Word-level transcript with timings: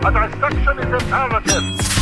A 0.00 0.12
dissection 0.12 0.78
is 0.78 1.02
imperative. 1.02 1.98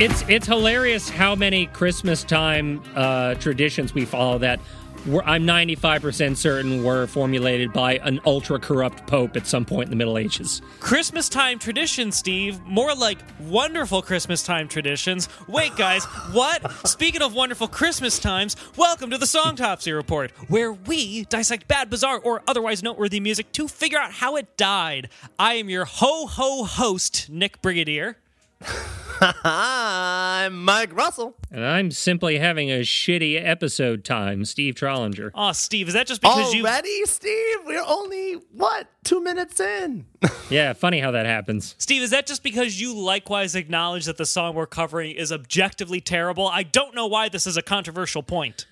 It's 0.00 0.24
it's 0.28 0.46
hilarious 0.46 1.10
how 1.10 1.34
many 1.34 1.66
Christmas 1.66 2.24
time 2.24 2.82
uh, 2.94 3.34
traditions 3.34 3.92
we 3.92 4.06
follow 4.06 4.38
that 4.38 4.58
were, 5.06 5.24
I'm 5.24 5.44
95% 5.44 6.36
certain 6.36 6.84
were 6.84 7.06
formulated 7.06 7.72
by 7.72 7.96
an 7.98 8.20
ultra 8.26 8.58
corrupt 8.58 9.06
pope 9.06 9.36
at 9.36 9.46
some 9.46 9.64
point 9.64 9.84
in 9.84 9.90
the 9.90 9.96
Middle 9.96 10.18
Ages. 10.18 10.62
Christmas 10.80 11.28
time 11.28 11.58
traditions, 11.58 12.16
Steve. 12.16 12.60
More 12.64 12.94
like 12.94 13.18
wonderful 13.40 14.02
Christmas 14.02 14.42
time 14.42 14.68
traditions. 14.68 15.28
Wait, 15.48 15.74
guys, 15.76 16.04
what? 16.32 16.70
Speaking 16.86 17.22
of 17.22 17.34
wonderful 17.34 17.68
Christmas 17.68 18.18
times, 18.18 18.56
welcome 18.76 19.10
to 19.10 19.18
the 19.18 19.26
Songtopsy 19.26 19.94
Report, 19.94 20.32
where 20.48 20.72
we 20.72 21.24
dissect 21.24 21.68
bad, 21.68 21.90
bizarre, 21.90 22.18
or 22.18 22.42
otherwise 22.46 22.82
noteworthy 22.82 23.20
music 23.20 23.52
to 23.52 23.68
figure 23.68 23.98
out 23.98 24.12
how 24.12 24.36
it 24.36 24.56
died. 24.56 25.08
I 25.38 25.54
am 25.54 25.70
your 25.70 25.84
ho 25.84 26.26
ho 26.26 26.64
host, 26.64 27.28
Nick 27.30 27.62
Brigadier. 27.62 28.16
I'm 29.44 30.64
Mike 30.64 30.94
Russell. 30.96 31.36
And 31.50 31.64
I'm 31.64 31.90
simply 31.90 32.38
having 32.38 32.70
a 32.70 32.80
shitty 32.80 33.40
episode 33.44 34.04
time, 34.04 34.44
Steve 34.44 34.74
Trollinger. 34.74 35.30
Oh, 35.34 35.52
Steve, 35.52 35.88
is 35.88 35.94
that 35.94 36.06
just 36.06 36.20
because 36.22 36.54
you 36.54 36.62
Already, 36.64 37.04
Steve? 37.04 37.56
We're 37.66 37.84
only, 37.86 38.34
what, 38.52 38.88
two 39.04 39.22
minutes 39.22 39.60
in? 39.60 40.06
Yeah, 40.50 40.72
funny 40.72 40.98
how 40.98 41.12
that 41.12 41.26
happens. 41.26 41.76
Steve, 41.78 42.02
is 42.02 42.10
that 42.10 42.26
just 42.26 42.42
because 42.42 42.80
you 42.80 42.92
likewise 42.98 43.54
acknowledge 43.54 44.06
that 44.06 44.16
the 44.16 44.26
song 44.26 44.56
we're 44.56 44.66
covering 44.66 45.12
is 45.14 45.30
objectively 45.30 46.00
terrible? 46.00 46.48
I 46.48 46.64
don't 46.64 46.92
know 46.92 47.06
why 47.06 47.28
this 47.28 47.46
is 47.46 47.56
a 47.56 47.62
controversial 47.62 48.24
point. 48.24 48.66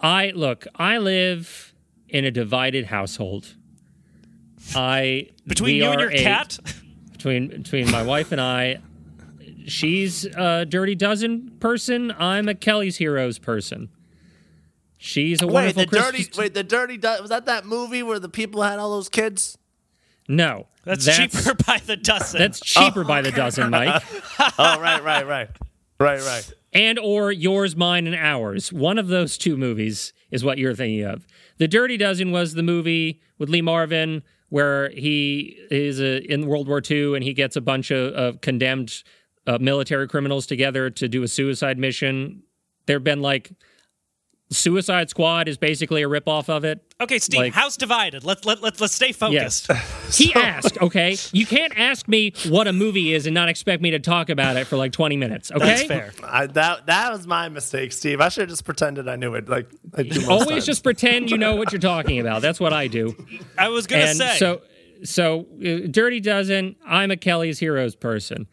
I 0.00 0.30
look, 0.36 0.68
I 0.76 0.98
live 0.98 1.74
in 2.08 2.24
a 2.24 2.30
divided 2.30 2.86
household. 2.86 3.56
I 4.76 5.30
Between 5.48 5.74
you 5.74 5.86
and 5.86 6.00
are 6.00 6.04
your 6.04 6.12
a- 6.12 6.22
cat? 6.22 6.58
between 7.10 7.48
between 7.48 7.90
my 7.90 8.04
wife 8.04 8.30
and 8.30 8.40
I. 8.40 8.76
She's 9.66 10.24
a 10.24 10.64
Dirty 10.64 10.94
Dozen 10.94 11.56
person. 11.60 12.12
I'm 12.18 12.48
a 12.48 12.54
Kelly's 12.54 12.96
Heroes 12.96 13.38
person. 13.38 13.90
She's 14.98 15.42
a 15.42 15.46
wonderful. 15.46 15.80
Wait, 15.82 15.92
wonderful 15.92 16.12
the 16.12 16.18
dirty, 16.18 16.38
wait, 16.38 16.54
the 16.54 16.64
dirty, 16.64 16.96
Do- 16.96 17.16
was 17.20 17.30
that 17.30 17.46
that 17.46 17.66
movie 17.66 18.02
where 18.02 18.18
the 18.18 18.28
people 18.28 18.62
had 18.62 18.78
all 18.78 18.90
those 18.90 19.08
kids? 19.08 19.58
no, 20.28 20.66
That's, 20.84 21.04
cheaper 21.04 21.54
by 21.66 21.80
the 21.84 21.96
dozen. 21.96 22.40
That's 22.40 22.60
cheaper 22.60 23.04
by 23.04 23.22
the 23.22 23.30
dozen, 23.30 23.70
Mike. 23.70 24.02
oh, 24.58 24.80
right, 24.80 25.02
right, 25.02 25.26
right. 25.26 25.48
Right, 25.98 26.20
right. 26.20 26.52
and 26.72 26.98
or 26.98 27.32
yours, 27.32 27.74
mine, 27.76 28.06
and 28.06 28.16
ours. 28.16 28.72
One 28.72 28.98
of 28.98 29.08
those 29.08 29.38
two 29.38 29.56
movies 29.56 30.12
is 30.30 30.44
what 30.44 30.58
you're 30.58 30.74
thinking 30.74 31.04
of. 31.04 31.26
The 31.58 31.68
Dirty 31.68 31.96
Dozen 31.96 32.32
was 32.32 32.54
the 32.54 32.62
movie 32.62 33.20
with 33.38 33.48
Lee 33.48 33.62
Marvin 33.62 34.22
where 34.48 34.90
he 34.90 35.56
is 35.70 36.00
a, 36.00 36.22
in 36.30 36.46
World 36.46 36.68
War 36.68 36.82
II 36.88 37.14
and 37.14 37.24
he 37.24 37.32
gets 37.32 37.56
a 37.56 37.60
bunch 37.60 37.90
of, 37.90 38.12
of 38.14 38.40
condemned 38.40 39.02
uh, 39.46 39.58
military 39.60 40.08
criminals 40.08 40.46
together 40.46 40.90
to 40.90 41.08
do 41.08 41.22
a 41.22 41.28
suicide 41.28 41.78
mission. 41.78 42.42
There 42.86 42.96
have 42.96 43.04
been 43.04 43.22
like 43.22 43.52
Suicide 44.48 45.10
Squad 45.10 45.48
is 45.48 45.58
basically 45.58 46.04
a 46.04 46.08
ripoff 46.08 46.48
of 46.48 46.64
it. 46.64 46.80
okay, 47.00 47.18
Steve, 47.18 47.40
like- 47.40 47.52
house 47.52 47.76
divided. 47.76 48.22
Let's 48.22 48.44
let, 48.44 48.62
let, 48.62 48.80
let's 48.80 48.94
stay 48.94 49.10
focused. 49.10 49.66
Yes. 49.68 49.92
He 50.16 50.32
asked, 50.34 50.78
okay? 50.80 51.16
You 51.32 51.44
can't 51.46 51.76
ask 51.76 52.06
me 52.06 52.32
what 52.48 52.68
a 52.68 52.72
movie 52.72 53.12
is 53.12 53.26
and 53.26 53.34
not 53.34 53.48
expect 53.48 53.82
me 53.82 53.90
to 53.90 53.98
talk 53.98 54.28
about 54.30 54.56
it 54.56 54.68
for 54.68 54.76
like 54.76 54.92
20 54.92 55.16
minutes, 55.16 55.50
okay? 55.50 55.58
That's 55.66 55.82
fair. 55.82 56.12
I, 56.22 56.46
that 56.46 56.86
that 56.86 57.10
was 57.10 57.26
my 57.26 57.48
mistake, 57.48 57.90
Steve. 57.90 58.20
I 58.20 58.28
should 58.28 58.42
have 58.42 58.50
just 58.50 58.64
pretended 58.64 59.08
I 59.08 59.16
knew 59.16 59.34
it. 59.34 59.48
Like 59.48 59.68
I 59.96 60.04
do 60.04 60.20
most 60.20 60.28
Always 60.30 60.48
times. 60.48 60.66
just 60.66 60.84
pretend 60.84 61.32
you 61.32 61.38
know 61.38 61.56
what 61.56 61.72
you're 61.72 61.80
talking 61.80 62.20
about. 62.20 62.40
That's 62.40 62.60
what 62.60 62.72
I 62.72 62.86
do. 62.86 63.16
I 63.58 63.68
was 63.68 63.88
going 63.88 64.06
to 64.06 64.14
say. 64.14 64.36
so 64.38 64.62
so 65.02 65.40
uh, 65.60 65.86
dirty 65.90 66.20
dozen 66.20 66.74
i'm 66.86 67.10
a 67.10 67.16
kelly's 67.18 67.58
heroes 67.58 67.94
person 67.94 68.46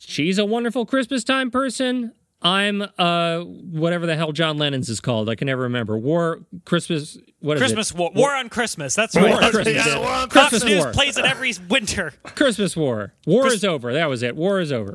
she's 0.00 0.38
a 0.38 0.44
wonderful 0.44 0.86
christmas 0.86 1.24
time 1.24 1.50
person 1.50 2.12
i'm 2.42 2.82
uh 2.98 3.38
whatever 3.40 4.06
the 4.06 4.16
hell 4.16 4.32
john 4.32 4.56
lennon's 4.58 4.88
is 4.88 5.00
called 5.00 5.28
i 5.28 5.34
can 5.34 5.46
never 5.46 5.62
remember 5.62 5.98
war 5.98 6.40
christmas 6.64 7.18
what 7.40 7.56
is 7.56 7.62
Christmas 7.62 7.90
it 7.90 7.96
War, 7.96 8.10
War 8.14 8.34
on 8.34 8.50
Christmas. 8.50 8.94
That's 8.94 9.14
War 9.16 9.24
right. 9.24 9.32
on 9.34 9.38
Christmas. 9.50 9.54
what 9.56 9.66
it 9.66 9.76
is. 9.78 9.86
Yeah, 9.86 9.98
War 9.98 10.08
on 10.10 10.28
Fox 10.30 10.48
Christmas 10.50 10.64
News 10.64 10.84
War. 10.84 10.92
plays 10.92 11.16
it 11.18 11.24
every 11.24 11.54
winter. 11.70 12.12
christmas 12.34 12.76
war 12.76 13.14
war 13.26 13.46
is 13.46 13.64
over 13.64 13.92
that 13.94 14.08
was 14.10 14.22
it 14.22 14.36
war 14.36 14.60
is 14.60 14.70
over 14.72 14.94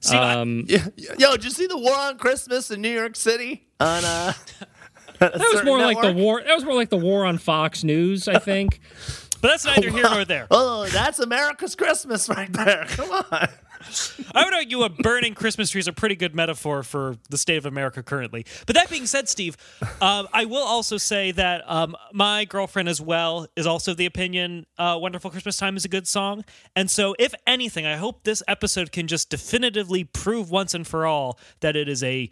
Steve, 0.00 0.18
I- 0.20 0.34
um 0.34 0.64
Yeah, 0.68 0.86
Yo, 1.18 1.32
did 1.32 1.44
you 1.44 1.50
see 1.50 1.66
the 1.66 1.76
war 1.78 1.94
on 1.96 2.16
Christmas 2.18 2.70
in 2.70 2.80
New 2.80 2.92
York 2.92 3.16
City? 3.16 3.66
On 3.80 4.04
uh, 4.04 4.32
that 5.18 5.34
was 5.38 5.64
more 5.64 5.78
like 5.78 6.00
the 6.00 6.12
war 6.12 6.42
that 6.44 6.54
was 6.54 6.64
more 6.64 6.74
like 6.74 6.90
the 6.90 6.96
war 6.96 7.24
on 7.26 7.38
fox 7.38 7.82
news 7.84 8.26
i 8.28 8.38
think 8.38 8.80
but 9.42 9.48
that's 9.48 9.64
neither 9.64 9.90
here 9.90 10.02
nor 10.02 10.24
there. 10.24 10.46
Oh, 10.50 10.86
that's 10.88 11.18
America's 11.18 11.74
Christmas 11.74 12.28
right 12.28 12.52
there. 12.52 12.84
Come 12.90 13.10
on. 13.32 13.48
I 14.34 14.44
would 14.44 14.54
argue 14.54 14.82
a 14.82 14.88
burning 14.88 15.34
Christmas 15.34 15.70
tree 15.70 15.78
is 15.78 15.88
a 15.88 15.92
pretty 15.92 16.14
good 16.14 16.34
metaphor 16.34 16.82
for 16.82 17.16
the 17.28 17.38
state 17.38 17.56
of 17.56 17.66
America 17.66 18.02
currently. 18.02 18.46
But 18.66 18.76
that 18.76 18.90
being 18.90 19.06
said, 19.06 19.28
Steve, 19.28 19.56
um, 20.00 20.28
I 20.32 20.44
will 20.44 20.64
also 20.64 20.96
say 20.96 21.32
that 21.32 21.62
um, 21.70 21.96
my 22.12 22.44
girlfriend 22.44 22.88
as 22.88 23.00
well 23.00 23.46
is 23.56 23.66
also 23.66 23.94
the 23.94 24.06
opinion 24.06 24.66
uh, 24.78 24.98
"Wonderful 25.00 25.30
Christmas 25.30 25.56
Time" 25.56 25.76
is 25.76 25.84
a 25.84 25.88
good 25.88 26.06
song. 26.06 26.44
And 26.76 26.90
so, 26.90 27.14
if 27.18 27.34
anything, 27.46 27.86
I 27.86 27.96
hope 27.96 28.24
this 28.24 28.42
episode 28.46 28.92
can 28.92 29.06
just 29.06 29.30
definitively 29.30 30.04
prove 30.04 30.50
once 30.50 30.74
and 30.74 30.86
for 30.86 31.06
all 31.06 31.38
that 31.60 31.76
it 31.76 31.88
is 31.88 32.02
a 32.02 32.30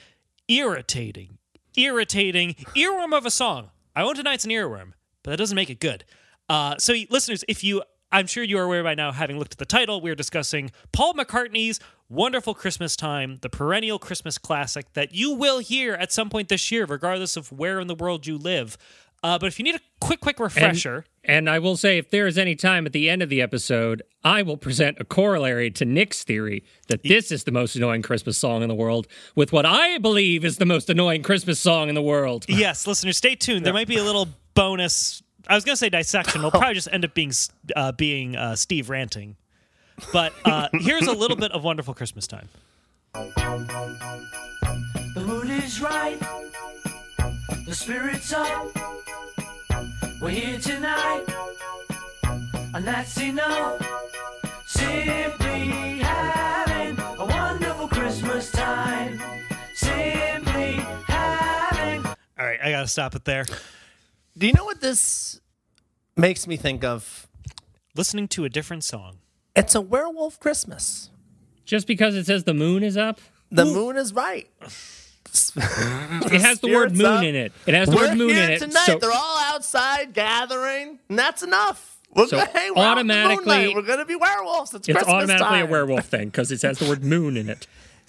irritating, 0.48 1.38
irritating 1.76 2.54
earworm 2.76 3.16
of 3.16 3.26
a 3.26 3.30
song. 3.30 3.70
I 3.94 4.04
won't 4.04 4.16
deny 4.16 4.34
it's 4.34 4.44
an 4.44 4.50
earworm, 4.50 4.92
but 5.22 5.32
that 5.32 5.36
doesn't 5.38 5.56
make 5.56 5.70
it 5.70 5.80
good. 5.80 6.04
Uh, 6.48 6.76
so, 6.78 6.94
listeners, 7.10 7.44
if 7.48 7.62
you, 7.62 7.82
I'm 8.10 8.26
sure 8.26 8.42
you 8.42 8.58
are 8.58 8.64
aware 8.64 8.82
by 8.82 8.94
now, 8.94 9.12
having 9.12 9.38
looked 9.38 9.52
at 9.52 9.58
the 9.58 9.66
title, 9.66 10.00
we're 10.00 10.14
discussing 10.14 10.70
Paul 10.92 11.14
McCartney's 11.14 11.78
Wonderful 12.08 12.54
Christmas 12.54 12.96
Time, 12.96 13.38
the 13.42 13.50
perennial 13.50 13.98
Christmas 13.98 14.38
classic 14.38 14.92
that 14.94 15.14
you 15.14 15.34
will 15.34 15.58
hear 15.58 15.92
at 15.94 16.10
some 16.10 16.30
point 16.30 16.48
this 16.48 16.72
year, 16.72 16.86
regardless 16.86 17.36
of 17.36 17.52
where 17.52 17.80
in 17.80 17.86
the 17.86 17.94
world 17.94 18.26
you 18.26 18.38
live. 18.38 18.78
Uh, 19.22 19.38
but 19.38 19.46
if 19.46 19.58
you 19.58 19.64
need 19.64 19.74
a 19.74 19.80
quick, 20.00 20.20
quick 20.20 20.38
refresher, 20.38 21.04
and 21.24 21.50
i 21.50 21.58
will 21.58 21.76
say 21.76 21.98
if 21.98 22.08
there 22.10 22.26
is 22.28 22.38
any 22.38 22.54
time 22.54 22.86
at 22.86 22.92
the 22.92 23.10
end 23.10 23.20
of 23.20 23.28
the 23.28 23.42
episode 23.42 24.00
i 24.22 24.42
will 24.42 24.56
present 24.56 24.96
a 25.00 25.04
corollary 25.04 25.72
to 25.72 25.84
nick's 25.84 26.22
theory 26.22 26.62
that 26.86 27.02
this 27.02 27.32
is 27.32 27.42
the 27.42 27.50
most 27.50 27.74
annoying 27.74 28.00
christmas 28.00 28.38
song 28.38 28.62
in 28.62 28.68
the 28.68 28.74
world 28.76 29.08
with 29.34 29.52
what 29.52 29.66
i 29.66 29.98
believe 29.98 30.44
is 30.44 30.58
the 30.58 30.64
most 30.64 30.88
annoying 30.88 31.20
christmas 31.20 31.58
song 31.58 31.88
in 31.88 31.96
the 31.96 32.02
world 32.02 32.44
yes, 32.48 32.86
listeners, 32.86 33.16
stay 33.16 33.34
tuned. 33.34 33.66
There 33.66 33.72
might 33.72 33.88
be 33.88 33.96
a 33.96 34.04
little 34.04 34.28
bonus. 34.54 35.22
I 35.46 35.54
was 35.54 35.64
going 35.64 35.74
to 35.74 35.78
say 35.78 35.88
dissection. 35.88 36.40
It'll 36.40 36.50
probably 36.50 36.74
just 36.74 36.88
end 36.90 37.04
up 37.04 37.14
being 37.14 37.32
uh, 37.76 37.92
being 37.92 38.36
uh, 38.36 38.56
Steve 38.56 38.90
ranting. 38.90 39.36
But 40.12 40.32
uh, 40.44 40.68
here's 40.72 41.06
a 41.06 41.12
little 41.12 41.36
bit 41.36 41.52
of 41.52 41.64
Wonderful 41.64 41.94
Christmas 41.94 42.26
Time. 42.26 42.48
The 43.14 45.24
mood 45.26 45.50
is 45.50 45.80
right. 45.80 46.18
The 47.66 47.74
spirit's 47.74 48.32
up. 48.32 48.68
We're 50.20 50.30
here 50.30 50.58
tonight. 50.58 51.24
And 52.74 52.86
that's 52.86 53.20
enough. 53.20 53.86
Simply 54.66 55.98
having 55.98 56.98
a 56.98 57.24
wonderful 57.24 57.88
Christmas 57.88 58.50
time. 58.50 59.20
Simply 59.74 60.72
having. 61.06 62.04
All 62.06 62.46
right, 62.46 62.58
I 62.62 62.70
got 62.70 62.82
to 62.82 62.88
stop 62.88 63.14
it 63.14 63.24
there. 63.24 63.46
Do 64.38 64.46
you 64.46 64.52
know 64.52 64.64
what 64.64 64.80
this 64.80 65.40
makes 66.16 66.46
me 66.46 66.56
think 66.56 66.84
of? 66.84 67.26
Listening 67.96 68.28
to 68.28 68.44
a 68.44 68.48
different 68.48 68.84
song. 68.84 69.18
It's 69.56 69.74
a 69.74 69.80
werewolf 69.80 70.38
Christmas. 70.38 71.10
just 71.64 71.86
because 71.88 72.14
it 72.14 72.26
says 72.26 72.44
the 72.44 72.54
moon 72.54 72.82
is 72.84 72.96
up 72.96 73.20
The 73.50 73.64
moon 73.64 73.96
is 73.96 74.12
right. 74.12 74.48
it 75.56 76.40
has 76.40 76.60
the 76.60 76.72
word 76.72 76.96
moon 76.96 77.06
up. 77.06 77.22
in 77.24 77.34
it 77.34 77.52
it 77.66 77.74
has 77.74 77.88
the 77.88 77.96
We're 77.96 78.08
word 78.08 78.16
moon 78.18 78.30
here 78.30 78.44
in 78.44 78.50
it 78.52 78.58
tonight. 78.60 78.86
so 78.86 78.98
They're 78.98 79.10
all 79.12 79.38
outside 79.40 80.14
gathering, 80.14 80.98
and 81.08 81.18
that's 81.18 81.42
enough. 81.42 81.98
We're 82.14 82.26
So 82.28 82.38
gonna, 82.38 82.50
hey, 82.50 82.70
we're 82.70 82.82
out 82.82 82.98
in 82.98 83.06
the 83.08 83.14
automatically- 83.14 83.74
we're 83.74 83.82
gonna 83.82 84.04
be 84.06 84.16
werewolves. 84.16 84.72
It's, 84.74 84.88
it's 84.88 84.96
Christmas 84.96 85.14
automatically 85.14 85.58
time. 85.58 85.66
a 85.68 85.70
werewolf 85.70 86.06
thing 86.06 86.28
because 86.28 86.50
it 86.52 86.62
has 86.62 86.78
the 86.78 86.88
word 86.88 87.02
moon 87.04 87.36
in 87.36 87.48
it 87.50 87.66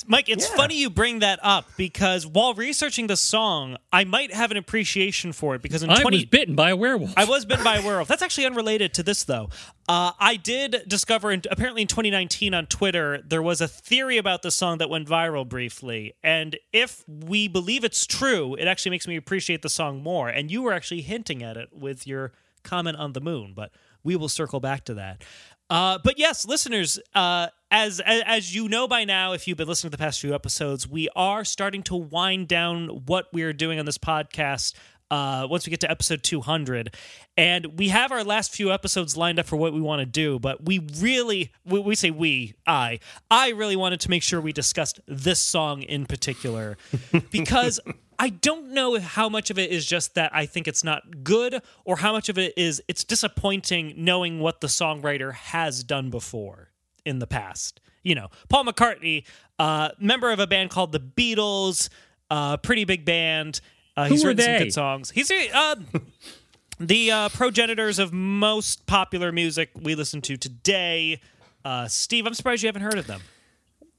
Mike, 0.07 0.29
it's 0.29 0.49
Yeah. 0.49 0.55
funny 0.55 0.75
you 0.77 0.89
bring 0.89 1.19
that 1.19 1.39
up 1.41 1.69
because 1.77 2.25
while 2.25 2.53
researching 2.53 3.07
the 3.07 3.17
song, 3.17 3.77
I 3.91 4.03
might 4.03 4.33
have 4.33 4.51
an 4.51 4.57
appreciation 4.57 5.33
for 5.33 5.55
it 5.55 5.61
because 5.61 5.83
in 5.83 5.89
i 5.89 6.01
20 6.01 6.17
was 6.17 6.25
bitten 6.25 6.55
by 6.55 6.69
a 6.69 6.75
werewolf 6.75 7.13
I 7.17 7.25
was 7.25 7.45
bitten 7.45 7.63
by 7.63 7.77
a 7.77 7.81
werewolf. 7.81 8.07
That's 8.07 8.21
actually 8.21 8.45
unrelated 8.45 8.93
to 8.95 9.03
this, 9.03 9.23
though. 9.23 9.49
Uh, 9.87 10.11
I 10.19 10.35
did 10.35 10.83
discover, 10.87 11.31
in, 11.31 11.41
apparently 11.49 11.81
in 11.81 11.87
2019 11.87 12.53
on 12.53 12.67
Twitter, 12.67 13.21
there 13.27 13.41
was 13.41 13.61
a 13.61 13.67
theory 13.67 14.17
about 14.17 14.41
the 14.43 14.51
song 14.51 14.77
that 14.77 14.89
went 14.89 15.07
viral 15.07 15.47
briefly. 15.47 16.13
And 16.23 16.57
if 16.71 17.03
we 17.07 17.47
believe 17.47 17.83
it's 17.83 18.05
true, 18.05 18.55
it 18.55 18.65
actually 18.67 18.91
makes 18.91 19.07
me 19.07 19.15
appreciate 19.15 19.61
the 19.61 19.69
song 19.69 20.03
more. 20.03 20.29
And 20.29 20.51
you 20.51 20.61
were 20.61 20.73
actually 20.73 21.01
hinting 21.01 21.41
at 21.43 21.57
it 21.57 21.69
with 21.73 22.05
your 22.05 22.31
comment 22.63 22.97
on 22.97 23.13
the 23.13 23.21
moon, 23.21 23.53
but 23.55 23.71
we 24.03 24.15
will 24.15 24.29
circle 24.29 24.59
back 24.59 24.85
to 24.85 24.93
that. 24.93 25.23
Uh, 25.69 25.99
but 26.03 26.17
yes, 26.17 26.45
listeners, 26.45 26.99
uh, 27.13 27.47
as, 27.71 27.99
as 27.99 28.23
as 28.25 28.55
you 28.55 28.67
know 28.67 28.87
by 28.87 29.03
now, 29.05 29.33
if 29.33 29.47
you've 29.47 29.57
been 29.57 29.67
listening 29.67 29.91
to 29.91 29.97
the 29.97 30.01
past 30.03 30.19
few 30.19 30.33
episodes, 30.33 30.87
we 30.87 31.07
are 31.15 31.45
starting 31.45 31.83
to 31.83 31.95
wind 31.95 32.47
down 32.47 33.03
what 33.05 33.27
we 33.31 33.43
are 33.43 33.53
doing 33.53 33.77
on 33.79 33.85
this 33.85 33.97
podcast. 33.99 34.73
uh, 35.11 35.47
once 35.49 35.65
we 35.65 35.71
get 35.71 35.79
to 35.81 35.89
episode 35.89 36.23
200. 36.23 36.95
And 37.37 37.77
we 37.79 37.89
have 37.89 38.11
our 38.11 38.23
last 38.23 38.53
few 38.53 38.71
episodes 38.71 39.17
lined 39.17 39.39
up 39.39 39.45
for 39.45 39.55
what 39.55 39.73
we 39.73 39.81
want 39.81 40.01
to 40.01 40.05
do, 40.05 40.39
but 40.39 40.65
we 40.65 40.85
really, 40.99 41.51
we, 41.65 41.79
we 41.79 41.95
say 41.95 42.11
we, 42.11 42.53
I, 42.67 42.99
I 43.31 43.49
really 43.49 43.75
wanted 43.75 44.01
to 44.01 44.09
make 44.09 44.23
sure 44.23 44.39
we 44.41 44.53
discussed 44.53 44.99
this 45.07 45.39
song 45.39 45.81
in 45.81 46.05
particular 46.05 46.77
because 47.31 47.79
I 48.21 48.29
don't 48.29 48.71
know 48.71 48.99
how 48.99 49.29
much 49.29 49.49
of 49.49 49.57
it 49.57 49.71
is 49.71 49.85
just 49.85 50.15
that 50.15 50.35
I 50.35 50.45
think 50.45 50.67
it's 50.67 50.83
not 50.83 51.23
good 51.23 51.61
or 51.85 51.95
how 51.95 52.11
much 52.11 52.27
of 52.27 52.37
it 52.37 52.53
is 52.57 52.81
it's 52.89 53.05
disappointing 53.05 53.93
knowing 53.95 54.41
what 54.41 54.59
the 54.59 54.67
songwriter 54.67 55.33
has 55.33 55.83
done 55.85 56.09
before 56.09 56.69
in 57.05 57.19
the 57.19 57.27
past. 57.27 57.79
You 58.03 58.15
know, 58.15 58.27
Paul 58.49 58.65
McCartney, 58.65 59.25
uh, 59.57 59.91
member 59.99 60.31
of 60.31 60.39
a 60.39 60.47
band 60.47 60.69
called 60.69 60.91
the 60.91 60.99
Beatles, 60.99 61.87
uh, 62.29 62.57
pretty 62.57 62.83
big 62.83 63.05
band. 63.05 63.61
Uh, 63.95 64.05
he's 64.05 64.21
Who 64.21 64.27
are 64.27 64.31
written 64.31 64.45
some 64.45 64.57
good 64.57 64.73
songs. 64.73 65.11
He's 65.11 65.31
uh, 65.31 65.75
the 66.79 67.11
uh, 67.11 67.29
progenitors 67.29 67.99
of 67.99 68.11
most 68.11 68.85
popular 68.85 69.31
music 69.31 69.69
we 69.75 69.95
listen 69.95 70.21
to 70.23 70.35
today. 70.35 71.21
Uh, 71.63 71.87
Steve, 71.87 72.25
I'm 72.25 72.33
surprised 72.33 72.63
you 72.63 72.67
haven't 72.67 72.81
heard 72.81 72.97
of 72.97 73.07
them. 73.07 73.21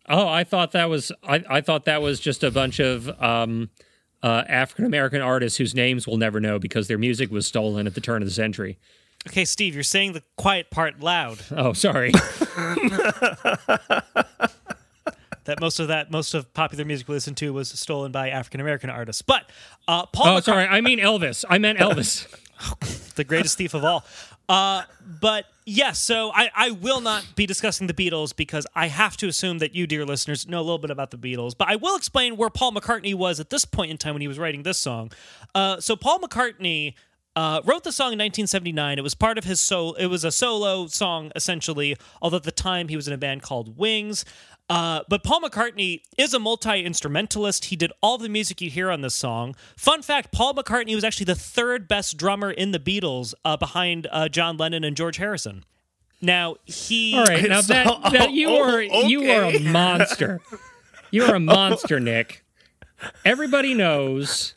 Oh, 0.09 0.29
I 0.29 0.45
thought 0.45 0.73
that 0.73 0.91
was 0.91 1.11
I, 1.23 1.43
I 1.49 1.61
thought 1.63 1.85
that 1.87 2.03
was 2.03 2.21
just 2.21 2.43
a 2.43 2.51
bunch 2.51 2.81
of 2.81 3.09
um, 3.23 3.71
uh, 4.23 4.45
African 4.49 4.85
American 4.85 5.21
artists 5.21 5.59
whose 5.59 5.75
names 5.75 6.07
we'll 6.07 6.17
never 6.19 6.41
know 6.41 6.59
because 6.59 6.89
their 6.89 6.99
music 6.99 7.31
was 7.31 7.47
stolen 7.47 7.87
at 7.87 7.95
the 7.95 8.01
turn 8.01 8.23
of 8.23 8.29
the 8.29 8.35
century. 8.35 8.79
Okay, 9.29 9.45
Steve, 9.45 9.75
you're 9.75 9.83
saying 9.83 10.13
the 10.13 10.23
quiet 10.37 10.71
part 10.71 11.01
loud. 11.01 11.41
Oh, 11.51 11.75
sorry. 11.75 12.11
that 15.45 15.61
most 15.61 15.79
of 15.79 15.89
that 15.89 16.11
most 16.11 16.33
of 16.33 16.53
popular 16.55 16.85
music 16.85 17.09
we 17.09 17.15
listen 17.15 17.35
to 17.37 17.53
was 17.53 17.69
stolen 17.69 18.13
by 18.13 18.31
African 18.31 18.61
American 18.61 18.89
artists. 18.89 19.21
But 19.23 19.51
uh, 19.87 20.07
Paul 20.07 20.37
oh, 20.37 20.39
McCartney, 20.39 20.45
sorry. 20.45 20.67
I 20.67 20.81
mean 20.81 20.99
Elvis. 20.99 21.45
I 21.49 21.59
meant 21.59 21.79
Elvis. 21.81 22.27
the 23.15 23.25
greatest 23.25 23.59
thief 23.59 23.75
of 23.75 23.85
all. 23.85 24.05
Uh, 24.51 24.83
but 25.21 25.47
yes, 25.65 26.01
so 26.01 26.33
I, 26.35 26.51
I 26.53 26.71
will 26.73 27.01
not 27.01 27.25
be 27.37 27.47
discussing 27.47 27.87
the 27.87 27.95
Beatles 27.95 28.35
because 28.35 28.67
I 28.75 28.89
have 28.89 29.17
to 29.19 29.29
assume 29.29 29.59
that 29.59 29.77
you, 29.77 29.87
dear 29.87 30.05
listeners, 30.05 30.49
know 30.49 30.59
a 30.59 30.63
little 30.63 30.79
bit 30.79 30.91
about 30.91 31.13
the 31.13 31.17
Beatles. 31.17 31.57
But 31.57 31.69
I 31.69 31.77
will 31.77 31.95
explain 31.95 32.37
where 32.37 32.51
Paul 32.51 32.73
McCartney 32.73 33.15
was 33.15 33.39
at 33.39 33.51
this 33.51 33.65
point 33.65 33.93
in 33.93 33.97
time 33.97 34.15
when 34.15 34.23
he 34.23 34.27
was 34.29 34.41
writing 34.41 34.65
this 34.65 34.77
song. 34.77 35.13
Uh, 35.55 35.79
so 35.79 35.95
Paul 35.95 36.19
McCartney 36.19 36.95
uh, 37.37 37.61
wrote 37.65 37.85
the 37.85 37.93
song 37.93 38.07
in 38.07 38.19
1979. 38.19 38.99
It 38.99 39.03
was 39.03 39.15
part 39.15 39.39
of 39.39 39.45
his 39.45 39.61
soul. 39.61 39.95
It 39.95 40.07
was 40.07 40.25
a 40.25 40.33
solo 40.33 40.89
song 40.89 41.31
essentially. 41.37 41.97
Although 42.21 42.39
at 42.39 42.43
the 42.43 42.51
time 42.51 42.89
he 42.89 42.97
was 42.97 43.07
in 43.07 43.15
a 43.15 43.19
band 43.19 43.43
called 43.43 43.79
Wings. 43.79 44.25
Uh, 44.71 45.03
but 45.09 45.25
Paul 45.25 45.41
McCartney 45.41 46.03
is 46.17 46.33
a 46.33 46.39
multi 46.39 46.85
instrumentalist. 46.85 47.67
He 47.67 47.77
did 47.77 47.93
all 48.01 48.19
the 48.19 48.29
music 48.29 48.61
you 48.61 48.71
hear 48.71 48.89
on 48.89 49.01
this 49.01 49.17
song. 49.17 49.57
Fun 49.77 50.01
fact 50.01 50.31
Paul 50.31 50.55
McCartney 50.55 50.95
was 50.95 51.03
actually 51.03 51.25
the 51.25 51.35
third 51.35 51.89
best 51.89 52.17
drummer 52.17 52.53
in 52.53 52.71
the 52.71 52.79
Beatles 52.79 53.35
uh, 53.45 53.57
behind 53.57 54.07
uh, 54.13 54.29
John 54.29 54.57
Lennon 54.57 54.85
and 54.85 54.97
George 54.97 55.17
Harrison. 55.17 55.65
Now, 56.23 56.55
he. 56.67 57.19
All 57.19 57.25
right, 57.25 57.49
now 57.49 57.61
So- 57.63 57.75
that, 57.75 58.13
that 58.13 58.31
you 58.31 58.49
oh, 58.49 58.63
are 58.63 58.81
you 58.81 59.29
are 59.33 59.45
a 59.45 59.59
monster. 59.59 60.41
You 61.11 61.25
are 61.25 61.35
a 61.35 61.41
monster, 61.41 61.99
Nick. 61.99 62.45
Everybody 63.25 63.75
knows. 63.75 64.55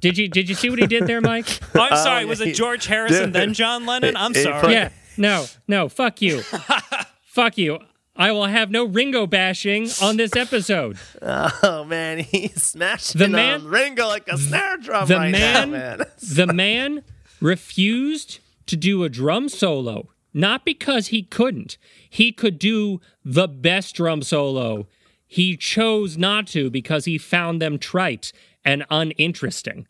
Did 0.00 0.18
you 0.18 0.26
did 0.26 0.48
you 0.48 0.56
see 0.56 0.70
what 0.70 0.80
he 0.80 0.88
did 0.88 1.06
there, 1.06 1.20
Mike? 1.20 1.60
Oh, 1.76 1.80
I'm 1.82 1.96
sorry, 1.96 2.22
yeah, 2.22 2.28
was 2.28 2.40
he- 2.40 2.50
it 2.50 2.54
George 2.54 2.86
Harrison, 2.86 3.26
Dude. 3.26 3.32
then 3.34 3.54
John 3.54 3.86
Lennon? 3.86 4.16
I'm 4.16 4.34
sorry. 4.34 4.72
Yeah. 4.72 4.88
No, 5.16 5.46
no, 5.68 5.88
fuck 5.88 6.20
you. 6.20 6.40
fuck 7.24 7.56
you. 7.56 7.78
I 8.20 8.32
will 8.32 8.44
have 8.44 8.70
no 8.70 8.84
Ringo 8.84 9.26
bashing 9.26 9.88
on 10.02 10.18
this 10.18 10.36
episode. 10.36 10.98
Oh 11.22 11.84
man, 11.84 12.18
he's 12.18 12.62
smashing 12.62 13.18
The 13.18 13.28
man, 13.28 13.66
Ringo 13.66 14.06
like 14.06 14.28
a 14.28 14.36
snare 14.36 14.76
drum 14.76 15.08
The 15.08 15.16
right 15.16 15.32
man, 15.32 15.70
now, 15.70 15.78
man. 15.78 16.06
the 16.34 16.46
man 16.46 17.02
refused 17.40 18.40
to 18.66 18.76
do 18.76 19.04
a 19.04 19.08
drum 19.08 19.48
solo, 19.48 20.10
not 20.34 20.64
because 20.64 21.08
he 21.08 21.22
couldn't. 21.22 21.78
He 22.08 22.30
could 22.32 22.58
do 22.58 23.00
the 23.24 23.48
best 23.48 23.94
drum 23.96 24.22
solo. 24.22 24.86
He 25.26 25.56
chose 25.56 26.18
not 26.18 26.46
to 26.48 26.70
because 26.70 27.06
he 27.06 27.16
found 27.16 27.62
them 27.62 27.78
trite 27.78 28.32
and 28.64 28.84
uninteresting. 28.90 29.86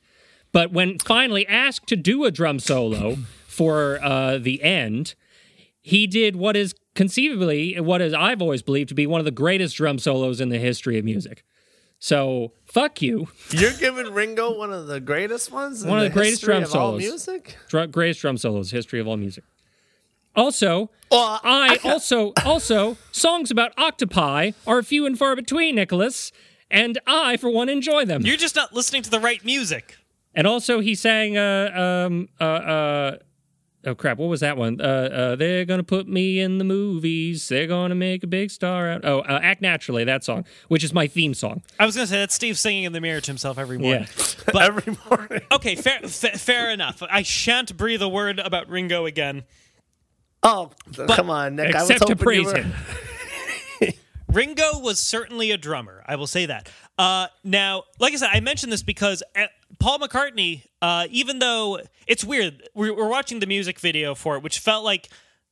But 0.53 0.73
when 0.73 0.99
finally 1.01 1.47
asked 1.49 1.89
to 1.89 1.97
do 1.97 2.25
a 2.25 2.31
drum 2.31 2.61
solo 2.61 3.17
for 3.47 3.99
uh, 4.03 4.39
the 4.39 4.63
end, 4.63 5.15
he 5.83 6.07
did 6.07 6.37
what 6.37 6.57
is 6.57 6.75
conceivably 6.95 7.79
what 7.81 8.01
is 8.01 8.13
I've 8.15 8.43
always 8.43 8.63
believed 8.63 8.89
to 8.91 8.95
be 8.95 9.07
one 9.07 9.21
of 9.21 9.25
the 9.25 9.31
greatest 9.31 9.77
drum 9.77 9.99
solos 9.99 10.41
in 10.41 10.49
the 10.49 10.59
history 10.59 10.99
of 10.99 11.05
music. 11.05 11.45
So 11.99 12.53
fuck 12.65 13.03
you. 13.03 13.29
You're 13.51 13.73
giving 13.75 14.13
Ringo 14.13 14.57
one 14.57 14.73
of 14.73 14.87
the 14.87 15.01
greatest 15.01 15.53
ones. 15.53 15.85
One 15.85 15.99
in 15.99 16.07
of 16.07 16.13
the 16.13 16.19
greatest 16.19 16.43
drum 16.43 16.63
of 16.63 16.75
all 16.75 16.99
solos. 16.99 17.01
music. 17.01 17.57
Dr- 17.69 17.91
greatest 17.91 18.21
drum 18.21 18.39
solos 18.39 18.71
history 18.71 19.01
of 19.01 19.07
all 19.07 19.17
music. 19.19 19.45
Also, 20.37 20.91
Well, 21.11 21.41
I 21.43 21.79
also 21.85 22.33
also 22.45 22.97
songs 23.11 23.51
about 23.51 23.73
octopi 23.77 24.53
are 24.67 24.83
few 24.83 25.05
and 25.05 25.19
far 25.19 25.35
between, 25.35 25.75
Nicholas, 25.75 26.31
and 26.71 26.99
I 27.07 27.37
for 27.37 27.51
one 27.51 27.69
enjoy 27.69 28.05
them. 28.05 28.23
You're 28.23 28.37
just 28.37 28.55
not 28.55 28.73
listening 28.73 29.03
to 29.03 29.11
the 29.11 29.19
right 29.19 29.45
music. 29.45 29.97
And 30.35 30.47
also, 30.47 30.79
he 30.79 30.95
sang, 30.95 31.37
uh, 31.37 32.07
um, 32.07 32.29
uh, 32.41 32.45
uh, 32.45 33.17
oh 33.87 33.95
crap, 33.95 34.19
what 34.19 34.29
was 34.29 34.41
that 34.41 34.57
one? 34.57 34.81
Uh, 34.81 34.85
uh, 34.85 35.37
they're 35.37 35.65
gonna 35.65 35.83
put 35.83 36.09
me 36.09 36.41
in 36.41 36.59
the 36.59 36.65
movies. 36.65 37.49
They're 37.49 37.67
gonna 37.67 37.95
make 37.95 38.23
a 38.23 38.27
big 38.27 38.51
star 38.51 38.91
out. 38.91 39.05
Oh, 39.05 39.21
uh, 39.21 39.41
act 39.43 39.63
naturally, 39.63 40.05
that 40.05 40.25
song, 40.25 40.45
which 40.69 40.85
is 40.85 40.93
my 40.93 41.07
theme 41.07 41.35
song. 41.35 41.63
I 41.79 41.87
was 41.87 41.95
going 41.95 42.07
to 42.07 42.11
say 42.13 42.19
that's 42.19 42.35
Steve 42.35 42.59
singing 42.59 42.85
in 42.85 42.93
the 42.93 43.01
mirror 43.01 43.21
to 43.21 43.31
himself 43.31 43.59
every 43.59 43.79
morning. 43.79 44.07
Yeah. 44.55 44.67
every 44.67 44.97
morning. 45.09 45.43
Okay, 45.53 45.75
fair, 45.77 46.01
fa- 46.01 46.39
fair 46.39 46.71
enough. 46.71 47.03
I 47.09 47.23
shan't 47.23 47.77
breathe 47.77 48.03
a 48.03 48.09
word 48.09 48.39
about 48.39 48.69
Ringo 48.69 49.07
again. 49.07 49.45
Oh, 50.43 50.71
come 51.09 51.31
on, 51.31 51.57
Nick. 51.57 51.75
I 51.75 51.83
was 51.83 51.91
Except 51.91 52.09
to 52.09 52.17
praise 52.17 52.41
you 52.41 52.47
were... 52.47 52.57
him. 52.57 52.73
Ringo 54.29 54.79
was 54.81 54.99
certainly 54.99 55.51
a 55.51 55.59
drummer. 55.59 56.03
I 56.07 56.17
will 56.17 56.27
say 56.27 56.47
that. 56.47 56.69
Uh, 56.99 57.27
now, 57.45 57.85
like 57.99 58.13
I 58.13 58.17
said, 58.17 58.31
I 58.33 58.41
mentioned 58.41 58.73
this 58.73 58.83
because 58.83 59.23
Paul 59.81 59.99
McCartney, 59.99 60.67
uh, 60.81 61.07
even 61.11 61.39
though 61.39 61.81
it's 62.07 62.25
weird, 62.25 62.69
we're, 62.75 62.95
we're 62.95 63.09
watching 63.09 63.41
the 63.41 63.47
music 63.47 63.81
video 63.81 64.15
for 64.15 64.37
it, 64.37 64.43
which 64.43 64.59
felt 64.59 64.85
like. 64.85 65.09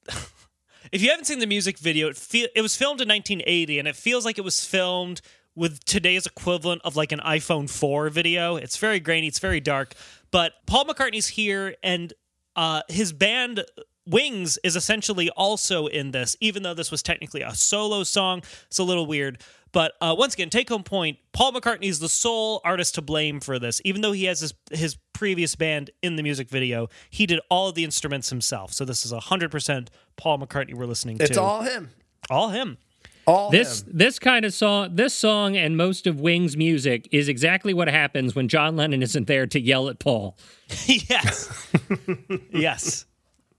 if 0.93 1.03
you 1.03 1.11
haven't 1.11 1.25
seen 1.25 1.39
the 1.39 1.47
music 1.47 1.79
video, 1.79 2.09
it, 2.09 2.17
feel, 2.17 2.47
it 2.55 2.61
was 2.61 2.77
filmed 2.77 3.01
in 3.01 3.09
1980, 3.09 3.79
and 3.79 3.89
it 3.89 3.97
feels 3.97 4.25
like 4.25 4.39
it 4.39 4.45
was 4.45 4.65
filmed 4.65 5.21
with 5.55 5.85
today's 5.85 6.27
equivalent 6.27 6.81
of 6.85 6.95
like 6.95 7.11
an 7.11 7.19
iPhone 7.21 7.69
4 7.69 8.11
video. 8.11 8.57
It's 8.57 8.77
very 8.77 9.01
grainy, 9.01 9.27
it's 9.27 9.41
very 9.41 9.61
dark. 9.61 9.95
But 10.31 10.53
Paul 10.67 10.85
McCartney's 10.85 11.29
here, 11.29 11.75
and 11.83 12.13
uh, 12.55 12.83
his 12.89 13.13
band 13.13 13.65
Wings 14.09 14.59
is 14.65 14.75
essentially 14.75 15.29
also 15.31 15.87
in 15.87 16.13
this, 16.13 16.37
even 16.41 16.63
though 16.63 16.75
this 16.75 16.91
was 16.91 17.03
technically 17.03 17.43
a 17.43 17.55
solo 17.55 18.05
song. 18.05 18.43
It's 18.69 18.79
a 18.79 18.85
little 18.85 19.07
weird. 19.07 19.43
But 19.73 19.93
uh, 20.01 20.15
once 20.19 20.35
again, 20.35 20.51
take 20.51 20.69
home 20.69 20.83
point 20.83 21.19
Paul 21.33 21.53
McCartney 21.53 21.85
is 21.85 21.99
the 21.99 22.09
sole 22.09 22.61
artist 22.65 22.95
to 22.97 23.03
blame 23.03 23.41
for 23.41 23.59
this. 23.59 23.81
Even 23.85 24.01
though 24.01 24.13
he 24.13 24.25
has 24.25 24.41
his, 24.41 24.55
his 24.71 24.97
previous 25.13 25.55
band 25.55 25.91
in 26.03 26.17
the 26.17 26.23
music 26.23 26.49
video, 26.49 26.89
he 27.11 27.27
did 27.27 27.41
all 27.51 27.69
of 27.69 27.75
the 27.75 27.85
instruments 27.85 28.31
himself. 28.31 28.73
So 28.73 28.85
this 28.85 29.05
is 29.05 29.13
100% 29.13 29.89
Paul 30.17 30.39
McCartney 30.39 30.75
we're 30.75 30.87
listening 30.87 31.17
It's 31.17 31.27
to. 31.27 31.33
It's 31.33 31.39
all 31.39 31.63
him. 31.63 31.91
all 32.31 32.49
him. 32.49 32.79
All 33.27 33.51
This 33.51 33.83
him. 33.83 33.91
this 33.93 34.19
kind 34.19 34.47
of 34.47 34.55
song, 34.55 34.97
this 34.97 35.13
song, 35.13 35.55
and 35.55 35.77
most 35.77 36.07
of 36.07 36.19
Wings' 36.19 36.57
music 36.57 37.07
is 37.13 37.29
exactly 37.29 37.75
what 37.75 37.87
happens 37.89 38.35
when 38.35 38.49
John 38.49 38.75
Lennon 38.75 39.03
isn't 39.03 39.27
there 39.27 39.47
to 39.47 39.61
yell 39.61 39.91
at 39.91 39.99
Paul. 39.99 40.39
yes. 40.87 41.69
yes. 42.51 43.05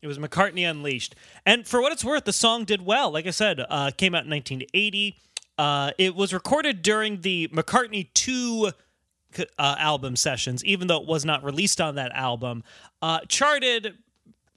It 0.02 0.08
was 0.08 0.18
McCartney 0.18 0.68
Unleashed. 0.68 1.14
And 1.46 1.68
for 1.68 1.82
what 1.82 1.92
it's 1.92 2.04
worth, 2.04 2.24
the 2.24 2.34
song 2.34 2.64
did 2.64 2.84
well. 2.84 3.12
Like 3.12 3.28
I 3.28 3.32
said, 3.32 3.60
uh, 3.60 3.92
came 3.96 4.16
out 4.16 4.24
in 4.24 4.32
1980. 4.32 5.18
Uh, 5.60 5.92
it 5.98 6.16
was 6.16 6.34
recorded 6.34 6.82
during 6.82 7.20
the 7.20 7.50
McCartney 7.50 8.08
2 8.14 8.72
uh, 9.38 9.76
album 9.78 10.16
sessions, 10.16 10.64
even 10.64 10.88
though 10.88 11.02
it 11.02 11.06
was 11.06 11.26
not 11.26 11.44
released 11.44 11.82
on 11.82 11.96
that 11.96 12.14
album. 12.14 12.64
Uh, 13.02 13.20
charted 13.28 13.98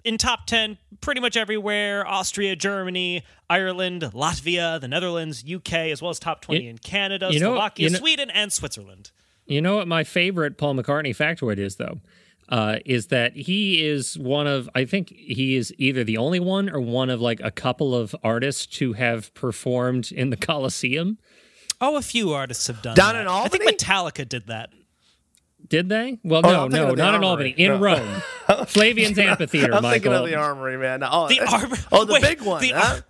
in 0.04 0.16
top 0.16 0.46
10 0.46 0.78
pretty 1.00 1.20
much 1.20 1.36
everywhere 1.36 2.06
Austria, 2.06 2.54
Germany, 2.54 3.24
Ireland, 3.50 4.02
Latvia, 4.14 4.80
the 4.80 4.86
Netherlands, 4.86 5.42
UK, 5.44 5.90
as 5.90 6.00
well 6.00 6.10
as 6.10 6.20
top 6.20 6.40
20 6.40 6.62
You- 6.62 6.70
in 6.70 6.78
Canada, 6.78 7.30
you 7.32 7.40
know- 7.40 7.54
Slovakia, 7.54 7.84
you 7.84 7.90
know- 7.90 7.98
Sweden, 7.98 8.30
and 8.30 8.52
Switzerland. 8.52 9.10
You 9.44 9.60
know 9.60 9.74
what 9.74 9.88
my 9.88 10.04
favorite 10.04 10.56
Paul 10.56 10.76
McCartney 10.76 11.16
factoid 11.16 11.58
is, 11.58 11.74
though? 11.76 12.00
Uh, 12.52 12.80
is 12.84 13.06
that 13.06 13.34
he 13.34 13.82
is 13.82 14.18
one 14.18 14.46
of, 14.46 14.68
I 14.74 14.84
think 14.84 15.08
he 15.08 15.56
is 15.56 15.72
either 15.78 16.04
the 16.04 16.18
only 16.18 16.38
one 16.38 16.68
or 16.68 16.82
one 16.82 17.08
of 17.08 17.18
like 17.18 17.40
a 17.42 17.50
couple 17.50 17.94
of 17.94 18.14
artists 18.22 18.66
to 18.76 18.92
have 18.92 19.32
performed 19.32 20.12
in 20.12 20.28
the 20.28 20.36
Coliseum. 20.36 21.16
Oh, 21.80 21.96
a 21.96 22.02
few 22.02 22.32
artists 22.34 22.66
have 22.66 22.82
done 22.82 22.94
Down 22.94 23.14
that. 23.14 23.22
in 23.22 23.26
Albany. 23.26 23.64
I 23.64 23.66
think 23.68 23.80
Metallica 23.80 24.28
did 24.28 24.48
that. 24.48 24.68
Did 25.66 25.88
they? 25.88 26.18
Well, 26.22 26.42
Oh, 26.44 26.50
no, 26.50 26.66
no, 26.68 26.90
of 26.90 26.96
the 26.96 27.02
not 27.02 27.14
in 27.14 27.24
Armory. 27.24 27.26
Albany, 27.26 27.50
in 27.56 27.68
No. 27.72 27.78
Rome. 27.78 28.22
Flavian's 28.66 29.18
Amphitheater, 29.18 29.72
I'm 29.74 29.82
Michael. 29.82 30.12
thinking 30.12 30.12
of 30.12 30.26
the 30.26 30.34
armory, 30.34 30.76
man. 30.76 31.02
Oh, 31.02 31.28
The 31.28 31.40
Armory- 31.40 31.78
Oh, 31.90 32.04
the 32.04 32.12
Wait, 32.12 32.22
big 32.22 32.42
one. 32.42 32.60
the 32.60 32.72
huh? 32.74 33.00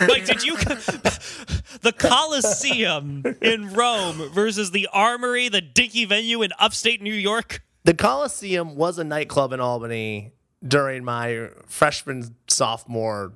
Like, 0.00 0.24
did 0.24 0.42
you 0.42 0.56
the 0.56 1.92
Coliseum 1.96 3.24
in 3.42 3.74
Rome 3.74 4.30
versus 4.32 4.70
the 4.70 4.88
Armory, 4.90 5.50
the 5.50 5.60
dinky 5.60 6.06
venue 6.06 6.40
in 6.42 6.50
upstate 6.58 7.02
New 7.02 7.12
York? 7.14 7.60
The 7.84 7.94
Coliseum 7.94 8.76
was 8.76 8.98
a 8.98 9.04
nightclub 9.04 9.52
in 9.52 9.60
Albany 9.60 10.32
during 10.66 11.04
my 11.04 11.50
freshman, 11.66 12.34
sophomore, 12.48 13.32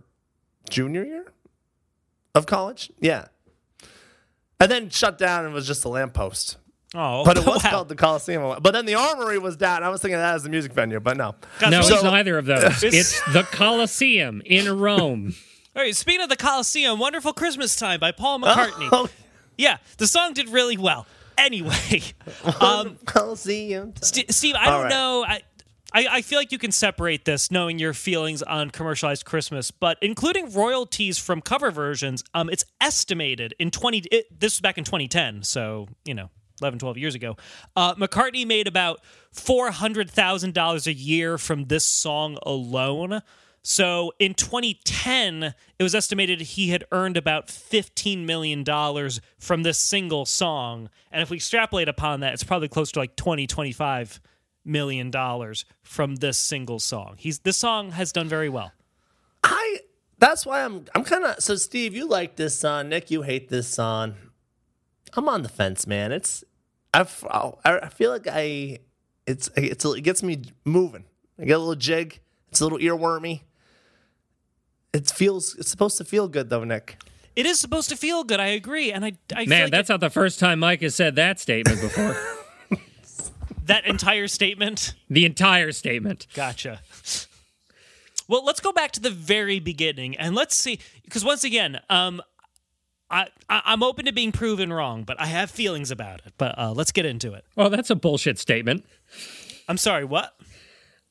junior 0.71 1.05
year 1.05 1.33
of 2.35 2.47
college. 2.47 2.91
Yeah. 3.01 3.27
And 4.61 4.71
then 4.71 4.91
shut 4.91 5.19
down 5.19 5.45
and 5.45 5.55
was 5.55 5.67
just 5.67 5.85
a 5.85 5.89
lamppost. 5.89 6.57
Oh, 6.95 7.25
But 7.25 7.37
it 7.37 7.47
was 7.47 7.63
wow. 7.65 7.71
called 7.71 7.89
the 7.89 7.97
Coliseum. 7.97 8.59
But 8.63 8.73
then 8.73 8.87
the 8.87 8.95
Armory 8.95 9.39
was 9.39 9.57
down. 9.57 9.83
I 9.83 9.89
was 9.91 10.01
thinking 10.01 10.19
that 10.19 10.35
as 10.35 10.47
a 10.47 10.49
music 10.49 10.73
venue, 10.73 11.01
but 11.01 11.17
no. 11.17 11.35
Gosh, 11.61 11.71
No, 11.71 11.83
so- 11.83 11.95
it's 11.95 12.03
neither 12.03 12.39
of 12.39 12.47
those. 12.47 12.83
It's 12.83 13.21
the 13.33 13.43
Coliseum 13.43 14.43
in 14.45 14.79
Rome. 14.79 15.35
All 15.77 15.83
right, 15.83 15.95
speaking 15.95 16.23
of 16.23 16.29
the 16.29 16.37
Coliseum, 16.37 16.99
"Wonderful 16.99 17.33
Christmas 17.35 17.77
Time" 17.77 18.01
by 18.01 18.11
Paul 18.11 18.41
oh, 18.43 18.49
McCartney. 18.49 18.89
Oh, 18.91 19.09
Yeah, 19.57 19.77
the 19.99 20.09
song 20.09 20.33
did 20.33 20.49
really 20.49 20.77
well. 20.77 21.07
Anyway, 21.39 22.03
um, 22.61 22.99
Coliseum. 23.07 23.95
St- 24.03 24.33
Steve, 24.33 24.55
I 24.57 24.67
All 24.67 24.73
don't 24.73 24.83
right. 24.83 24.91
know. 24.91 25.25
I, 25.27 25.41
I 25.93 26.07
I 26.19 26.23
feel 26.23 26.39
like 26.39 26.53
you 26.53 26.59
can 26.59 26.73
separate 26.73 27.25
this, 27.25 27.51
knowing 27.51 27.79
your 27.79 27.95
feelings 27.95 28.43
on 28.43 28.71
commercialized 28.71 29.25
Christmas, 29.25 29.71
but 29.71 29.97
including 30.03 30.53
royalties 30.53 31.19
from 31.19 31.41
cover 31.41 31.71
versions, 31.71 32.23
um, 32.35 32.51
it's 32.51 32.65
estimated 32.81 33.55
in 33.59 33.71
twenty. 33.71 33.99
It, 34.11 34.27
this 34.41 34.55
was 34.57 34.61
back 34.61 34.77
in 34.79 34.85
2010, 34.85 35.43
so 35.45 35.89
you 36.05 36.15
know. 36.15 36.31
11, 36.61 36.81
12 36.81 36.99
years 36.99 37.15
ago, 37.15 37.37
uh, 37.77 37.95
McCartney 37.95 38.45
made 38.45 38.67
about 38.67 39.01
$400,000 39.33 40.87
a 40.89 40.93
year 40.93 41.39
from 41.39 41.67
this 41.67 41.87
song 41.87 42.37
alone. 42.43 43.23
So 43.71 44.15
in 44.19 44.33
2010, 44.33 45.55
it 45.79 45.83
was 45.83 45.95
estimated 45.95 46.41
he 46.41 46.71
had 46.71 46.87
earned 46.91 47.19
about 47.19 47.49
$15 47.49 48.25
million 48.25 48.65
from 49.39 49.63
this 49.63 49.79
single 49.79 50.25
song. 50.25 50.89
And 51.13 51.21
if 51.21 51.29
we 51.29 51.37
extrapolate 51.37 51.87
upon 51.87 52.21
that, 52.21 52.33
it's 52.33 52.43
probably 52.43 52.69
close 52.69 52.91
to 52.93 52.99
like 52.99 53.15
20, 53.17 53.47
25 53.47 54.23
million 54.65 55.11
dollars 55.11 55.67
from 55.83 56.17
this 56.17 56.39
single 56.39 56.79
song. 56.79 57.17
He's 57.19 57.41
this 57.41 57.59
song 57.59 57.91
has 57.91 58.11
done 58.11 58.27
very 58.27 58.49
well. 58.49 58.73
I. 59.45 59.81
That's 60.17 60.47
why 60.47 60.65
I'm. 60.65 60.87
I'm 60.95 61.05
kind 61.05 61.25
of. 61.25 61.43
So, 61.43 61.55
Steve, 61.57 61.95
you 61.95 62.09
like 62.09 62.37
this 62.37 62.59
song. 62.59 62.89
Nick, 62.89 63.11
you 63.11 63.21
hate 63.21 63.51
this 63.51 63.69
song. 63.69 64.15
I'm 65.13 65.29
on 65.29 65.43
the 65.43 65.51
fence, 65.51 65.87
man. 65.87 66.11
It's. 66.11 66.43
I 66.95 67.07
I 67.67 67.89
feel 67.91 68.11
like 68.13 68.27
I. 68.27 68.79
It's. 69.27 69.51
It's. 69.57 69.85
It 69.85 70.01
gets 70.01 70.23
me 70.23 70.45
moving. 70.65 71.05
I 71.39 71.45
get 71.45 71.57
a 71.57 71.59
little 71.59 71.75
jig. 71.75 72.21
It's 72.49 72.63
a 72.63 72.65
little 72.65 72.79
earwormy. 72.79 73.43
It 74.99 75.11
feels. 75.11 75.55
It's 75.55 75.71
supposed 75.71 75.97
to 75.99 76.05
feel 76.05 76.27
good, 76.27 76.51
though, 76.51 76.65
Nick. 76.65 76.97
It 77.37 77.47
is 77.47 77.61
supposed 77.61 77.89
to 77.91 77.97
feel 77.97 78.25
good. 78.25 78.41
I 78.41 78.49
agree, 78.49 78.91
and 78.91 79.05
I, 79.05 79.13
I 79.33 79.45
feel 79.45 79.49
Man, 79.49 79.63
like 79.63 79.71
that's 79.71 79.89
not 79.89 80.01
the 80.01 80.11
first 80.11 80.41
time 80.41 80.59
Mike 80.59 80.83
has 80.83 80.97
said 80.97 81.15
that 81.15 81.39
statement 81.39 81.81
before. 81.81 82.17
that 83.67 83.87
entire 83.87 84.27
statement. 84.27 84.95
the 85.09 85.25
entire 85.25 85.71
statement. 85.71 86.27
Gotcha. 86.35 86.81
Well, 88.27 88.45
let's 88.45 88.59
go 88.59 88.73
back 88.73 88.91
to 88.93 89.01
the 89.01 89.11
very 89.11 89.61
beginning 89.61 90.17
and 90.17 90.35
let's 90.35 90.57
see, 90.57 90.81
because 91.05 91.25
once 91.25 91.45
again, 91.45 91.81
um, 91.89 92.21
I, 93.09 93.29
I 93.49 93.63
I'm 93.67 93.83
open 93.85 94.05
to 94.07 94.13
being 94.13 94.33
proven 94.33 94.73
wrong, 94.73 95.05
but 95.05 95.19
I 95.21 95.27
have 95.27 95.51
feelings 95.51 95.93
about 95.93 96.23
it. 96.27 96.35
But 96.37 96.59
uh, 96.59 96.73
let's 96.73 96.91
get 96.93 97.07
into 97.07 97.35
it. 97.35 97.45
Well, 97.55 97.71
that's 97.71 97.91
a 97.91 97.95
bullshit 97.97 98.39
statement. 98.39 98.85
I'm 99.69 99.79
sorry, 99.79 100.05
what? 100.05 100.35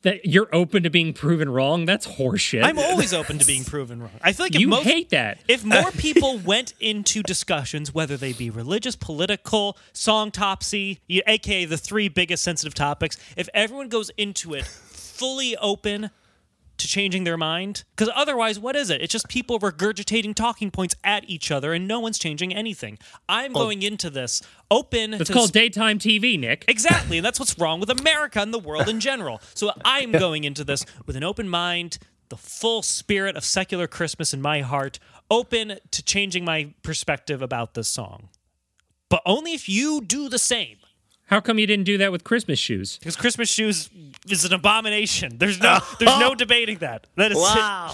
That 0.08 0.26
you're 0.26 0.48
open 0.56 0.84
to 0.84 0.90
being 0.90 1.12
proven 1.12 1.50
wrong. 1.50 1.84
That's 1.84 2.08
horseshit. 2.08 2.64
I'm 2.64 2.80
always 2.80 3.14
open 3.14 3.40
to 3.40 3.46
being 3.46 3.66
proven 3.66 4.00
wrong. 4.00 4.12
I 4.22 4.32
feel 4.32 4.46
like 4.46 4.56
if 4.56 4.62
you 4.62 4.70
most, 4.70 4.86
hate 4.86 5.10
that. 5.10 5.40
if 5.50 5.66
more 5.78 5.92
people 5.92 6.38
went 6.38 6.74
into 6.80 7.22
discussions, 7.24 7.94
whether 7.94 8.16
they 8.16 8.32
be 8.32 8.50
religious, 8.50 8.96
political, 8.96 9.78
song 9.92 10.32
topsy, 10.32 11.02
aka 11.10 11.66
the 11.66 11.76
three 11.76 12.08
biggest 12.08 12.42
sensitive 12.42 12.74
topics, 12.74 13.18
if 13.36 13.50
everyone 13.54 13.90
goes 13.90 14.10
into 14.12 14.54
it 14.54 14.66
fully 14.66 15.58
open 15.58 16.10
to 16.78 16.88
changing 16.88 17.24
their 17.24 17.38
mind, 17.38 17.84
because 17.96 18.12
otherwise, 18.16 18.60
what 18.60 18.76
is 18.76 18.90
it? 18.90 19.02
It's 19.02 19.12
just 19.12 19.28
people 19.28 19.60
regurgitating 19.60 20.36
talking 20.36 20.72
points 20.72 20.96
at 21.04 21.28
each 21.30 21.52
other, 21.52 21.74
and 21.74 21.88
no 21.88 22.00
one's 22.00 22.20
changing 22.20 22.54
anything. 22.54 22.98
I'm 23.28 23.56
oh. 23.56 23.60
going 23.60 23.84
into 23.84 24.10
this 24.10 24.42
open. 24.70 25.14
It's 25.14 25.30
called 25.30 25.50
sp- 25.50 25.54
daytime 25.54 26.00
TV, 26.00 26.40
Nick. 26.40 26.66
Exactly, 26.68 27.18
and 27.18 27.26
that's 27.26 27.40
what's 27.40 27.58
wrong 27.58 27.80
with 27.80 27.90
America 27.90 28.40
and 28.40 28.54
the 28.54 28.60
world 28.60 28.88
in 28.88 29.00
general. 29.10 29.42
So 29.54 29.72
I'm 29.84 30.12
going 30.12 30.44
into 30.44 30.64
this 30.64 30.86
with 31.06 31.16
an 31.16 31.24
open 31.24 31.50
mind, 31.50 31.98
the 32.30 32.38
full 32.38 32.82
spirit 32.82 33.36
of 33.36 33.44
secular 33.44 33.88
Christmas 33.88 34.34
in 34.34 34.42
my 34.42 34.62
heart, 34.62 35.00
open 35.30 35.80
to 35.92 36.04
changing 36.04 36.46
my 36.46 36.74
perspective 36.84 37.42
about 37.42 37.74
this 37.74 37.88
song. 37.88 38.30
But 39.10 39.22
only 39.26 39.54
if 39.54 39.70
you 39.70 40.02
do 40.02 40.30
the 40.30 40.40
same. 40.40 40.78
How 41.28 41.40
come 41.42 41.60
you 41.60 41.68
didn't 41.68 41.86
do 41.86 41.98
that 42.00 42.12
with 42.12 42.24
Christmas 42.24 42.58
shoes? 42.58 42.98
Because 42.98 43.16
Christmas 43.16 43.50
shoes 43.50 43.90
is 44.30 44.46
an 44.46 44.54
abomination. 44.54 45.38
There's 45.38 45.60
no 45.60 45.80
there's 46.00 46.20
no 46.20 46.36
debating 46.36 46.80
that. 46.80 47.08
That 47.16 47.32
is 47.32 47.38
Wow. 47.38 47.94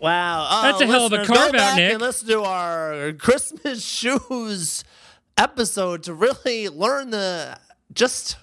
Wow. 0.00 0.48
Oh, 0.50 0.62
That's 0.62 0.80
a 0.80 0.86
hell 0.86 1.06
of 1.06 1.12
a 1.12 1.18
listeners, 1.18 1.28
go 1.28 1.34
carve-out, 1.34 1.52
back 1.52 1.76
Nick. 1.76 1.92
And 1.92 2.02
listen 2.02 2.28
to 2.28 2.42
our 2.42 3.12
Christmas 3.12 3.84
shoes 3.86 4.82
episode 5.38 6.02
to 6.04 6.14
really 6.14 6.68
learn 6.68 7.10
the 7.10 7.56
just 7.92 8.36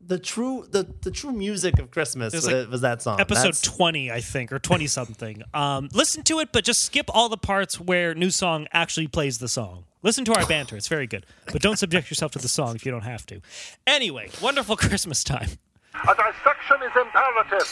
the 0.00 0.18
true 0.18 0.66
the, 0.70 0.86
the 1.02 1.10
true 1.10 1.30
music 1.32 1.78
of 1.78 1.90
Christmas 1.90 2.32
It's 2.34 2.46
like 2.46 2.70
was 2.70 2.80
that 2.80 3.02
song. 3.02 3.20
episode 3.20 3.54
That's- 3.54 3.60
20 3.62 4.10
i 4.10 4.20
think 4.20 4.50
or 4.52 4.58
20 4.58 4.86
something 4.86 5.42
um, 5.54 5.88
listen 5.92 6.22
to 6.24 6.38
it 6.40 6.50
but 6.52 6.64
just 6.64 6.82
skip 6.84 7.06
all 7.14 7.28
the 7.28 7.36
parts 7.36 7.78
where 7.78 8.14
new 8.14 8.30
song 8.30 8.66
actually 8.72 9.06
plays 9.08 9.38
the 9.38 9.48
song. 9.48 9.84
Listen 10.02 10.24
to 10.24 10.32
our 10.34 10.46
banter. 10.46 10.76
It's 10.76 10.88
very 10.88 11.06
good. 11.06 11.26
But 11.52 11.60
don't 11.60 11.78
subject 11.78 12.08
yourself 12.08 12.32
to 12.32 12.38
the 12.38 12.48
song 12.48 12.74
if 12.74 12.86
you 12.86 12.90
don't 12.92 13.02
have 13.04 13.26
to. 13.26 13.40
Anyway 13.86 14.30
wonderful 14.40 14.76
christmas 14.84 15.22
time. 15.22 15.50
A 15.94 16.14
dissection 16.14 16.78
is 16.82 16.92
imperative. 16.96 17.68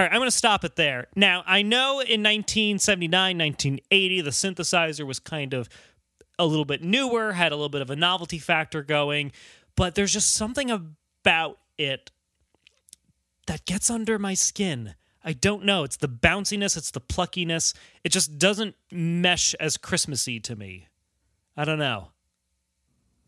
All 0.00 0.06
right 0.06 0.12
i'm 0.12 0.18
going 0.18 0.30
to 0.30 0.36
stop 0.36 0.64
it 0.64 0.76
there 0.76 1.06
now 1.14 1.42
i 1.46 1.62
know 1.62 2.00
in 2.00 2.22
1979 2.22 3.38
1980 3.38 4.20
the 4.22 4.30
synthesizer 4.30 5.06
was 5.06 5.18
kind 5.18 5.52
of 5.52 5.68
a 6.38 6.46
little 6.46 6.64
bit 6.64 6.82
newer 6.82 7.32
had 7.32 7.52
a 7.52 7.54
little 7.54 7.68
bit 7.68 7.82
of 7.82 7.90
a 7.90 7.96
novelty 7.96 8.38
factor 8.38 8.82
going 8.82 9.30
but 9.76 9.94
there's 9.94 10.12
just 10.12 10.32
something 10.32 10.70
about 10.70 11.58
it 11.78 12.10
that 13.46 13.66
gets 13.66 13.90
under 13.90 14.18
my 14.18 14.34
skin. 14.34 14.94
I 15.24 15.32
don't 15.32 15.64
know. 15.64 15.82
It's 15.82 15.96
the 15.96 16.08
bounciness, 16.08 16.76
it's 16.76 16.92
the 16.92 17.00
pluckiness. 17.00 17.74
It 18.04 18.10
just 18.10 18.38
doesn't 18.38 18.76
mesh 18.92 19.54
as 19.54 19.76
Christmassy 19.76 20.38
to 20.40 20.54
me. 20.54 20.86
I 21.56 21.64
don't 21.64 21.78
know. 21.78 22.12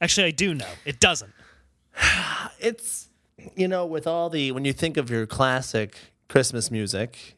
Actually, 0.00 0.28
I 0.28 0.30
do 0.30 0.54
know. 0.54 0.68
It 0.84 1.00
doesn't. 1.00 1.32
it's 2.60 3.08
you 3.56 3.66
know 3.66 3.84
with 3.84 4.06
all 4.06 4.30
the 4.30 4.52
when 4.52 4.64
you 4.64 4.72
think 4.72 4.96
of 4.96 5.10
your 5.10 5.26
classic 5.26 5.96
Christmas 6.32 6.70
music, 6.70 7.36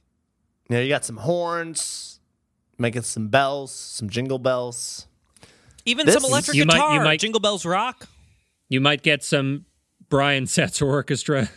you 0.69 0.77
know 0.77 0.81
you 0.81 0.89
got 0.89 1.05
some 1.05 1.17
horns, 1.17 2.21
make 2.79 2.95
it 2.95 3.05
some 3.05 3.27
bells, 3.27 3.73
some 3.73 4.09
jingle 4.09 4.39
bells. 4.39 5.09
Even 5.85 6.07
This 6.07 6.15
some 6.15 6.25
is- 6.25 6.31
electric 6.31 6.57
You 6.57 6.65
might- 6.65 6.75
guitar, 6.75 6.95
you 6.95 7.01
might- 7.01 7.19
Jingle 7.21 7.41
Bells 7.41 7.67
Rock, 7.67 8.09
You 8.69 8.81
might 8.81 9.03
get 9.03 9.25
some 9.25 9.67
Brian 10.09 10.45
Setzer 10.45 10.87
Orchestra. 10.87 11.51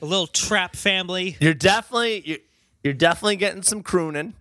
a 0.00 0.06
little 0.06 0.28
Trapp 0.28 0.76
family. 0.76 1.36
You're 1.40 1.54
definitely 1.54 2.22
you're, 2.24 2.38
you're 2.84 2.94
definitely 2.94 3.34
getting 3.36 3.62
some 3.62 3.82
crooning. 3.82 4.34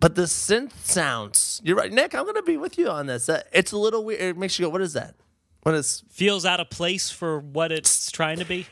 But 0.00 0.14
the 0.14 0.22
synth 0.22 0.72
sounds, 0.84 1.60
you're 1.64 1.76
right, 1.76 1.92
Nick. 1.92 2.14
I'm 2.14 2.24
gonna 2.24 2.42
be 2.42 2.56
with 2.56 2.78
you 2.78 2.88
on 2.88 3.06
this. 3.06 3.28
Uh, 3.28 3.42
It's 3.52 3.72
a 3.72 3.76
little 3.78 4.04
weird. 4.04 4.20
It 4.22 4.38
makes 4.38 4.58
you 4.58 4.64
go, 4.64 4.70
"What 4.70 4.80
is 4.80 4.94
that? 4.94 5.16
What 5.64 5.74
is?" 5.74 6.02
Feels 6.08 6.46
out 6.46 6.60
of 6.60 6.70
place 6.70 7.10
for 7.10 7.38
what 7.40 7.70
it's 7.72 8.10
trying 8.10 8.38
to 8.38 8.44
be. 8.46 8.66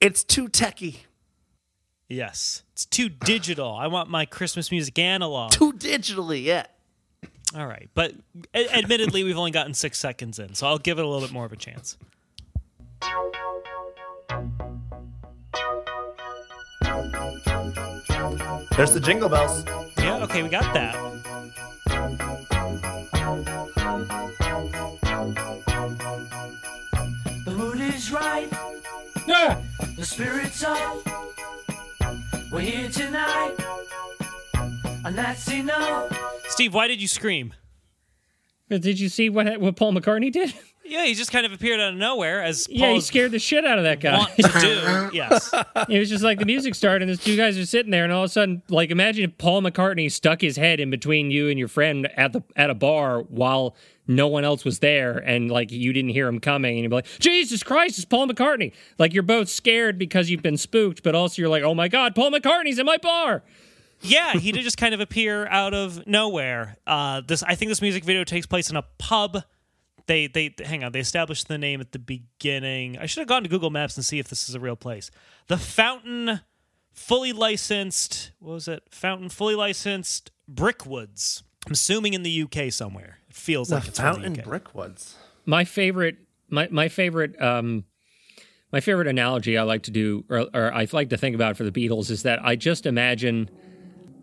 It's 0.00 0.24
too 0.24 0.48
techie, 0.48 0.96
Yes. 2.08 2.62
It's 2.72 2.84
too 2.84 3.08
digital. 3.08 3.74
I 3.74 3.86
want 3.86 4.08
my 4.10 4.24
Christmas 4.26 4.70
music 4.70 4.98
analog. 4.98 5.52
too 5.52 5.72
digitally. 5.72 6.42
Yeah. 6.44 6.66
All 7.56 7.66
right. 7.66 7.88
But 7.94 8.14
a- 8.54 8.76
admittedly, 8.76 9.24
we've 9.24 9.38
only 9.38 9.50
gotten 9.52 9.74
six 9.74 9.98
seconds 9.98 10.38
in, 10.38 10.54
so 10.54 10.66
I'll 10.66 10.78
give 10.78 10.98
it 10.98 11.04
a 11.04 11.08
little 11.08 11.26
bit 11.26 11.32
more 11.32 11.44
of 11.44 11.52
a 11.52 11.56
chance. 11.56 11.96
There's 18.76 18.92
the 18.92 19.00
jingle 19.00 19.28
bells. 19.28 19.64
Yeah, 19.98 20.22
okay, 20.24 20.42
we 20.42 20.48
got 20.48 20.74
that. 20.74 20.94
The 27.44 27.50
mood 27.56 27.80
is 27.80 28.10
right, 28.10 28.48
Yeah. 29.26 29.60
the 29.96 30.04
spirit's 30.04 30.62
up. 30.64 31.23
We're 32.54 32.60
here 32.60 32.88
tonight, 32.88 33.56
and 35.04 35.18
that's 35.18 35.50
enough. 35.50 36.16
Steve, 36.50 36.72
why 36.72 36.86
did 36.86 37.02
you 37.02 37.08
scream? 37.08 37.52
Did 38.70 39.00
you 39.00 39.08
see 39.08 39.28
what 39.28 39.58
what 39.58 39.74
Paul 39.74 39.92
McCartney 39.92 40.30
did? 40.30 40.54
Yeah, 40.84 41.04
he 41.04 41.14
just 41.14 41.32
kind 41.32 41.46
of 41.46 41.52
appeared 41.52 41.80
out 41.80 41.94
of 41.94 41.98
nowhere 41.98 42.42
as 42.42 42.66
Yeah, 42.68 42.86
he 42.86 42.92
Paul's 42.92 43.06
scared 43.06 43.30
the 43.32 43.38
shit 43.38 43.64
out 43.64 43.78
of 43.78 43.84
that 43.84 44.00
guy. 44.00 44.18
want 44.18 44.36
to 44.36 44.42
do. 44.42 45.10
Yes. 45.14 45.52
It 45.88 45.98
was 45.98 46.08
just 46.08 46.24
like 46.24 46.38
the 46.38 46.44
music 46.44 46.74
started, 46.74 47.02
and 47.08 47.10
these 47.10 47.24
two 47.24 47.36
guys 47.36 47.56
are 47.58 47.66
sitting 47.66 47.90
there, 47.90 48.04
and 48.04 48.12
all 48.12 48.24
of 48.24 48.30
a 48.30 48.32
sudden, 48.32 48.62
like, 48.68 48.90
imagine 48.90 49.24
if 49.24 49.38
Paul 49.38 49.62
McCartney 49.62 50.10
stuck 50.10 50.40
his 50.40 50.56
head 50.56 50.80
in 50.80 50.90
between 50.90 51.30
you 51.30 51.48
and 51.48 51.58
your 51.58 51.68
friend 51.68 52.08
at 52.16 52.32
the 52.32 52.42
at 52.56 52.70
a 52.70 52.74
bar 52.74 53.20
while 53.22 53.76
no 54.06 54.26
one 54.28 54.44
else 54.44 54.64
was 54.64 54.80
there, 54.80 55.18
and 55.18 55.50
like 55.50 55.70
you 55.72 55.92
didn't 55.92 56.10
hear 56.10 56.26
him 56.28 56.40
coming, 56.40 56.74
and 56.74 56.82
you'd 56.82 56.90
be 56.90 56.96
like, 56.96 57.06
"Jesus 57.20 57.62
Christ, 57.62 57.96
it's 57.98 58.04
Paul 58.04 58.28
McCartney!" 58.28 58.72
Like 58.98 59.14
you're 59.14 59.22
both 59.22 59.48
scared 59.48 59.98
because 59.98 60.28
you've 60.30 60.42
been 60.42 60.58
spooked, 60.58 61.02
but 61.02 61.14
also 61.14 61.40
you're 61.40 61.48
like, 61.48 61.62
"Oh 61.62 61.74
my 61.74 61.88
God, 61.88 62.14
Paul 62.14 62.30
McCartney's 62.30 62.78
in 62.78 62.86
my 62.86 62.96
bar!" 62.98 63.42
Yeah, 64.00 64.32
he 64.34 64.52
did 64.52 64.62
just 64.62 64.76
kind 64.76 64.92
of 64.94 65.00
appear 65.00 65.46
out 65.46 65.72
of 65.72 66.06
nowhere. 66.06 66.76
Uh, 66.86 67.22
this, 67.26 67.42
I 67.42 67.54
think, 67.54 67.70
this 67.70 67.80
music 67.80 68.04
video 68.04 68.24
takes 68.24 68.44
place 68.46 68.68
in 68.68 68.76
a 68.76 68.82
pub. 68.98 69.44
They, 70.06 70.26
they, 70.26 70.54
hang 70.64 70.84
on. 70.84 70.92
They 70.92 71.00
established 71.00 71.48
the 71.48 71.56
name 71.58 71.80
at 71.80 71.92
the 71.92 71.98
beginning. 71.98 72.98
I 72.98 73.06
should 73.06 73.20
have 73.20 73.28
gone 73.28 73.42
to 73.42 73.48
Google 73.48 73.70
Maps 73.70 73.96
and 73.96 74.04
see 74.04 74.18
if 74.18 74.28
this 74.28 74.48
is 74.48 74.54
a 74.54 74.60
real 74.60 74.76
place. 74.76 75.10
The 75.46 75.56
Fountain, 75.56 76.40
fully 76.92 77.32
licensed. 77.32 78.32
What 78.38 78.52
was 78.54 78.68
it? 78.68 78.82
Fountain, 78.90 79.28
fully 79.30 79.54
licensed 79.54 80.30
Brickwoods. 80.46 81.42
I'm 81.66 81.72
assuming 81.72 82.12
in 82.14 82.22
the 82.22 82.42
UK 82.42 82.70
somewhere. 82.70 83.18
It 83.30 83.34
feels 83.34 83.68
The 83.68 83.76
like 83.76 83.88
it's 83.88 83.98
from 83.98 84.14
Fountain 84.16 84.32
the 84.34 84.40
UK. 84.40 84.44
Brickwoods. 84.46 85.16
my 85.46 85.64
favorite 85.64 86.16
my 86.50 86.68
my 86.70 86.88
favorite 86.88 87.40
um 87.40 87.84
my 88.70 88.80
favorite 88.80 89.08
analogy 89.08 89.56
I 89.56 89.62
like 89.62 89.84
to 89.84 89.90
do 89.90 90.24
or, 90.28 90.46
or 90.52 90.72
I 90.74 90.86
like 90.92 91.08
to 91.10 91.16
think 91.16 91.34
about 91.34 91.56
for 91.56 91.64
the 91.64 91.70
Beatles 91.72 92.10
is 92.10 92.24
that 92.24 92.44
I 92.44 92.56
just 92.56 92.84
imagine 92.84 93.48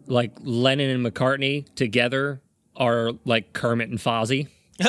like 0.05 0.33
Lennon 0.41 0.89
and 0.91 1.05
McCartney 1.05 1.65
together 1.73 2.41
are 2.75 3.11
like 3.25 3.53
Kermit 3.53 3.89
and 3.89 3.97
Fozzie. 3.99 4.47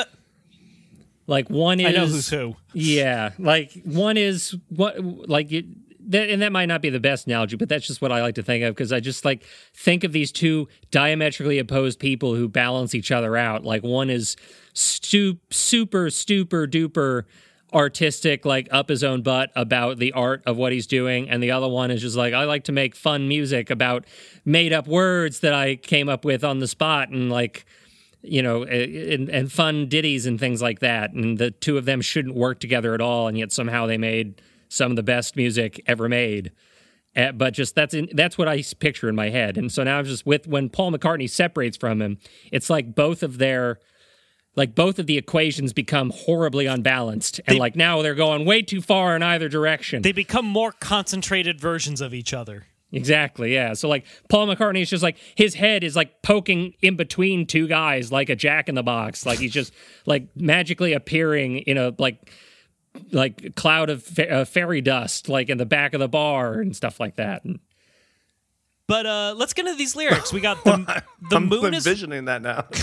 like 1.27 1.49
one 1.49 1.81
is 1.81 1.87
I 1.87 1.93
know 1.93 2.07
who's 2.07 2.29
who. 2.29 2.57
yeah, 2.73 3.31
like 3.39 3.73
one 3.85 4.17
is 4.17 4.57
what 4.69 4.99
like 5.29 5.53
it, 5.53 5.67
that, 6.11 6.31
and 6.31 6.43
that 6.43 6.53
might 6.53 6.67
not 6.67 6.83
be 6.83 6.91
the 6.91 7.01
best 7.01 7.27
analogy, 7.27 7.57
but 7.57 7.69
that's 7.69 7.87
just 7.87 8.03
what 8.03 8.13
I 8.13 8.23
like 8.23 8.35
to 8.37 8.43
think 8.43 8.65
of 8.65 8.75
because 8.75 8.93
I 8.93 9.01
just 9.01 9.25
like 9.25 9.45
think 9.75 10.05
of 10.05 10.13
these 10.13 10.33
two 10.33 10.69
diametrically 10.91 11.59
opposed 11.59 11.99
people 11.99 12.35
who 12.35 12.49
balance 12.49 12.95
each 12.95 13.11
other 13.11 13.37
out. 13.37 13.65
Like 13.65 13.83
one 13.83 14.11
is 14.11 14.37
stu- 14.73 15.39
super, 15.51 16.11
super 16.11 16.67
duper 16.67 17.25
artistic, 17.73 18.45
like 18.45 18.69
up 18.71 18.89
his 18.89 19.03
own 19.03 19.23
butt 19.23 19.51
about 19.57 19.99
the 19.99 20.13
art 20.13 20.43
of 20.45 20.57
what 20.57 20.73
he's 20.73 20.87
doing, 20.87 21.31
and 21.31 21.43
the 21.43 21.53
other 21.53 21.69
one 21.69 21.91
is 21.91 22.01
just 22.03 22.17
like 22.17 22.35
I 22.35 22.45
like 22.45 22.65
to 22.65 22.73
make 22.73 22.95
fun 22.95 23.29
music 23.29 23.71
about 23.71 24.05
made 24.45 24.73
up 24.73 24.87
words 24.87 25.41
that 25.41 25.55
I 25.55 25.77
came 25.77 26.09
up 26.09 26.25
with 26.25 26.45
on 26.45 26.59
the 26.59 26.69
spot 26.69 27.09
and 27.11 27.31
like 27.31 27.65
you 28.23 28.43
know, 28.43 28.63
and, 28.65 29.29
and 29.29 29.51
fun 29.53 29.89
ditties 29.89 30.27
and 30.27 30.39
things 30.39 30.63
like 30.63 30.81
that. 30.81 31.13
And 31.13 31.39
the 31.39 31.51
two 31.51 31.77
of 31.77 31.85
them 31.85 32.01
shouldn't 32.01 32.35
work 32.35 32.61
together 32.61 32.95
at 32.95 33.01
all, 33.01 33.29
and 33.29 33.37
yet 33.37 33.53
somehow 33.53 33.87
they 33.87 33.99
made 33.99 34.41
some 34.69 34.93
of 34.93 34.97
the 34.97 35.03
best 35.03 35.37
music 35.37 35.83
ever 35.87 36.09
made. 36.09 36.53
Uh, 37.15 37.31
but 37.33 37.53
just 37.53 37.75
that's 37.75 37.93
in, 37.93 38.09
that's 38.15 38.39
what 38.39 38.49
I 38.49 38.63
picture 38.81 39.09
in 39.09 39.15
my 39.15 39.29
head. 39.29 39.59
And 39.59 39.71
so 39.71 39.83
now 39.85 39.99
I'm 39.99 40.05
just 40.07 40.25
with 40.25 40.47
when 40.47 40.71
Paul 40.71 40.93
McCartney 40.93 41.29
separates 41.29 41.77
from 41.77 42.01
him, 42.01 42.19
it's 42.51 42.71
like 42.71 42.95
both 42.95 43.23
of 43.23 43.37
their 43.39 43.79
like 44.55 44.75
both 44.75 44.99
of 44.99 45.07
the 45.07 45.17
equations 45.19 45.73
become 45.73 46.11
horribly 46.11 46.67
unbalanced, 46.67 47.41
and 47.47 47.57
They- 47.57 47.61
like 47.61 47.77
now 47.77 48.03
they're 48.03 48.15
going 48.15 48.45
way 48.45 48.63
too 48.63 48.81
far 48.81 49.17
in 49.17 49.23
either 49.23 49.49
direction. 49.49 50.03
They 50.03 50.13
become 50.13 50.47
more 50.47 50.73
concentrated 50.73 51.61
versions 51.61 52.01
of 52.01 52.15
each 52.15 52.33
other. 52.33 52.67
Exactly, 52.93 53.55
yeah. 53.55 53.73
So 53.73 53.89
like 53.89 54.05
Paul 54.29 54.47
McCartney 54.47 54.83
is 54.83 54.91
just 54.91 55.03
like 55.03 55.17
his 55.35 55.55
head 55.55 55.83
is 55.83 55.97
like 55.97 56.21
poking 56.23 56.75
in 56.83 56.95
between 56.97 57.47
two 57.47 57.67
guys 57.67 58.13
like 58.13 58.29
a 58.29 58.37
jack 58.37 58.69
in 58.69 58.75
the 58.75 58.83
box. 58.83 59.25
Like 59.25 59.39
he's 59.39 59.53
just 59.53 59.73
like 60.07 60.29
magically 60.37 60.93
appearing 60.93 61.59
in 61.59 61.79
a 61.79 61.95
like 61.99 62.31
like 63.11 63.55
cloud 63.57 63.89
of 63.89 64.03
fa- 64.03 64.31
uh, 64.31 64.45
fairy 64.45 64.83
dust 64.83 65.31
like 65.31 65.49
in 65.49 65.57
the 65.57 65.65
back 65.65 65.95
of 65.95 66.01
the 66.01 66.09
bar 66.09 66.61
and 66.61 66.77
stuff 66.77 67.01
like 67.01 67.17
that. 67.17 67.45
And 67.45 67.61
But 68.87 69.07
uh, 69.07 69.35
let's 69.39 69.55
get 69.55 69.67
into 69.67 69.79
these 69.79 69.97
lyrics. 69.97 70.31
We 70.31 70.43
got 70.43 70.63
the, 70.63 71.03
the 71.31 71.37
I'm 71.37 71.49
moon 71.49 71.73
is 71.73 71.87
envisioning 71.87 72.27
that 72.27 72.43
now. 72.43 72.67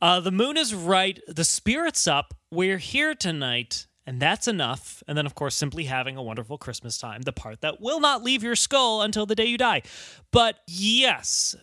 Uh, 0.00 0.20
the 0.20 0.30
moon 0.30 0.58
is 0.58 0.74
right. 0.74 1.18
The 1.26 1.42
spirit's 1.42 2.06
up. 2.06 2.34
We're 2.50 2.76
here 2.76 3.14
tonight, 3.14 3.86
and 4.06 4.20
that's 4.20 4.46
enough. 4.46 5.02
And 5.08 5.18
then, 5.18 5.26
of 5.26 5.34
course, 5.34 5.54
simply 5.54 5.84
having 5.84 6.16
a 6.16 6.22
wonderful 6.22 6.58
Christmas 6.58 6.96
time, 6.98 7.22
the 7.22 7.32
part 7.32 7.60
that 7.62 7.80
will 7.80 8.00
not 8.00 8.22
leave 8.22 8.42
your 8.42 8.56
skull 8.56 9.02
until 9.02 9.26
the 9.26 9.34
day 9.34 9.46
you 9.46 9.58
die. 9.58 9.82
But 10.30 10.60
yes, 10.66 11.56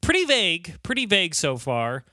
pretty 0.00 0.24
vague, 0.24 0.74
pretty 0.82 1.06
vague 1.06 1.34
so 1.34 1.56
far. 1.56 2.04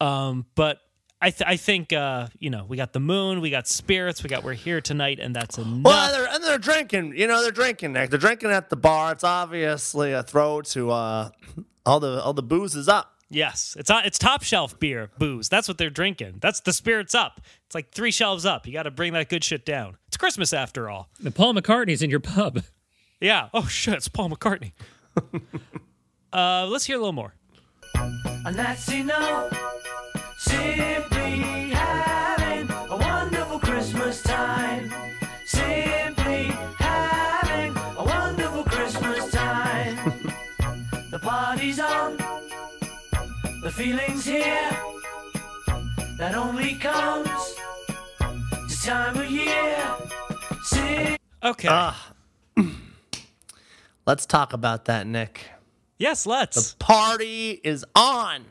Um, 0.00 0.46
but 0.54 0.80
I, 1.20 1.30
th- 1.30 1.48
I 1.48 1.56
think, 1.56 1.92
uh, 1.92 2.28
you 2.38 2.50
know, 2.50 2.66
we 2.68 2.76
got 2.76 2.92
the 2.92 3.00
moon, 3.00 3.40
we 3.40 3.50
got 3.50 3.66
spirits, 3.66 4.22
we 4.22 4.28
got 4.28 4.44
we're 4.44 4.52
here 4.52 4.80
tonight, 4.80 5.18
and 5.18 5.34
that's 5.34 5.56
enough. 5.56 5.82
Well, 5.82 6.12
they're, 6.12 6.28
and 6.34 6.44
they're 6.44 6.58
drinking. 6.58 7.14
You 7.16 7.26
know, 7.26 7.42
they're 7.42 7.50
drinking. 7.50 7.94
Nick. 7.94 8.10
They're 8.10 8.18
drinking 8.18 8.50
at 8.50 8.68
the 8.68 8.76
bar. 8.76 9.12
It's 9.12 9.24
obviously 9.24 10.12
a 10.12 10.22
throw 10.22 10.60
to 10.62 10.90
uh, 10.90 11.30
all 11.86 12.00
the 12.00 12.22
all 12.22 12.34
the 12.34 12.42
booze 12.42 12.74
is 12.74 12.88
up. 12.88 13.13
Yes, 13.34 13.76
it's 13.78 13.90
it's 13.92 14.18
top 14.18 14.44
shelf 14.44 14.78
beer, 14.78 15.10
booze. 15.18 15.48
That's 15.48 15.66
what 15.66 15.76
they're 15.76 15.90
drinking. 15.90 16.38
That's 16.40 16.60
the 16.60 16.72
spirits 16.72 17.14
up. 17.16 17.40
It's 17.66 17.74
like 17.74 17.90
three 17.90 18.12
shelves 18.12 18.46
up. 18.46 18.64
You 18.66 18.72
got 18.72 18.84
to 18.84 18.92
bring 18.92 19.12
that 19.14 19.28
good 19.28 19.42
shit 19.42 19.66
down. 19.66 19.96
It's 20.06 20.16
Christmas 20.16 20.52
after 20.52 20.88
all. 20.88 21.10
the 21.18 21.32
Paul 21.32 21.54
McCartney's 21.54 22.02
in 22.02 22.10
your 22.10 22.20
pub. 22.20 22.62
Yeah. 23.20 23.48
Oh 23.54 23.66
shit, 23.66 23.94
it's 23.94 24.08
Paul 24.08 24.28
McCartney. 24.28 24.72
uh, 26.32 26.66
let's 26.66 26.84
hear 26.84 26.96
a 26.96 26.98
little 26.98 27.14
more. 27.14 27.34
And 27.94 28.54
that's 28.54 28.90
enough. 28.92 29.50
Simply 30.36 31.70
having 31.70 32.70
a 32.70 32.96
wonderful 32.96 33.60
Christmas 33.60 34.22
time. 34.22 34.92
The 43.64 43.70
feeling's 43.70 44.24
here. 44.26 44.70
That 46.18 46.34
only 46.36 46.74
comes 46.74 47.28
this 48.68 48.84
time 48.84 49.16
of 49.18 49.30
year. 49.30 49.96
Sing- 50.64 51.16
Okay. 51.42 51.68
Ah. 51.70 52.12
Let's 54.06 54.26
talk 54.26 54.52
about 54.52 54.84
that, 54.84 55.06
Nick. 55.06 55.46
yes, 55.98 56.26
let's. 56.26 56.72
The 56.72 56.76
party 56.76 57.60
is 57.64 57.84
on. 57.96 58.44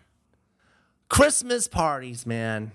Christmas 1.10 1.68
parties, 1.68 2.26
man. 2.26 2.72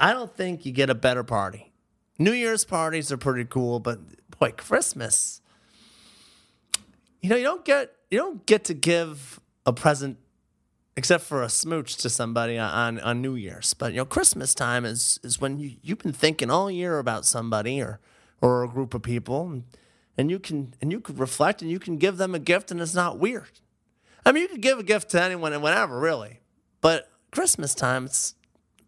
I 0.00 0.12
don't 0.14 0.34
think 0.34 0.64
you 0.66 0.72
get 0.72 0.88
a 0.90 0.94
better 0.94 1.22
party. 1.22 1.70
New 2.18 2.32
Year's 2.32 2.64
parties 2.64 3.12
are 3.12 3.18
pretty 3.18 3.44
cool, 3.44 3.78
but 3.80 3.98
boy, 4.38 4.52
Christmas. 4.56 5.42
You 7.20 7.28
know, 7.28 7.36
you 7.36 7.44
don't 7.44 7.64
get 7.64 7.92
you 8.10 8.18
don't 8.18 8.44
get 8.46 8.64
to 8.64 8.74
give 8.74 9.38
a 9.66 9.72
present 9.72 10.18
except 10.96 11.24
for 11.24 11.42
a 11.42 11.48
smooch 11.48 11.96
to 11.96 12.10
somebody 12.10 12.58
on 12.58 13.00
on 13.00 13.20
New 13.20 13.34
Year's. 13.34 13.74
But 13.74 13.92
you 13.92 13.98
know, 13.98 14.04
Christmas 14.04 14.54
time 14.54 14.84
is 14.84 15.18
is 15.22 15.40
when 15.40 15.58
you 15.58 15.76
you've 15.82 15.98
been 15.98 16.12
thinking 16.12 16.50
all 16.50 16.70
year 16.70 16.98
about 16.98 17.24
somebody 17.24 17.80
or 17.80 18.00
or 18.40 18.62
a 18.62 18.68
group 18.68 18.94
of 18.94 19.02
people, 19.02 19.46
and, 19.48 19.64
and 20.16 20.30
you 20.30 20.38
can 20.38 20.74
and 20.80 20.92
you 20.92 21.00
can 21.00 21.16
reflect 21.16 21.62
and 21.62 21.70
you 21.70 21.78
can 21.78 21.96
give 21.96 22.16
them 22.16 22.34
a 22.34 22.38
gift, 22.38 22.70
and 22.70 22.80
it's 22.80 22.94
not 22.94 23.18
weird. 23.18 23.60
I 24.26 24.32
mean, 24.32 24.42
you 24.42 24.48
could 24.48 24.62
give 24.62 24.78
a 24.78 24.82
gift 24.82 25.10
to 25.10 25.22
anyone 25.22 25.52
and 25.52 25.62
whenever, 25.62 25.98
really. 25.98 26.40
But 26.80 27.10
Christmas 27.30 27.74
time, 27.74 28.06
it's 28.06 28.34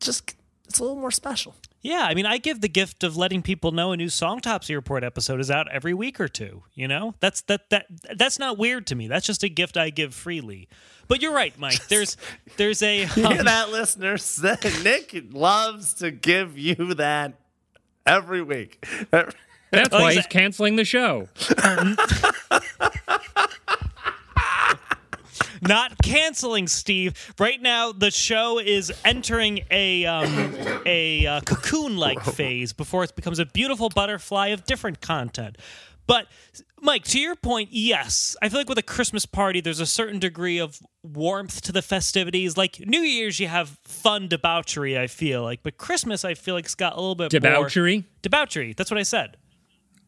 just 0.01 0.35
it's 0.67 0.79
a 0.79 0.83
little 0.83 0.99
more 0.99 1.11
special. 1.11 1.55
Yeah, 1.87 2.03
I 2.03 2.15
mean, 2.15 2.27
I 2.27 2.39
give 2.39 2.61
the 2.61 2.69
gift 2.69 3.05
of 3.05 3.17
letting 3.17 3.43
people 3.43 3.71
know 3.71 3.93
a 3.93 3.97
new 3.97 4.09
Song 4.09 4.41
Topsy 4.41 4.75
Report 4.75 5.05
episode 5.05 5.39
is 5.41 5.51
out 5.51 5.71
every 5.71 5.95
week 5.95 6.21
or 6.21 6.27
two. 6.29 6.65
You 6.75 6.89
know, 6.89 7.15
that's 7.21 7.43
that 7.43 7.71
that 7.71 7.87
that's 8.17 8.39
not 8.39 8.59
weird 8.59 8.87
to 8.89 8.95
me. 8.95 9.07
That's 9.07 9.25
just 9.27 9.43
a 9.45 9.49
gift 9.49 9.77
I 9.77 9.91
give 9.91 10.15
freely. 10.15 10.69
But 11.09 11.23
you're 11.23 11.33
right, 11.33 11.57
Mike. 11.59 11.87
There's 11.89 12.17
there's 12.57 12.83
a 12.83 13.03
You 13.03 13.07
hear 13.07 13.27
um, 13.27 13.45
that, 13.45 13.71
listeners? 13.71 14.43
Nick 14.83 15.17
loves 15.33 15.95
to 15.95 16.11
give 16.11 16.59
you 16.59 16.95
that 16.95 17.35
every 18.05 18.43
week. 18.43 18.85
That's 19.11 19.89
Oh, 19.93 20.01
why 20.01 20.13
he's 20.13 20.25
he's 20.25 20.27
canceling 20.27 20.77
the 20.77 20.85
show. 20.85 21.29
not 25.61 25.99
canceling 26.03 26.69
Steve. 26.69 27.35
Right 27.39 27.61
now, 27.61 27.93
the 27.93 28.11
show 28.11 28.59
is 28.59 28.93
entering 29.05 29.61
a 29.71 30.07
um, 30.07 30.55
a 30.85 31.27
uh, 31.27 31.41
cocoon-like 31.41 32.23
phase 32.23 32.73
before 32.73 33.05
it 33.05 33.17
becomes 33.17 33.39
a 33.39 33.47
beautiful 33.47 33.89
butterfly 33.89 34.49
of 34.49 34.65
different 34.65 35.01
content. 35.01 35.59
But 36.07 36.29
Mike, 36.81 37.05
to 37.05 37.19
your 37.19 37.35
point, 37.35 37.71
yes, 37.73 38.37
I 38.41 38.49
feel 38.49 38.61
like 38.61 38.69
with 38.69 38.79
a 38.79 38.83
Christmas 38.83 39.27
party, 39.27 39.61
there's 39.61 39.81
a 39.81 39.87
certain 39.87 40.21
degree 40.21 40.59
of 40.59 40.79
warmth 41.03 41.63
to 41.63 41.73
the 41.73 41.83
festivities. 41.83 42.57
Like 42.57 42.79
New 42.87 43.01
Year's, 43.01 43.41
you 43.41 43.49
have 43.49 43.71
fun 43.83 44.29
debauchery. 44.29 44.97
I 44.97 45.09
feel 45.09 45.43
like, 45.43 45.63
but 45.63 45.79
Christmas, 45.79 46.25
I 46.25 46.35
feel 46.35 46.55
like 46.55 46.67
it's 46.67 46.77
got 46.77 46.93
a 46.93 47.01
little 47.01 47.17
bit 47.17 47.33
more 47.33 47.41
Debauchery, 47.41 48.05
debauchery. 48.23 48.73
That's 48.73 48.91
what 48.91 48.99
I 49.01 49.03
said. 49.03 49.37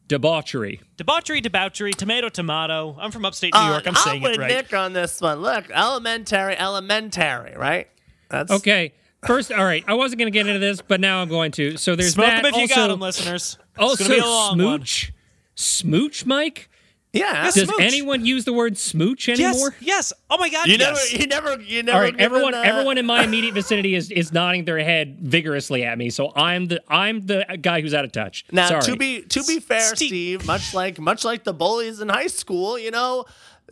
Debauchery. 0.09 0.81
Debauchery, 0.97 1.39
debauchery, 1.39 1.93
tomato, 1.93 2.27
tomato. 2.27 2.97
I'm 2.99 3.11
from 3.11 3.23
upstate 3.23 3.53
New 3.53 3.61
York. 3.61 3.87
I'm 3.87 3.95
Uh, 3.95 3.99
saying 3.99 4.21
with 4.21 4.33
it 4.33 4.39
right. 4.39 4.49
Nick 4.49 4.73
on 4.73 4.91
this 4.91 5.21
one. 5.21 5.39
Look, 5.41 5.69
elementary, 5.71 6.57
elementary, 6.57 7.55
right? 7.55 7.87
That's 8.29 8.51
Okay, 8.51 8.93
First, 9.25 9.51
all 9.51 9.65
right, 9.65 9.83
I 9.87 9.95
wasn't 9.95 10.19
going 10.19 10.31
to 10.31 10.37
get 10.37 10.47
into 10.47 10.59
this, 10.59 10.81
but 10.81 10.99
now 11.01 11.21
I'm 11.21 11.27
going 11.29 11.51
to. 11.53 11.75
So 11.77 11.95
there's 11.95 12.13
Smoke 12.13 12.27
that. 12.27 12.43
them 12.43 12.45
if 12.53 12.55
you 12.55 12.61
also, 12.63 12.75
got 12.75 12.87
them, 12.87 12.99
listeners. 13.01 13.57
It's 13.71 13.79
also 13.79 14.03
gonna 14.03 14.15
be 14.15 14.19
a 14.21 14.25
long 14.25 14.57
one. 14.57 14.57
smooch. 14.57 15.13
Smooch, 15.55 16.25
Mike. 16.25 16.69
Yeah. 17.11 17.45
Does 17.45 17.55
Smooch. 17.55 17.81
anyone 17.81 18.23
use 18.23 18.45
the 18.45 18.53
word 18.53 18.77
smooch 18.77 19.29
anymore? 19.29 19.73
Yes, 19.79 20.11
yes. 20.11 20.13
Oh 20.29 20.37
my 20.37 20.47
God, 20.49 20.67
You 20.67 20.75
yes. 20.77 21.11
never, 21.11 21.21
you 21.23 21.27
never, 21.27 21.61
you 21.63 21.83
never. 21.83 21.97
All 21.97 22.03
right, 22.03 22.15
everyone, 22.19 22.53
uh, 22.53 22.61
everyone 22.61 22.99
in 22.99 23.05
my 23.07 23.23
immediate 23.23 23.55
vicinity 23.55 23.95
is 23.95 24.11
is 24.11 24.31
nodding 24.31 24.65
their 24.65 24.77
head 24.77 25.17
vigorously 25.19 25.83
at 25.83 25.97
me. 25.97 26.11
So 26.11 26.31
I'm 26.35 26.67
the 26.67 26.83
I'm 26.87 27.25
the 27.25 27.45
guy 27.61 27.81
who's 27.81 27.95
out 27.95 28.05
of 28.05 28.11
touch. 28.11 28.45
Now, 28.51 28.67
Sorry. 28.67 28.81
to 28.83 28.95
be 28.95 29.21
to 29.23 29.43
be 29.43 29.59
fair, 29.59 29.81
Steve- 29.95 30.07
Steve, 30.09 30.45
much 30.45 30.73
like 30.75 30.99
much 30.99 31.25
like 31.25 31.43
the 31.45 31.53
bullies 31.53 31.99
in 31.99 32.09
high 32.09 32.27
school, 32.27 32.77
you 32.77 32.91
know, 32.91 33.25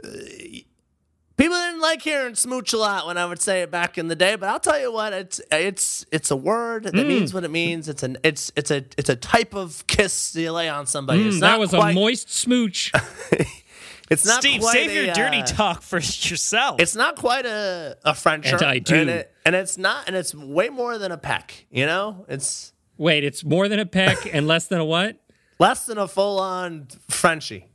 uh, 0.04 0.08
people 1.38 1.56
didn't 1.56 1.80
like 1.82 2.02
hearing 2.02 2.36
smooch 2.36 2.73
a 2.73 2.78
lot 2.78 3.08
when 3.08 3.17
I 3.17 3.26
would 3.26 3.41
say 3.41 3.62
it 3.62 3.71
back 3.71 3.97
in 3.97 4.08
the 4.10 4.15
day. 4.15 4.36
But 4.36 4.50
I'll 4.50 4.60
tell 4.60 4.80
you 4.80 4.91
what, 4.91 5.13
it's 5.13 5.39
it's 5.52 6.06
it's 6.12 6.32
a 6.32 6.36
word 6.36 6.84
that 6.84 6.95
Hmm. 6.95 7.08
means 7.08 7.34
what 7.34 7.43
it 7.43 7.52
means. 7.52 7.88
It's 7.88 8.04
an 8.04 8.17
it's 8.23 8.52
it's 8.56 8.71
a 8.71 8.84
it's 8.97 9.10
a 9.10 9.15
type 9.15 9.54
of 9.56 9.86
kiss 9.88 10.36
you 10.36 10.52
lay 10.52 10.67
on 10.69 10.86
somebody. 10.86 11.26
it's 11.28 11.38
Mm, 11.38 11.41
not 11.41 11.47
that 11.52 11.60
was 11.60 11.69
quite, 11.69 11.91
a 11.91 11.93
moist 11.95 12.30
smooch. 12.34 12.91
It's 14.10 14.26
not 14.26 14.39
Steve, 14.41 14.62
quite 14.62 14.71
save 14.73 14.89
a, 14.91 14.93
your 14.93 15.13
dirty 15.13 15.39
uh, 15.41 15.45
talk 15.45 15.82
for 15.82 15.97
yourself. 15.97 16.80
It's 16.80 16.95
not 16.95 17.17
quite 17.17 17.45
a 17.45 17.97
a 18.06 18.15
French 18.15 18.45
And 18.47 18.62
I 18.62 18.80
do. 18.80 18.95
and, 18.95 19.10
it, 19.10 19.34
and 19.45 19.54
it's 19.54 19.78
not, 19.78 20.08
and 20.08 20.15
it's 20.15 20.34
way 20.34 20.69
more 20.69 20.97
than 20.97 21.12
a 21.12 21.17
peck. 21.17 21.65
You 21.69 21.86
know, 21.86 22.26
it's 22.30 22.71
Wait, 22.97 23.26
it's 23.26 23.43
more 23.43 23.67
than 23.67 23.80
a 23.80 23.86
peck 23.86 24.34
and 24.34 24.47
less 24.47 24.67
than 24.67 24.80
a 24.80 24.86
what? 24.86 25.17
less 25.60 25.86
than 25.88 25.97
a 25.97 26.08
full 26.08 26.39
on 26.39 26.88
Frenchie. 27.10 27.65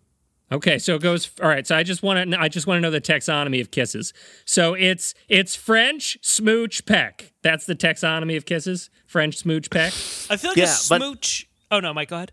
Okay, 0.52 0.78
so 0.78 0.94
it 0.96 1.02
goes. 1.02 1.30
All 1.42 1.48
right, 1.48 1.66
so 1.66 1.74
I 1.74 1.82
just 1.82 2.02
want 2.02 2.30
to. 2.30 2.38
I 2.40 2.48
just 2.48 2.66
want 2.66 2.76
to 2.76 2.80
know 2.82 2.90
the 2.90 3.00
taxonomy 3.00 3.60
of 3.60 3.70
kisses. 3.70 4.12
So 4.44 4.74
it's 4.74 5.14
it's 5.28 5.56
French 5.56 6.18
smooch 6.20 6.84
peck. 6.84 7.32
That's 7.42 7.64
the 7.64 7.74
taxonomy 7.74 8.36
of 8.36 8.44
kisses. 8.44 8.90
French 9.06 9.36
smooch 9.38 9.70
peck. 9.70 9.92
I 10.30 10.36
feel 10.36 10.50
like 10.50 10.58
Yeah, 10.58 10.64
a 10.64 10.88
but- 10.88 11.00
smooch. 11.00 11.48
Oh 11.70 11.80
no, 11.80 11.94
Mike, 11.94 12.10
go 12.10 12.16
ahead. 12.16 12.32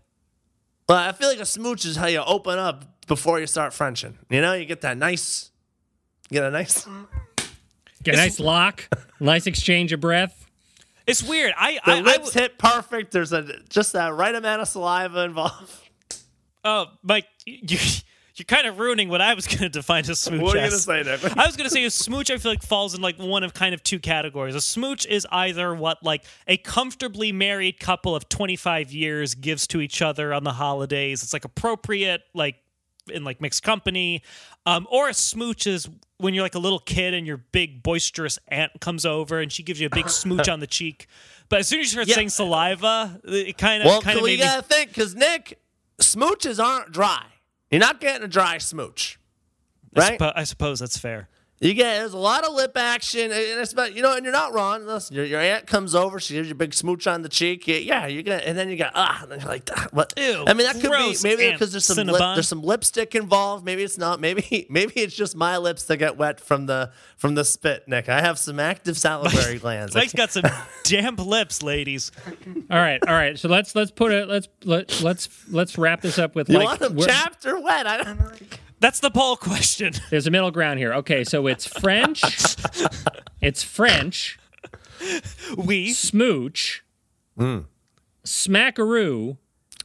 Well, 0.88 0.98
I 0.98 1.12
feel 1.12 1.28
like 1.28 1.40
a 1.40 1.46
smooch 1.46 1.84
is 1.86 1.96
how 1.96 2.06
you 2.08 2.20
open 2.20 2.58
up 2.58 3.06
before 3.06 3.40
you 3.40 3.46
start 3.46 3.72
Frenching. 3.72 4.18
You 4.28 4.40
know, 4.42 4.52
you 4.54 4.64
get 4.66 4.80
that 4.82 4.98
nice, 4.98 5.50
you 6.28 6.34
get 6.34 6.44
a 6.44 6.50
nice. 6.50 6.86
Get 8.02 8.14
a 8.14 8.18
nice 8.18 8.40
lock, 8.40 8.88
nice 9.20 9.46
exchange 9.46 9.92
of 9.92 10.00
breath. 10.00 10.46
It's 11.06 11.22
weird. 11.22 11.52
I 11.56 11.74
The 11.84 11.90
I, 11.92 11.96
I 11.96 12.00
lips 12.00 12.18
w- 12.32 12.40
hit 12.40 12.58
perfect. 12.58 13.12
There's 13.12 13.32
a 13.32 13.60
just 13.68 13.92
that 13.94 14.12
right 14.14 14.34
amount 14.34 14.62
of 14.62 14.68
saliva 14.68 15.20
involved. 15.24 15.72
oh 16.64 16.86
Mike, 17.02 17.26
you 17.46 17.78
you're 18.36 18.44
kind 18.44 18.66
of 18.66 18.78
ruining 18.78 19.08
what 19.08 19.20
I 19.20 19.34
was 19.34 19.46
going 19.48 19.58
to 19.58 19.68
define 19.68 20.08
as 20.08 20.20
smooch. 20.20 20.40
What 20.42 20.56
are 20.56 20.60
you 20.64 20.70
gonna 20.70 20.78
say, 20.78 21.02
Nick? 21.02 21.36
I 21.36 21.46
was 21.46 21.56
going 21.56 21.68
to 21.68 21.74
say 21.74 21.84
a 21.84 21.90
smooch. 21.90 22.30
I 22.30 22.36
feel 22.38 22.52
like 22.52 22.62
falls 22.62 22.94
in 22.94 23.00
like 23.00 23.16
one 23.18 23.42
of 23.44 23.54
kind 23.54 23.74
of 23.74 23.82
two 23.82 23.98
categories. 23.98 24.54
A 24.54 24.60
smooch 24.60 25.06
is 25.06 25.26
either 25.30 25.74
what 25.74 26.02
like 26.02 26.24
a 26.46 26.56
comfortably 26.56 27.32
married 27.32 27.78
couple 27.80 28.14
of 28.14 28.28
25 28.28 28.92
years 28.92 29.34
gives 29.34 29.66
to 29.68 29.80
each 29.80 30.00
other 30.02 30.32
on 30.32 30.44
the 30.44 30.52
holidays. 30.52 31.22
It's 31.22 31.32
like 31.32 31.44
appropriate, 31.44 32.22
like 32.34 32.56
in 33.12 33.24
like 33.24 33.40
mixed 33.40 33.62
company. 33.62 34.22
Um, 34.66 34.86
or 34.90 35.08
a 35.08 35.14
smooch 35.14 35.66
is 35.66 35.88
when 36.18 36.34
you're 36.34 36.42
like 36.44 36.54
a 36.54 36.58
little 36.60 36.78
kid 36.78 37.14
and 37.14 37.26
your 37.26 37.38
big 37.38 37.82
boisterous 37.82 38.38
aunt 38.48 38.72
comes 38.80 39.06
over 39.06 39.40
and 39.40 39.50
she 39.50 39.62
gives 39.62 39.80
you 39.80 39.86
a 39.86 39.90
big 39.90 40.08
smooch 40.10 40.48
on 40.48 40.60
the 40.60 40.66
cheek. 40.78 41.06
But 41.48 41.60
as 41.60 41.66
soon 41.68 41.80
as 41.80 41.86
you 41.86 41.90
start 41.92 42.06
Yeah. 42.08 42.14
saying 42.16 42.28
saliva, 42.28 43.20
it 43.24 43.58
kind 43.58 43.82
of 43.82 43.86
Well, 43.86 44.02
kind 44.02 44.18
of 44.18 44.22
we 44.22 44.36
made 44.36 44.40
gotta 44.40 44.62
think 44.62 44.90
because 44.90 45.14
Nick, 45.16 45.58
smooches 45.98 46.62
aren't 46.62 46.92
dry. 46.92 47.24
You're 47.70 47.80
not 47.80 48.00
getting 48.00 48.22
a 48.24 48.28
dry 48.28 48.58
smooch, 48.58 49.18
I, 49.96 50.00
right? 50.00 50.18
suppo- 50.18 50.32
I 50.34 50.44
suppose 50.44 50.80
that's 50.80 50.98
fair. 50.98 51.28
You 51.62 51.74
get 51.74 51.98
there's 51.98 52.14
a 52.14 52.18
lot 52.18 52.46
of 52.46 52.54
lip 52.54 52.74
action, 52.74 53.20
and 53.20 53.32
it's 53.34 53.74
about 53.74 53.94
you 53.94 54.00
know, 54.00 54.16
and 54.16 54.24
you're 54.24 54.32
not 54.32 54.54
wrong. 54.54 54.86
Listen, 54.86 55.14
your, 55.14 55.26
your 55.26 55.40
aunt 55.40 55.66
comes 55.66 55.94
over, 55.94 56.18
she 56.18 56.32
gives 56.32 56.48
you 56.48 56.52
a 56.52 56.56
big 56.56 56.72
smooch 56.72 57.06
on 57.06 57.20
the 57.20 57.28
cheek. 57.28 57.68
Yeah, 57.68 57.76
Yeah, 57.76 58.06
you're 58.06 58.22
gonna, 58.22 58.38
and 58.38 58.56
then 58.56 58.70
you 58.70 58.76
got 58.76 58.92
ah, 58.94 59.20
and 59.22 59.30
then 59.30 59.40
you're 59.40 59.48
like, 59.50 59.68
ah, 59.76 59.86
what? 59.90 60.14
Ew, 60.16 60.44
I 60.46 60.54
mean, 60.54 60.66
that 60.66 60.80
could 60.80 60.90
be 60.90 61.14
maybe 61.22 61.52
because 61.52 61.70
there's 61.70 61.84
some 61.84 62.06
lip, 62.06 62.18
there's 62.18 62.48
some 62.48 62.62
lipstick 62.62 63.14
involved. 63.14 63.62
Maybe 63.62 63.82
it's 63.82 63.98
not. 63.98 64.20
Maybe 64.20 64.66
maybe 64.70 64.94
it's 64.96 65.14
just 65.14 65.36
my 65.36 65.58
lips 65.58 65.84
that 65.84 65.98
get 65.98 66.16
wet 66.16 66.40
from 66.40 66.64
the 66.64 66.92
from 67.18 67.34
the 67.34 67.44
spit, 67.44 67.86
Nick. 67.86 68.08
I 68.08 68.22
have 68.22 68.38
some 68.38 68.58
active 68.58 68.96
salivary 68.96 69.58
glands. 69.58 69.94
I 69.94 70.00
Mike's 70.00 70.14
got 70.14 70.30
some 70.30 70.44
damp 70.84 71.20
lips, 71.20 71.62
ladies. 71.62 72.10
All 72.70 72.78
right, 72.78 73.06
all 73.06 73.12
right. 73.12 73.38
So 73.38 73.50
let's 73.50 73.74
let's 73.74 73.90
put 73.90 74.12
it. 74.12 74.28
Let's 74.28 74.48
let 74.64 75.02
let's 75.02 75.28
let's 75.50 75.76
wrap 75.76 76.00
this 76.00 76.18
up 76.18 76.34
with 76.34 76.48
you 76.48 76.56
like. 76.56 76.64
want 76.64 76.80
them 76.80 76.94
we're- 76.94 77.06
chapped 77.12 77.44
or 77.44 77.60
wet? 77.60 77.86
I 77.86 78.02
don't 78.02 78.18
know. 78.18 78.30
That's 78.80 79.00
the 79.00 79.10
poll 79.10 79.36
question. 79.36 79.92
There's 80.10 80.26
a 80.26 80.30
middle 80.30 80.50
ground 80.50 80.78
here. 80.78 80.94
Okay, 80.94 81.22
so 81.24 81.46
it's 81.46 81.66
French. 81.66 82.22
it's 83.40 83.62
French. 83.62 84.38
We 85.56 85.92
Smooch. 85.92 86.82
Mm. 87.38 87.64
Smackaroo. 88.24 89.36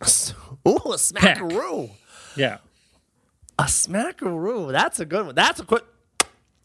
Ooh, 0.67 0.75
a 0.75 0.97
smackaroo. 0.97 1.91
Yeah. 2.36 2.58
A 3.58 3.63
smackaroo. 3.63 4.71
That's 4.71 4.99
a 4.99 5.05
good 5.05 5.25
one. 5.27 5.36
That's 5.36 5.60
a 5.60 5.65
quick. 5.65 5.84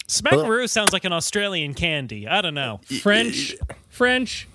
Smackaroo 0.09 0.69
sounds 0.69 0.93
like 0.93 1.05
an 1.05 1.13
Australian 1.13 1.75
candy. 1.75 2.27
I 2.27 2.41
don't 2.41 2.55
know. 2.55 2.81
French. 3.01 3.55
French. 3.89 4.49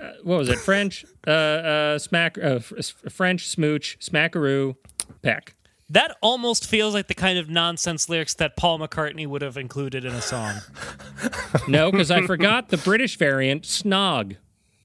Uh, 0.00 0.10
what 0.24 0.38
was 0.38 0.48
it? 0.48 0.58
French. 0.58 1.04
Uh, 1.26 1.30
uh, 1.30 1.98
smack. 1.98 2.36
Uh, 2.38 2.56
f- 2.56 2.72
s- 2.76 2.94
French 3.08 3.46
smooch. 3.46 3.96
Smackaroo. 4.00 4.74
Peck. 5.22 5.54
That 5.90 6.16
almost 6.20 6.66
feels 6.66 6.92
like 6.92 7.06
the 7.08 7.14
kind 7.14 7.38
of 7.38 7.48
nonsense 7.48 8.08
lyrics 8.08 8.34
that 8.34 8.56
Paul 8.56 8.78
McCartney 8.78 9.26
would 9.26 9.40
have 9.40 9.56
included 9.56 10.04
in 10.04 10.12
a 10.12 10.22
song. 10.22 10.56
No, 11.66 11.90
because 11.90 12.10
I 12.10 12.26
forgot 12.26 12.68
the 12.68 12.76
British 12.76 13.16
variant. 13.18 13.64
Snog. 13.64 14.36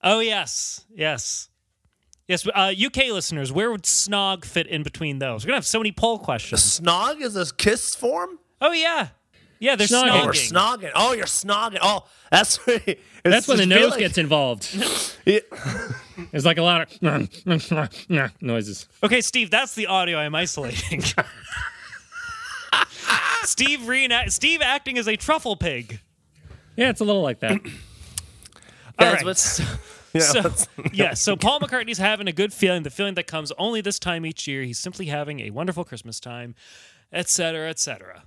Oh 0.02 0.20
yes, 0.20 0.86
yes, 0.94 1.50
yes. 2.28 2.48
Uh, 2.48 2.74
UK 2.74 3.10
listeners, 3.12 3.52
where 3.52 3.70
would 3.72 3.84
snog 3.84 4.44
fit 4.46 4.68
in 4.68 4.82
between 4.84 5.20
those? 5.20 5.44
We're 5.44 5.50
gonna 5.50 5.58
have 5.58 5.66
so 5.66 5.80
many 5.80 5.92
poll 5.92 6.20
questions. 6.20 6.80
Snog 6.80 7.22
is 7.22 7.36
a 7.36 7.54
kiss 7.56 7.96
form? 7.96 8.40
Oh 8.62 8.72
yeah, 8.72 9.10
yeah. 9.64 9.76
They're 9.76 9.88
Snogging. 9.88 10.10
Oh, 10.22 10.26
we're 10.26 10.32
snogging. 10.34 10.52
snogging. 10.52 10.92
Oh, 10.96 11.14
you're 11.14 11.26
snogging. 11.26 11.80
Oh, 11.82 12.06
that's 12.32 12.60
That's 13.24 13.48
when 13.48 13.58
the 13.58 13.66
nose 13.66 13.92
like- 13.92 14.00
gets 14.00 14.18
involved. 14.18 14.68
Yeah. 15.26 15.40
There's 16.32 16.46
like 16.46 16.58
a 16.58 16.62
lot 16.62 16.82
of 17.02 18.42
noises. 18.42 18.88
Okay, 19.02 19.22
Steve, 19.22 19.50
that's 19.50 19.74
the 19.74 19.88
audio 19.88 20.18
I'm 20.18 20.36
isolating. 20.36 21.02
Steve 23.44 23.88
reenact- 23.88 24.32
Steve 24.34 24.62
acting 24.62 24.98
as 24.98 25.08
a 25.08 25.16
truffle 25.16 25.56
pig. 25.56 26.02
Yeah, 26.76 26.90
it's 26.90 27.00
a 27.00 27.06
little 27.06 27.22
like 27.22 27.40
that. 27.40 27.52
All 27.64 27.72
Guys, 29.00 29.14
right. 29.14 29.26
what's- 29.26 29.62
So, 30.20 30.54
yeah, 30.92 31.14
so 31.16 31.36
Paul 31.36 31.60
McCartney's 31.62 31.98
having 31.98 32.28
a 32.28 32.32
good 32.34 32.54
feeling, 32.54 32.84
the 32.84 32.90
feeling 32.92 33.16
that 33.16 33.26
comes 33.26 33.52
only 33.58 33.82
this 33.82 33.98
time 33.98 34.26
each 34.26 34.46
year. 34.48 34.62
He's 34.64 34.78
simply 34.78 35.06
having 35.08 35.40
a 35.40 35.50
wonderful 35.50 35.84
Christmas 35.84 36.20
time, 36.20 36.54
etc., 37.12 37.70
etc. 37.70 38.24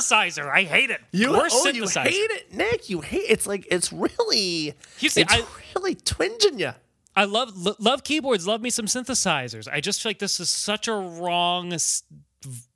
synthesizer, 0.00 0.50
I 0.50 0.62
hate 0.62 0.90
it. 0.90 1.00
You, 1.12 1.32
Worst 1.32 1.56
oh, 1.58 1.68
you 1.68 1.84
synthesizer. 1.84 1.96
I 1.98 2.04
hate 2.04 2.14
it, 2.14 2.20
You 2.20 2.26
hate 2.28 2.30
it, 2.30 2.54
Nick. 2.72 2.90
You 2.90 3.00
hate 3.00 3.18
it. 3.18 3.30
it's 3.30 3.46
like 3.46 3.66
it's 3.70 3.92
really 3.92 4.74
You 4.98 5.08
see, 5.08 5.22
it's 5.22 5.32
I- 5.32 5.44
really 5.74 5.94
twinging 5.96 6.58
you. 6.58 6.72
I 7.20 7.24
love 7.24 7.56
lo- 7.56 7.76
love 7.78 8.02
keyboards. 8.02 8.46
Love 8.46 8.62
me 8.62 8.70
some 8.70 8.86
synthesizers. 8.86 9.68
I 9.70 9.80
just 9.80 10.02
feel 10.02 10.08
like 10.10 10.18
this 10.20 10.40
is 10.40 10.48
such 10.48 10.88
a 10.88 10.94
wrong 10.94 11.72
s- 11.74 12.02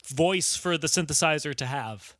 voice 0.07 0.55
for 0.55 0.77
the 0.77 0.87
synthesizer 0.87 1.55
to 1.55 1.65
have. 1.67 2.15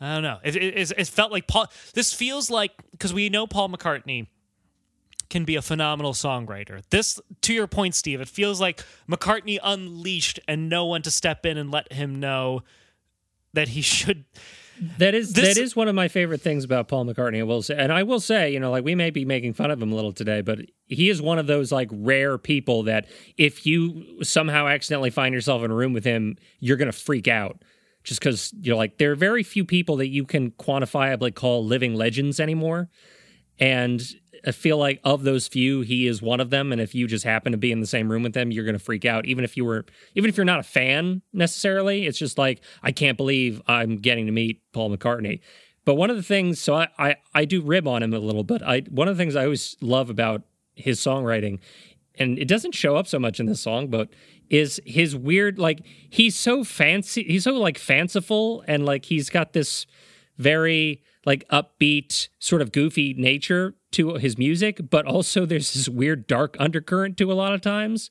I 0.00 0.14
don't 0.14 0.22
know. 0.22 0.38
It, 0.44 0.54
it- 0.56 0.92
it 0.96 1.08
felt 1.08 1.32
like 1.32 1.46
Paul. 1.48 1.66
This 1.94 2.12
feels 2.12 2.50
like 2.50 2.70
because 2.92 3.12
we 3.12 3.28
know 3.30 3.46
Paul 3.48 3.68
McCartney 3.68 4.28
can 5.28 5.44
be 5.44 5.56
a 5.56 5.62
phenomenal 5.62 6.12
songwriter. 6.12 6.82
This, 6.90 7.20
to 7.42 7.52
your 7.52 7.66
point, 7.66 7.94
Steve, 7.94 8.20
it 8.20 8.28
feels 8.28 8.60
like 8.60 8.84
McCartney 9.08 9.58
unleashed 9.62 10.38
and 10.48 10.68
no 10.68 10.86
one 10.86 11.02
to 11.02 11.10
step 11.10 11.44
in 11.46 11.56
and 11.58 11.70
let 11.70 11.92
him 11.92 12.20
know 12.20 12.62
that 13.54 13.68
he 13.68 13.80
should. 13.96 14.24
That 14.98 15.14
is 15.14 15.32
This- 15.32 15.54
that 15.56 15.62
is 15.62 15.76
one 15.76 15.88
of 15.88 15.94
my 15.94 16.08
favorite 16.08 16.40
things 16.40 16.64
about 16.64 16.88
Paul 16.88 17.04
McCartney. 17.04 17.38
I 17.40 17.42
will 17.42 17.62
say, 17.62 17.74
and 17.76 17.92
I 17.92 18.02
will 18.02 18.20
say, 18.20 18.52
you 18.52 18.58
know, 18.60 18.70
like 18.70 18.84
we 18.84 18.94
may 18.94 19.10
be 19.10 19.24
making 19.24 19.52
fun 19.54 19.70
of 19.70 19.80
him 19.80 19.92
a 19.92 19.94
little 19.94 20.12
today, 20.12 20.40
but 20.40 20.60
he 20.86 21.08
is 21.10 21.20
one 21.20 21.38
of 21.38 21.46
those 21.46 21.70
like 21.70 21.88
rare 21.92 22.38
people 22.38 22.82
that 22.84 23.06
if 23.36 23.66
you 23.66 24.22
somehow 24.22 24.66
accidentally 24.68 25.10
find 25.10 25.34
yourself 25.34 25.62
in 25.62 25.70
a 25.70 25.74
room 25.74 25.92
with 25.92 26.04
him, 26.04 26.36
you're 26.60 26.76
gonna 26.76 26.92
freak 26.92 27.28
out. 27.28 27.62
Just 28.02 28.20
because 28.20 28.54
you're 28.62 28.76
like, 28.76 28.96
there 28.96 29.12
are 29.12 29.16
very 29.16 29.42
few 29.42 29.64
people 29.64 29.96
that 29.96 30.08
you 30.08 30.24
can 30.24 30.52
quantifiably 30.52 31.34
call 31.34 31.64
living 31.64 31.94
legends 31.94 32.40
anymore. 32.40 32.88
And 33.58 34.02
I 34.46 34.52
feel 34.52 34.78
like 34.78 35.00
of 35.04 35.22
those 35.22 35.48
few, 35.48 35.80
he 35.82 36.06
is 36.06 36.22
one 36.22 36.40
of 36.40 36.50
them. 36.50 36.72
And 36.72 36.80
if 36.80 36.94
you 36.94 37.06
just 37.06 37.24
happen 37.24 37.52
to 37.52 37.58
be 37.58 37.72
in 37.72 37.80
the 37.80 37.86
same 37.86 38.10
room 38.10 38.22
with 38.22 38.32
them, 38.32 38.50
you're 38.50 38.64
going 38.64 38.78
to 38.78 38.84
freak 38.84 39.04
out. 39.04 39.26
Even 39.26 39.44
if 39.44 39.56
you 39.56 39.64
were, 39.64 39.84
even 40.14 40.28
if 40.28 40.36
you're 40.36 40.44
not 40.44 40.60
a 40.60 40.64
fan 40.64 41.22
necessarily, 41.32 42.06
it's 42.06 42.18
just 42.18 42.38
like 42.38 42.60
I 42.82 42.92
can't 42.92 43.16
believe 43.16 43.60
I'm 43.66 43.96
getting 43.96 44.26
to 44.26 44.32
meet 44.32 44.60
Paul 44.72 44.96
McCartney. 44.96 45.40
But 45.84 45.94
one 45.94 46.10
of 46.10 46.16
the 46.16 46.22
things, 46.22 46.60
so 46.60 46.74
I 46.74 46.88
I, 46.98 47.16
I 47.34 47.44
do 47.44 47.62
rib 47.62 47.88
on 47.88 48.02
him 48.02 48.12
a 48.12 48.18
little, 48.18 48.44
bit. 48.44 48.62
I 48.62 48.80
one 48.90 49.08
of 49.08 49.16
the 49.16 49.22
things 49.22 49.36
I 49.36 49.44
always 49.44 49.76
love 49.80 50.10
about 50.10 50.42
his 50.74 51.00
songwriting, 51.00 51.58
and 52.16 52.38
it 52.38 52.48
doesn't 52.48 52.72
show 52.72 52.96
up 52.96 53.06
so 53.06 53.18
much 53.18 53.40
in 53.40 53.46
this 53.46 53.60
song, 53.60 53.88
but 53.88 54.08
is 54.50 54.80
his 54.84 55.16
weird 55.16 55.58
like 55.58 55.80
he's 56.08 56.36
so 56.36 56.64
fancy, 56.64 57.24
he's 57.24 57.44
so 57.44 57.54
like 57.54 57.78
fanciful, 57.78 58.64
and 58.68 58.84
like 58.84 59.06
he's 59.06 59.30
got 59.30 59.52
this 59.52 59.86
very 60.40 61.02
like 61.26 61.46
upbeat, 61.48 62.28
sort 62.38 62.62
of 62.62 62.72
goofy 62.72 63.14
nature 63.14 63.74
to 63.92 64.14
his 64.14 64.38
music, 64.38 64.80
but 64.90 65.04
also 65.06 65.44
there's 65.44 65.72
this 65.74 65.88
weird 65.88 66.26
dark 66.26 66.56
undercurrent 66.58 67.16
to 67.18 67.30
a 67.30 67.34
lot 67.34 67.52
of 67.52 67.60
times, 67.60 68.10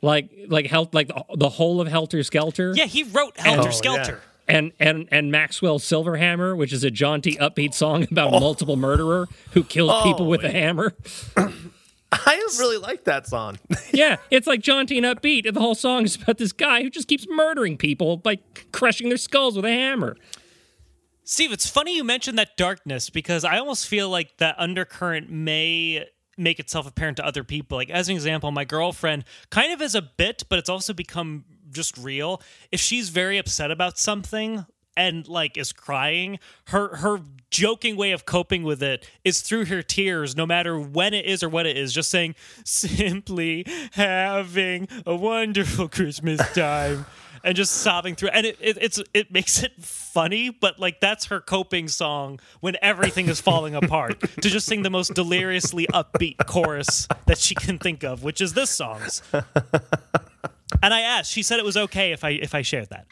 like 0.00 0.30
like 0.48 0.66
hel- 0.66 0.88
like 0.92 1.08
the, 1.08 1.24
the 1.36 1.48
whole 1.50 1.80
of 1.80 1.88
Helter 1.88 2.22
Skelter 2.22 2.72
Yeah, 2.74 2.86
he 2.86 3.02
wrote 3.02 3.38
Helter 3.38 3.68
Oh, 3.68 3.72
Skelter. 3.72 4.20
and 4.48 4.72
and 4.80 5.06
and 5.10 5.30
Maxwell 5.30 5.78
Silverhammer, 5.78 6.56
which 6.56 6.72
is 6.72 6.82
a 6.82 6.90
jaunty, 6.90 7.36
upbeat 7.36 7.74
song 7.74 8.06
about 8.10 8.28
a 8.34 8.40
multiple 8.40 8.76
murderer 8.76 9.28
who 9.52 9.62
kills 9.62 9.90
oh, 9.92 10.02
people 10.04 10.26
with 10.26 10.42
a 10.44 10.50
hammer. 10.50 10.94
I 12.12 12.36
really 12.58 12.78
like 12.78 13.04
that 13.04 13.26
song. 13.26 13.58
Yeah, 13.92 14.16
it's 14.30 14.46
like 14.46 14.60
jaunty 14.60 14.98
and 14.98 15.06
upbeat, 15.06 15.46
and 15.46 15.56
the 15.56 15.60
whole 15.60 15.74
song 15.74 16.04
is 16.04 16.16
about 16.16 16.36
this 16.38 16.52
guy 16.52 16.82
who 16.82 16.90
just 16.90 17.08
keeps 17.08 17.26
murdering 17.30 17.78
people 17.78 18.16
by 18.18 18.38
crushing 18.72 19.08
their 19.08 19.16
skulls 19.16 19.56
with 19.56 19.64
a 19.64 19.70
hammer. 19.72 20.16
Steve, 21.28 21.50
it's 21.50 21.68
funny 21.68 21.96
you 21.96 22.04
mentioned 22.04 22.38
that 22.38 22.56
darkness 22.56 23.10
because 23.10 23.44
I 23.44 23.58
almost 23.58 23.88
feel 23.88 24.08
like 24.08 24.36
that 24.36 24.54
undercurrent 24.58 25.28
may 25.28 26.06
make 26.38 26.60
itself 26.60 26.86
apparent 26.86 27.16
to 27.16 27.26
other 27.26 27.42
people. 27.42 27.76
Like 27.76 27.90
as 27.90 28.08
an 28.08 28.14
example, 28.14 28.52
my 28.52 28.64
girlfriend 28.64 29.24
kind 29.50 29.72
of 29.72 29.82
is 29.82 29.96
a 29.96 30.02
bit, 30.02 30.44
but 30.48 30.60
it's 30.60 30.68
also 30.68 30.92
become 30.92 31.44
just 31.72 31.98
real. 31.98 32.40
If 32.70 32.78
she's 32.78 33.08
very 33.08 33.38
upset 33.38 33.72
about 33.72 33.98
something 33.98 34.66
and 34.96 35.26
like 35.26 35.56
is 35.56 35.72
crying, 35.72 36.38
her 36.66 36.94
her 36.98 37.18
joking 37.50 37.96
way 37.96 38.12
of 38.12 38.24
coping 38.24 38.62
with 38.62 38.80
it 38.80 39.10
is 39.24 39.40
through 39.40 39.64
her 39.64 39.82
tears, 39.82 40.36
no 40.36 40.46
matter 40.46 40.78
when 40.78 41.12
it 41.12 41.24
is 41.24 41.42
or 41.42 41.48
what 41.48 41.66
it 41.66 41.76
is, 41.76 41.92
just 41.92 42.08
saying 42.08 42.36
simply 42.64 43.66
having 43.94 44.86
a 45.04 45.16
wonderful 45.16 45.88
Christmas 45.88 46.40
time 46.52 47.04
and 47.46 47.56
just 47.56 47.72
sobbing 47.72 48.14
through 48.14 48.28
and 48.30 48.44
it, 48.44 48.58
it 48.60 48.76
it's 48.80 49.00
it 49.14 49.30
makes 49.32 49.62
it 49.62 49.72
funny 49.82 50.50
but 50.50 50.78
like 50.78 51.00
that's 51.00 51.26
her 51.26 51.40
coping 51.40 51.88
song 51.88 52.38
when 52.60 52.76
everything 52.82 53.28
is 53.28 53.40
falling 53.40 53.74
apart 53.82 54.20
to 54.20 54.50
just 54.50 54.66
sing 54.66 54.82
the 54.82 54.90
most 54.90 55.14
deliriously 55.14 55.86
upbeat 55.94 56.36
chorus 56.46 57.06
that 57.26 57.38
she 57.38 57.54
can 57.54 57.78
think 57.78 58.02
of 58.02 58.22
which 58.24 58.40
is 58.42 58.52
this 58.52 58.68
song's 58.68 59.22
and 59.32 60.92
i 60.92 61.00
asked 61.00 61.30
she 61.32 61.42
said 61.42 61.58
it 61.58 61.64
was 61.64 61.76
okay 61.76 62.12
if 62.12 62.24
i 62.24 62.30
if 62.30 62.54
i 62.54 62.60
shared 62.62 62.90
that 62.90 63.06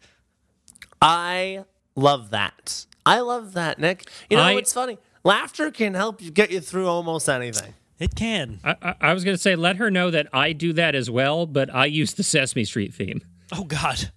I 1.03 1.64
love 1.97 2.31
that. 2.31 2.87
I 3.05 3.20
love 3.20 3.53
that, 3.55 3.79
Nick. 3.79 4.09
You 4.31 4.38
know, 4.38 4.42
I- 4.44 4.53
it's 4.55 4.73
funny. 4.73 4.97
Laughter 5.23 5.70
can 5.70 5.92
help 5.92 6.23
you 6.23 6.31
get 6.31 6.51
you 6.51 6.61
through 6.61 6.87
almost 6.88 7.29
anything. 7.29 7.75
it 7.99 8.14
can 8.14 8.59
I, 8.64 8.77
I, 8.83 8.94
I 9.01 9.12
was 9.14 9.23
going 9.23 9.37
to 9.37 9.42
say, 9.42 9.55
let 9.55 9.77
her 9.77 9.90
know 9.90 10.11
that 10.11 10.29
I 10.33 10.53
do 10.53 10.73
that 10.73 10.94
as 10.94 11.11
well, 11.11 11.44
but 11.47 11.75
I 11.75 11.85
use 11.87 12.14
the 12.14 12.23
Sesame 12.23 12.64
Street 12.64 12.94
theme. 12.94 13.20
oh 13.53 13.64
god 13.64 14.11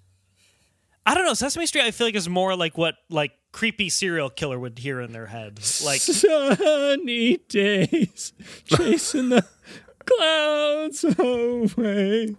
i 1.07 1.15
don't 1.15 1.25
know 1.25 1.33
sesame 1.33 1.65
street 1.65 1.83
i 1.83 1.89
feel 1.89 2.05
like 2.05 2.15
is 2.15 2.29
more 2.29 2.55
like 2.55 2.77
what 2.77 2.95
like 3.09 3.31
creepy 3.51 3.89
serial 3.89 4.29
killer 4.29 4.59
would 4.59 4.77
hear 4.77 5.01
in 5.01 5.11
their 5.11 5.25
head 5.25 5.59
like 5.83 5.99
sunny 6.01 7.37
days, 7.49 8.31
chasing 8.65 9.29
the 9.29 9.43
clouds 10.05 11.03
away. 11.03 12.35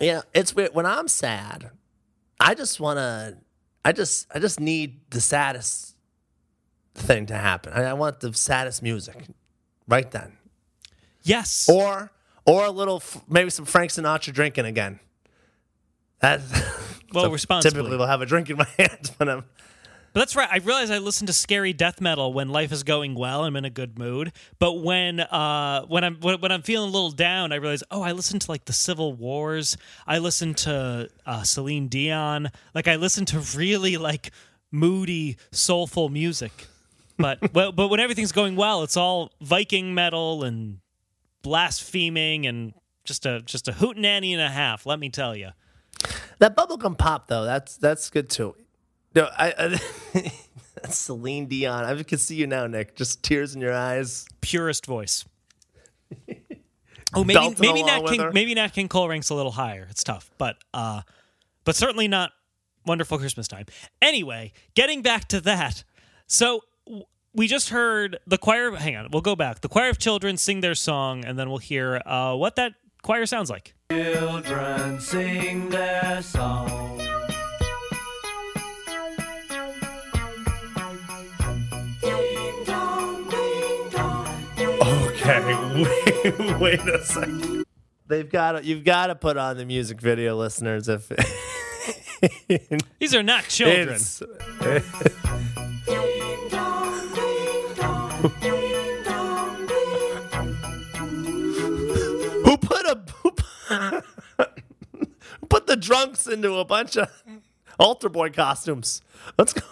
Yeah, 0.00 0.22
it's 0.32 0.54
weird. 0.54 0.72
When 0.72 0.86
I'm 0.86 1.08
sad, 1.08 1.70
I 2.38 2.54
just 2.54 2.78
want 2.78 2.98
to. 2.98 3.38
I 3.84 3.90
just, 3.92 4.26
I 4.32 4.38
just 4.38 4.60
need 4.60 5.00
the 5.10 5.20
saddest 5.20 5.96
thing 6.94 7.26
to 7.26 7.34
happen. 7.34 7.72
I, 7.72 7.86
I 7.86 7.92
want 7.94 8.20
the 8.20 8.32
saddest 8.32 8.80
music, 8.80 9.26
right 9.88 10.08
then, 10.10 10.36
yes 11.22 11.68
or 11.68 12.12
or 12.46 12.66
a 12.66 12.70
little, 12.70 13.02
maybe 13.28 13.50
some 13.50 13.64
Frank 13.64 13.90
Sinatra 13.90 14.32
drinking 14.32 14.66
again. 14.66 15.00
That 16.20 16.40
Well, 17.12 17.24
so 17.24 17.30
responsibly. 17.30 17.78
Typically, 17.78 17.96
will 17.96 18.06
have 18.06 18.22
a 18.22 18.26
drink 18.26 18.50
in 18.50 18.56
my 18.56 18.66
hand 18.78 19.12
when 19.16 19.28
I'm. 19.28 19.44
But 20.12 20.20
that's 20.20 20.34
right. 20.34 20.48
I 20.50 20.58
realize 20.58 20.90
I 20.90 20.98
listen 20.98 21.28
to 21.28 21.32
scary 21.32 21.72
death 21.72 22.00
metal 22.00 22.32
when 22.32 22.48
life 22.48 22.72
is 22.72 22.82
going 22.82 23.14
well. 23.14 23.44
I'm 23.44 23.54
in 23.54 23.64
a 23.64 23.70
good 23.70 23.96
mood. 23.96 24.32
But 24.58 24.82
when 24.82 25.20
uh, 25.20 25.84
when 25.86 26.02
I'm 26.02 26.16
when, 26.16 26.40
when 26.40 26.50
I'm 26.50 26.62
feeling 26.62 26.88
a 26.88 26.92
little 26.92 27.12
down, 27.12 27.52
I 27.52 27.56
realize, 27.56 27.84
oh, 27.90 28.02
I 28.02 28.12
listen 28.12 28.40
to 28.40 28.50
like 28.50 28.64
the 28.64 28.72
Civil 28.72 29.12
Wars. 29.12 29.76
I 30.06 30.18
listen 30.18 30.54
to 30.54 31.08
uh, 31.26 31.42
Celine 31.44 31.86
Dion. 31.86 32.50
Like 32.74 32.88
I 32.88 32.96
listen 32.96 33.24
to 33.26 33.38
really 33.56 33.96
like 33.98 34.32
moody, 34.72 35.36
soulful 35.52 36.08
music. 36.08 36.66
But 37.16 37.52
well, 37.54 37.70
but 37.70 37.88
when 37.88 38.00
everything's 38.00 38.32
going 38.32 38.56
well, 38.56 38.82
it's 38.82 38.96
all 38.96 39.30
Viking 39.40 39.94
metal 39.94 40.42
and 40.42 40.80
blaspheming 41.42 42.46
and 42.46 42.74
just 43.04 43.26
a 43.26 43.42
just 43.42 43.68
a 43.68 43.72
hootenanny 43.72 44.32
and 44.32 44.42
a 44.42 44.48
half. 44.48 44.86
Let 44.86 44.98
me 44.98 45.08
tell 45.08 45.36
you. 45.36 45.50
That 46.40 46.56
bubblegum 46.56 46.98
pop 46.98 47.28
though, 47.28 47.44
that's 47.44 47.76
that's 47.76 48.10
good 48.10 48.28
too. 48.28 48.56
No, 49.14 49.28
I, 49.36 49.54
I 49.58 49.80
that's 50.74 50.96
Celine 50.96 51.46
Dion. 51.46 51.84
I 51.84 52.02
can 52.02 52.18
see 52.18 52.36
you 52.36 52.46
now, 52.46 52.66
Nick. 52.66 52.96
Just 52.96 53.22
tears 53.22 53.54
in 53.54 53.60
your 53.60 53.74
eyes. 53.74 54.26
purest 54.40 54.86
voice. 54.86 55.24
Oh, 57.12 57.24
maybe 57.24 57.34
Belting 57.34 57.56
maybe 57.60 57.82
Nat 57.82 58.06
King 58.06 58.20
her. 58.20 58.32
maybe 58.32 58.54
Nat 58.54 58.68
King 58.68 58.88
Cole 58.88 59.08
ranks 59.08 59.30
a 59.30 59.34
little 59.34 59.52
higher. 59.52 59.86
It's 59.90 60.04
tough, 60.04 60.30
but 60.38 60.56
uh, 60.72 61.02
but 61.64 61.74
certainly 61.76 62.08
not 62.08 62.32
Wonderful 62.86 63.18
Christmas 63.18 63.48
Time. 63.48 63.66
Anyway, 64.00 64.52
getting 64.74 65.02
back 65.02 65.26
to 65.28 65.40
that, 65.40 65.82
so 66.26 66.60
we 67.34 67.48
just 67.48 67.70
heard 67.70 68.18
the 68.26 68.38
choir. 68.38 68.74
Hang 68.76 68.96
on, 68.96 69.08
we'll 69.12 69.22
go 69.22 69.34
back. 69.34 69.60
The 69.60 69.68
choir 69.68 69.90
of 69.90 69.98
children 69.98 70.36
sing 70.36 70.60
their 70.60 70.76
song, 70.76 71.24
and 71.24 71.38
then 71.38 71.48
we'll 71.48 71.58
hear 71.58 72.00
uh, 72.06 72.34
what 72.36 72.56
that 72.56 72.74
choir 73.02 73.26
sounds 73.26 73.50
like. 73.50 73.74
Children 73.90 75.00
sing 75.00 75.68
their 75.68 76.22
song. 76.22 76.98
Ding 82.00 82.64
dong, 82.64 83.28
ding 83.28 83.88
dong, 83.90 84.44
ding 84.56 84.78
Okay, 84.82 86.34
wait, 86.38 86.60
wait 86.60 86.80
a 86.88 87.04
second. 87.04 87.64
They've 88.06 88.30
got 88.30 88.52
to, 88.52 88.64
you've 88.64 88.84
got 88.84 89.08
to 89.08 89.14
put 89.14 89.36
on 89.36 89.56
the 89.56 89.64
music 89.64 90.00
video, 90.00 90.36
listeners. 90.36 90.88
If 90.88 91.08
These 92.98 93.14
are 93.14 93.22
not 93.22 93.44
children. 93.44 94.00
put, 105.48 105.66
the 105.66 105.76
drunks 105.76 106.26
into 106.26 106.54
a 106.54 106.64
bunch 106.64 106.96
of 106.96 107.08
altar 107.78 108.08
boy 108.08 108.30
costumes. 108.30 109.02
Let's 109.38 109.52
go. 109.52 109.62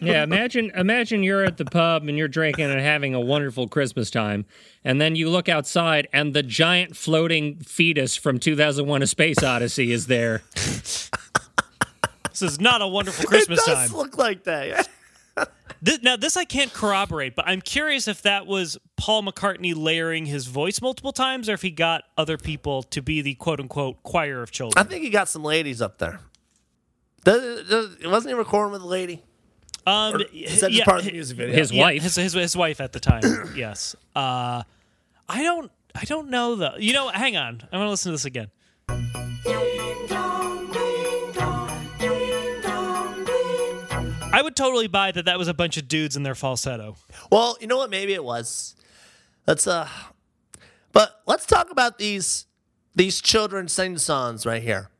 Yeah, 0.00 0.22
imagine 0.22 0.70
imagine 0.74 1.22
you're 1.22 1.44
at 1.44 1.56
the 1.56 1.64
pub 1.64 2.06
and 2.08 2.16
you're 2.16 2.28
drinking 2.28 2.66
and 2.70 2.80
having 2.80 3.14
a 3.14 3.20
wonderful 3.20 3.66
Christmas 3.68 4.10
time, 4.10 4.46
and 4.84 5.00
then 5.00 5.16
you 5.16 5.28
look 5.28 5.48
outside 5.48 6.06
and 6.12 6.32
the 6.32 6.42
giant 6.44 6.96
floating 6.96 7.56
fetus 7.56 8.16
from 8.16 8.38
2001: 8.38 9.02
A 9.02 9.06
Space 9.06 9.42
Odyssey 9.42 9.90
is 9.92 10.06
there. 10.06 10.42
This 10.54 11.10
is 12.40 12.60
not 12.60 12.82
a 12.82 12.86
wonderful 12.86 13.24
It 13.24 13.28
Christmas 13.28 13.64
does 13.64 13.88
time. 13.90 13.96
look 13.98 14.16
like 14.16 14.44
that. 14.44 14.88
This, 15.80 16.02
now, 16.02 16.16
this 16.16 16.36
I 16.36 16.44
can't 16.44 16.72
corroborate, 16.72 17.36
but 17.36 17.46
I'm 17.46 17.60
curious 17.60 18.08
if 18.08 18.22
that 18.22 18.46
was 18.46 18.78
Paul 18.96 19.22
McCartney 19.22 19.74
layering 19.76 20.26
his 20.26 20.46
voice 20.46 20.80
multiple 20.82 21.12
times, 21.12 21.48
or 21.48 21.52
if 21.52 21.62
he 21.62 21.70
got 21.70 22.02
other 22.16 22.36
people 22.36 22.82
to 22.84 23.00
be 23.00 23.22
the 23.22 23.34
quote 23.34 23.60
unquote 23.60 24.02
choir 24.02 24.42
of 24.42 24.50
children. 24.50 24.84
I 24.84 24.88
think 24.88 25.04
he 25.04 25.10
got 25.10 25.28
some 25.28 25.44
ladies 25.44 25.80
up 25.80 25.98
there. 25.98 26.20
Does, 27.24 27.68
does, 27.68 27.96
wasn't 28.04 28.34
he 28.34 28.38
recording 28.38 28.72
with 28.72 28.82
a 28.82 28.86
lady? 28.86 29.22
Um, 29.86 30.20
Is 30.32 30.60
that 30.60 30.70
just 30.70 30.84
part 30.84 31.00
of 31.00 31.06
the 31.06 31.12
music 31.12 31.36
video? 31.36 31.56
His 31.56 31.72
yeah, 31.72 31.82
wife. 31.82 32.02
his, 32.02 32.16
his 32.16 32.32
his 32.34 32.56
wife 32.56 32.80
at 32.80 32.92
the 32.92 33.00
time. 33.00 33.22
yes. 33.56 33.96
Uh, 34.14 34.62
I 35.28 35.42
don't 35.42 35.70
I 35.94 36.04
don't 36.04 36.28
know 36.28 36.56
though. 36.56 36.74
You 36.78 36.92
know, 36.92 37.08
hang 37.08 37.36
on. 37.36 37.62
I 37.72 37.76
want 37.76 37.86
to 37.86 37.90
listen 37.90 38.10
to 38.10 38.14
this 38.14 38.24
again. 38.24 38.50
I 44.38 44.42
would 44.42 44.54
totally 44.54 44.86
buy 44.86 45.10
that. 45.10 45.24
That 45.24 45.36
was 45.36 45.48
a 45.48 45.52
bunch 45.52 45.76
of 45.78 45.88
dudes 45.88 46.14
in 46.14 46.22
their 46.22 46.36
falsetto. 46.36 46.94
Well, 47.28 47.56
you 47.60 47.66
know 47.66 47.76
what? 47.76 47.90
Maybe 47.90 48.14
it 48.14 48.22
was. 48.22 48.76
Let's 49.48 49.66
uh, 49.66 49.88
but 50.92 51.22
let's 51.26 51.44
talk 51.44 51.72
about 51.72 51.98
these 51.98 52.46
these 52.94 53.20
children 53.20 53.66
sing 53.66 53.98
songs 53.98 54.46
right 54.46 54.62
here. 54.62 54.90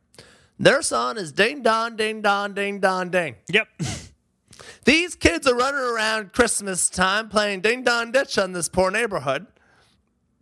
Their 0.59 0.81
song 0.81 1.17
is 1.17 1.31
ding 1.31 1.61
dong, 1.61 1.95
ding 1.95 2.21
dong, 2.21 2.53
ding 2.53 2.81
dong, 2.81 3.11
ding. 3.11 3.37
Yep. 3.47 3.69
These 4.83 5.15
kids 5.15 5.47
are 5.47 5.55
running 5.55 5.79
around 5.79 6.33
Christmas 6.33 6.89
time 6.89 7.29
playing 7.29 7.61
ding 7.61 7.83
dong 7.85 8.11
ditch 8.11 8.37
on 8.37 8.51
this 8.51 8.67
poor 8.67 8.91
neighborhood. 8.91 9.47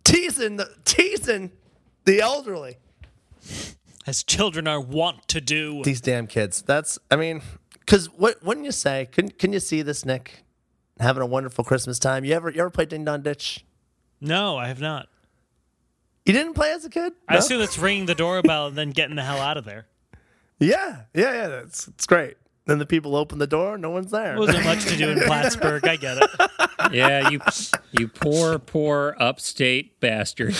teasing 0.03 0.55
the 0.55 0.73
teasing 0.85 1.51
the 2.05 2.19
elderly. 2.19 2.77
As 4.07 4.23
children 4.23 4.67
are 4.67 4.81
wont 4.81 5.27
to 5.27 5.39
do. 5.39 5.83
These 5.83 6.01
damn 6.01 6.25
kids. 6.25 6.63
That's 6.63 6.97
I 7.11 7.15
mean, 7.15 7.43
because 7.87 8.07
what 8.11 8.43
wouldn't 8.43 8.65
you 8.67 8.71
say? 8.73 9.07
Can 9.11 9.29
can 9.29 9.51
you 9.53 9.59
see 9.59 9.81
this, 9.81 10.05
Nick? 10.05 10.43
Having 10.99 11.23
a 11.23 11.27
wonderful 11.27 11.63
Christmas 11.63 11.97
time. 11.97 12.23
You 12.25 12.33
ever 12.33 12.51
you 12.51 12.59
ever 12.59 12.69
play 12.69 12.85
Ding 12.85 13.03
Dong 13.05 13.21
Ditch? 13.23 13.65
No, 14.21 14.57
I 14.57 14.67
have 14.67 14.81
not. 14.81 15.07
You 16.25 16.33
didn't 16.33 16.53
play 16.55 16.71
as 16.73 16.83
a 16.83 16.89
kid? 16.89 17.13
I 17.27 17.33
No? 17.33 17.39
assume 17.39 17.61
it's 17.61 17.77
ringing 17.79 18.05
the 18.05 18.15
doorbell 18.15 18.67
and 18.67 18.77
then 18.77 18.89
getting 18.89 19.15
the 19.15 19.23
hell 19.23 19.39
out 19.39 19.57
of 19.57 19.65
there. 19.65 19.87
Yeah, 20.59 21.01
yeah, 21.13 21.33
yeah. 21.33 21.47
That's 21.49 21.87
it's 21.87 22.07
great. 22.07 22.35
Then 22.65 22.79
the 22.79 22.85
people 22.87 23.15
open 23.15 23.37
the 23.37 23.45
door, 23.45 23.77
no 23.77 23.91
one's 23.91 24.09
there. 24.09 24.35
Wasn't 24.39 24.65
much 24.65 24.85
to 24.85 24.97
do 24.97 25.11
in 25.11 25.19
Plattsburgh. 25.27 25.85
I 25.87 25.95
get 25.97 26.17
it. 26.17 26.29
Yeah, 26.91 27.29
you 27.29 27.39
you 27.91 28.07
poor, 28.07 28.57
poor 28.59 29.15
upstate 29.19 29.99
bastard. 29.99 30.55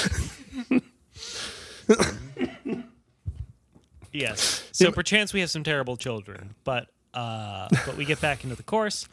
Yes. 4.11 4.67
So 4.71 4.91
perchance 4.91 5.33
we 5.33 5.39
have 5.41 5.49
some 5.49 5.63
terrible 5.63 5.97
children, 5.97 6.55
but 6.63 6.87
uh, 7.17 7.67
but 7.86 7.97
we 7.97 8.06
get 8.06 8.21
back 8.21 8.43
into 8.43 8.56
the 8.56 8.63
course. 8.63 9.08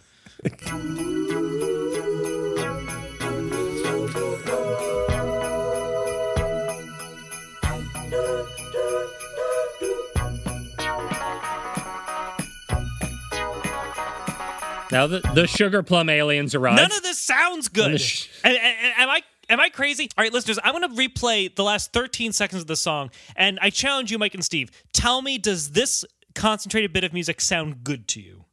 Now 14.93 15.09
the 15.09 15.21
the 15.35 15.49
sugar 15.49 15.83
plum 15.83 16.09
aliens 16.09 16.55
arrive. 16.55 16.77
None 16.77 16.93
of 16.93 17.03
this 17.03 17.19
sounds 17.19 17.69
good. 17.69 18.01
sh- 18.01 18.29
and 18.45 18.57
am 18.57 19.09
I 19.09 19.23
am 19.49 19.59
I 19.59 19.69
crazy? 19.69 20.09
All 20.17 20.23
right, 20.23 20.33
listeners, 20.33 20.59
I'm 20.63 20.73
going 20.73 20.89
to 20.89 20.95
replay 21.09 21.53
the 21.53 21.65
last 21.65 21.93
13 21.93 22.33
seconds 22.33 22.61
of 22.63 22.69
the 22.69 22.77
song, 22.77 23.11
and 23.35 23.59
I 23.61 23.71
challenge 23.71 24.13
you, 24.13 24.19
Mike 24.19 24.35
and 24.35 24.45
Steve. 24.45 24.71
Tell 24.93 25.21
me, 25.21 25.37
does 25.39 25.73
this 25.73 26.05
concentrated 26.35 26.93
bit 26.93 27.05
of 27.05 27.13
music 27.13 27.41
sound 27.41 27.85
good 27.85 28.09
to 28.09 28.21
you? 28.21 28.45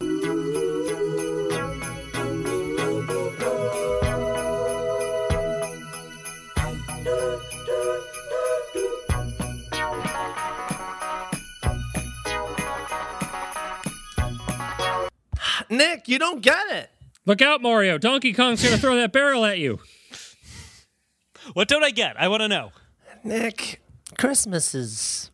Nick, 15.70 16.08
you 16.08 16.18
don't 16.18 16.42
get 16.42 16.68
it. 16.70 16.90
Look 17.26 17.42
out, 17.42 17.62
Mario! 17.62 17.98
Donkey 17.98 18.32
Kong's 18.32 18.62
gonna 18.62 18.78
throw 18.78 18.96
that 18.96 19.12
barrel 19.12 19.44
at 19.44 19.58
you. 19.58 19.80
What 21.52 21.68
don't 21.68 21.84
I 21.84 21.90
get? 21.90 22.20
I 22.20 22.28
want 22.28 22.42
to 22.42 22.48
know. 22.48 22.72
Nick, 23.24 23.80
Christmas 24.18 24.74
is 24.74 25.29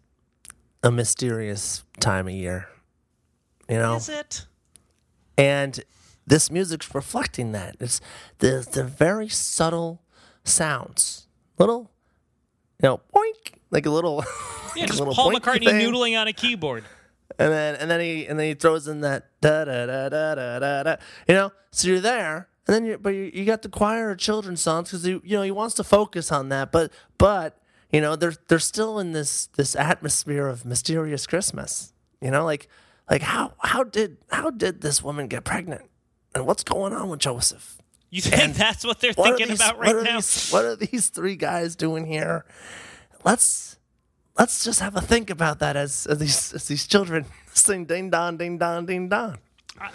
a 0.83 0.91
mysterious 0.91 1.85
time 2.01 2.29
of 2.29 2.35
year. 2.35 2.69
You 3.69 3.79
know? 3.79 3.97
Is 3.97 4.09
it? 4.09 4.47
And 5.39 5.83
this 6.27 6.51
music's 6.51 6.95
reflecting 6.95 7.53
that. 7.53 7.77
It's 7.81 8.01
the 8.39 8.67
the 8.71 8.85
very 8.85 9.29
subtle 9.29 10.03
sounds. 10.45 11.27
Little 11.59 11.91
you 12.83 12.89
know, 12.89 13.01
boink, 13.15 13.55
like 13.71 13.87
a 13.87 13.91
little 13.91 14.25
Yeah, 14.77 14.83
like 14.83 14.85
a 14.85 14.87
just 14.89 14.99
little 14.99 15.15
Paul 15.15 15.33
McCartney 15.33 15.65
thing. 15.65 15.81
noodling 15.81 16.21
on 16.21 16.29
a 16.29 16.33
keyboard. 16.33 16.85
and 17.39 17.51
then 17.53 17.77
and 17.77 17.91
then 17.91 18.01
he 18.01 18.27
and 18.27 18.39
then 18.39 18.49
he 18.49 18.55
throws 18.55 18.87
in 18.89 19.01
that 19.01 19.31
da 19.41 19.65
da 19.65 19.87
da 19.87 20.09
da 20.09 20.35
da 20.35 20.59
da 20.59 20.83
da. 20.83 20.97
You 21.29 21.35
know, 21.35 21.53
so 21.71 21.89
you're 21.89 22.01
there, 22.01 22.49
and 22.67 22.75
then 22.75 22.85
you 22.85 22.99
but 22.99 23.11
you, 23.11 23.31
you 23.33 23.45
got 23.45 23.63
the 23.63 23.69
choir 23.69 24.11
of 24.11 24.19
children's 24.19 24.61
songs 24.61 24.91
because 24.91 25.07
you 25.07 25.23
you 25.25 25.37
know 25.37 25.43
he 25.43 25.51
wants 25.51 25.75
to 25.77 25.85
focus 25.85 26.31
on 26.31 26.49
that, 26.51 26.73
but 26.73 26.93
but 27.19 27.59
you 27.91 28.01
know 28.01 28.17
they're 28.17 28.35
they're 28.49 28.59
still 28.59 28.99
in 28.99 29.13
this 29.13 29.47
this 29.57 29.75
atmosphere 29.77 30.47
of 30.49 30.65
mysterious 30.65 31.27
Christmas. 31.27 31.93
You 32.21 32.31
know, 32.31 32.45
like 32.45 32.69
like 33.11 33.23
how 33.23 33.55
how 33.59 33.85
did 33.85 34.19
how 34.31 34.51
did 34.51 34.81
this 34.81 35.03
woman 35.03 35.29
get 35.29 35.45
pregnant, 35.45 35.83
and 36.35 36.47
what's 36.47 36.65
going 36.65 36.93
on 36.93 37.09
with 37.09 37.21
Joseph? 37.21 37.79
You 38.11 38.23
think 38.23 38.55
that's 38.57 38.85
what 38.85 39.01
they're 39.01 39.13
What 39.15 39.37
thinking 39.37 39.49
these- 39.49 39.61
about 39.61 39.79
right 39.79 40.03
now? 40.05 40.17
These, 40.17 40.51
what 40.51 40.65
are 40.65 40.77
these 40.77 41.09
three 41.09 41.37
guys 41.37 41.77
doing 41.77 42.07
here? 42.07 42.45
Let's 43.25 43.79
let's 44.39 44.65
just 44.65 44.81
have 44.81 44.97
a 44.97 45.01
think 45.01 45.31
about 45.31 45.59
that 45.59 45.77
as, 45.77 46.07
as 46.07 46.19
these 46.19 46.53
as 46.55 46.69
these 46.69 46.87
children 46.87 47.27
sing 47.53 47.85
ding 47.85 48.11
dong 48.11 48.37
ding 48.37 48.59
dong 48.59 48.87
ding 48.87 49.09
dong. 49.09 49.39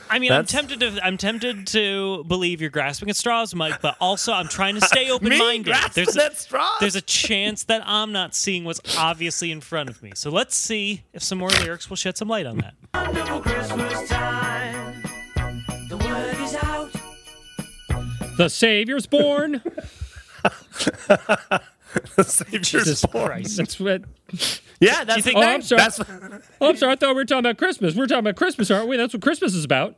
I 0.09 0.19
mean, 0.19 0.29
That's- 0.29 0.53
I'm 0.53 0.67
tempted 0.67 0.79
to. 0.95 1.03
I'm 1.05 1.17
tempted 1.17 1.67
to 1.67 2.23
believe 2.25 2.61
you're 2.61 2.69
grasping 2.69 3.09
at 3.09 3.15
straws, 3.15 3.55
Mike. 3.55 3.81
But 3.81 3.95
also, 3.99 4.33
I'm 4.33 4.47
trying 4.47 4.75
to 4.75 4.81
stay 4.81 5.09
open-minded. 5.11 5.65
grasping 5.65 6.03
There's 6.05 6.17
a, 6.17 6.25
at 6.25 6.37
straws? 6.37 6.69
there's 6.79 6.95
a 6.95 7.01
chance 7.01 7.63
that 7.65 7.81
I'm 7.85 8.11
not 8.11 8.35
seeing 8.35 8.63
what's 8.63 8.81
obviously 8.97 9.51
in 9.51 9.61
front 9.61 9.89
of 9.89 10.01
me. 10.03 10.11
So 10.15 10.29
let's 10.29 10.55
see 10.55 11.03
if 11.13 11.23
some 11.23 11.37
more 11.37 11.49
lyrics 11.49 11.89
will 11.89 11.97
shed 11.97 12.17
some 12.17 12.27
light 12.27 12.45
on 12.45 12.57
that. 12.59 12.73
Wonderful 12.93 13.41
Christmas 13.41 14.09
time. 14.09 15.03
The 15.89 15.97
word 15.97 16.37
is 16.41 16.55
out. 21.95 22.09
The 22.15 22.23
Savior's 22.23 23.05
born. 23.05 23.25
Christ. 23.27 23.57
That's 23.57 23.79
what. 23.79 24.03
Yeah, 24.79 25.03
that's 25.03 25.21
think 25.23 25.37
Oh, 25.37 25.41
that- 25.41 25.49
I'm 25.53 25.61
sorry. 25.61 25.79
That's 25.79 25.99
Oh, 26.59 26.69
I'm 26.69 26.75
sorry. 26.75 26.93
I 26.93 26.95
thought 26.95 27.09
we 27.09 27.15
were 27.21 27.25
talking 27.25 27.45
about 27.45 27.57
Christmas. 27.59 27.93
We're 27.95 28.07
talking 28.07 28.21
about 28.21 28.35
Christmas, 28.35 28.71
aren't 28.71 28.87
we? 28.87 28.97
That's 28.97 29.13
what 29.13 29.21
Christmas 29.21 29.53
is 29.53 29.63
about. 29.63 29.95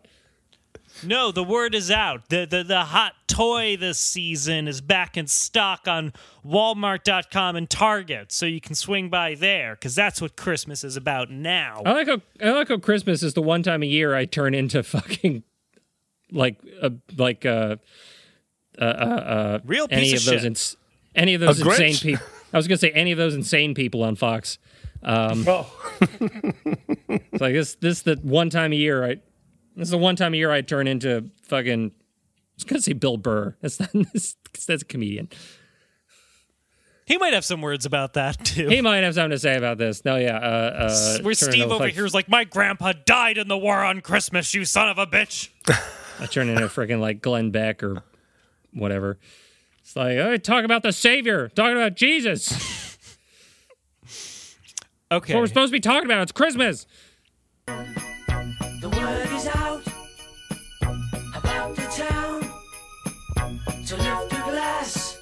No, 1.06 1.32
the 1.32 1.44
word 1.44 1.74
is 1.74 1.90
out. 1.90 2.28
The, 2.28 2.46
the 2.46 2.64
the 2.64 2.82
hot 2.82 3.14
toy 3.28 3.78
this 3.78 3.98
season 3.98 4.68
is 4.68 4.82
back 4.82 5.16
in 5.16 5.28
stock 5.28 5.88
on 5.88 6.12
Walmart.com 6.46 7.56
and 7.56 7.70
Target, 7.70 8.32
so 8.34 8.46
you 8.46 8.60
can 8.60 8.76
swing 8.76 9.10
by 9.10 9.36
there 9.36 9.76
because 9.76 9.96
that's 9.96 10.22
what 10.22 10.36
Christmas 10.36 10.84
is 10.84 10.98
about 10.98 11.32
now. 11.32 11.82
I 11.86 11.94
like 11.94 12.08
how 12.08 12.22
I 12.42 12.52
like 12.52 12.68
how 12.68 12.78
Christmas 12.78 13.24
is 13.24 13.34
the 13.34 13.42
one 13.42 13.64
time 13.64 13.84
a 13.84 13.88
year 13.88 14.14
I 14.16 14.26
turn 14.26 14.54
into 14.54 14.84
fucking 14.84 15.44
like 16.32 16.58
uh, 16.82 16.90
like 17.18 17.46
uh 17.46 17.78
uh 18.80 18.84
uh, 18.84 18.86
uh 18.86 19.60
Real 19.66 19.88
any 19.90 20.12
piece 20.12 20.14
of 20.14 20.18
of 20.20 20.26
those 20.26 20.42
shit. 20.42 20.46
ins- 20.46 20.78
any 21.16 21.34
of 21.34 21.42
those 21.42 21.62
A 21.62 21.70
insane 21.70 21.96
people. 21.96 22.26
I 22.54 22.58
was 22.58 22.68
gonna 22.68 22.78
say 22.78 22.92
any 22.92 23.12
of 23.12 23.18
those 23.18 23.36
insane 23.36 23.74
people 23.74 24.04
on 24.04 24.16
Fox. 24.16 24.58
Um, 25.02 25.46
oh. 25.48 25.68
It's 26.02 27.42
like 27.42 27.54
this 27.54 27.76
this 27.76 28.02
the 28.04 28.20
one 28.22 28.50
time 28.50 28.72
a 28.74 28.76
year 28.76 29.04
I 29.04 29.16
this 29.76 29.88
is 29.88 29.92
the 29.92 29.98
one 29.98 30.16
time 30.16 30.34
a 30.34 30.38
year 30.38 30.52
I 30.52 30.62
turn 30.62 30.88
into 30.88 31.30
fucking. 31.44 31.92
I 31.92 32.56
was 32.56 32.64
gonna 32.66 32.82
say 32.82 32.94
Bill 32.94 33.18
Burr. 33.18 33.56
That's 33.62 33.80
not 33.80 33.90
that's, 34.14 34.38
that's 34.68 34.84
a 34.84 34.86
comedian. 34.86 35.30
He 37.06 37.18
might 37.18 37.34
have 37.34 37.44
some 37.44 37.62
words 37.62 37.86
about 37.86 38.14
that 38.14 38.46
too. 38.46 38.70
He 38.70 38.82
might 38.82 39.04
have 39.04 39.16
something 39.16 39.32
to 39.32 39.40
say 39.40 39.58
about 39.58 39.78
this. 39.78 40.06
No, 40.06 40.16
yeah. 40.16 40.38
Uh, 40.38 40.90
uh, 40.90 41.20
Where 41.22 41.34
Steve 41.34 41.66
over 41.66 41.84
like, 41.84 41.94
here 41.94 42.06
is 42.06 42.14
like, 42.14 42.30
my 42.30 42.46
grandpa 42.46 42.94
died 43.06 43.38
in 43.38 43.50
the 43.50 43.58
war 43.58 43.84
on 43.84 44.00
Christmas, 44.02 44.54
you 44.54 44.64
son 44.64 44.88
of 44.88 44.98
a 44.98 45.06
bitch. 45.06 45.50
I 46.20 46.28
turn 46.28 46.48
into 46.48 46.66
freaking 46.68 47.02
like 47.02 47.22
Glenn 47.22 47.52
Beck 47.52 47.84
or 47.84 48.04
whatever. 48.72 49.20
It's 49.84 49.96
like, 49.96 50.18
oh, 50.18 50.38
talk 50.38 50.64
about 50.64 50.82
the 50.82 50.92
Savior, 50.92 51.50
talking 51.50 51.78
about 51.78 51.96
Jesus. 51.96 52.72
Okay. 55.12 55.36
what 55.36 55.42
we're 55.42 55.48
supposed 55.48 55.72
to 55.72 55.78
be 55.78 55.80
talking 55.80 56.06
about. 56.06 56.24
It's 56.24 56.32
Christmas. 56.32 56.88
The 57.68 58.90
word 58.90 59.32
is 59.32 59.46
out 59.48 59.84
about 61.36 61.76
the 61.76 61.84
town 61.84 62.42
to 63.86 63.96
lift 63.96 64.34
a 64.34 64.42
glass. 64.50 65.20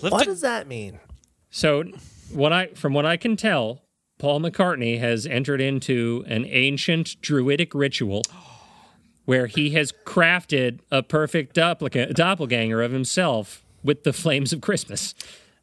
What 0.00 0.24
does 0.24 0.40
that 0.40 0.66
mean? 0.66 0.98
So, 1.50 1.84
what 2.32 2.52
I 2.52 2.68
from 2.68 2.92
what 2.92 3.06
I 3.06 3.16
can 3.16 3.36
tell, 3.36 3.82
Paul 4.18 4.40
McCartney 4.40 4.98
has 4.98 5.24
entered 5.24 5.60
into 5.60 6.24
an 6.26 6.46
ancient 6.46 7.20
druidic 7.20 7.74
ritual 7.74 8.22
where 9.30 9.46
he 9.46 9.70
has 9.70 9.92
crafted 10.04 10.80
a 10.90 11.04
perfect 11.04 11.54
doppelga- 11.54 12.12
doppelganger 12.12 12.82
of 12.82 12.90
himself 12.90 13.62
with 13.84 14.02
the 14.02 14.12
flames 14.12 14.52
of 14.52 14.60
Christmas. 14.60 15.14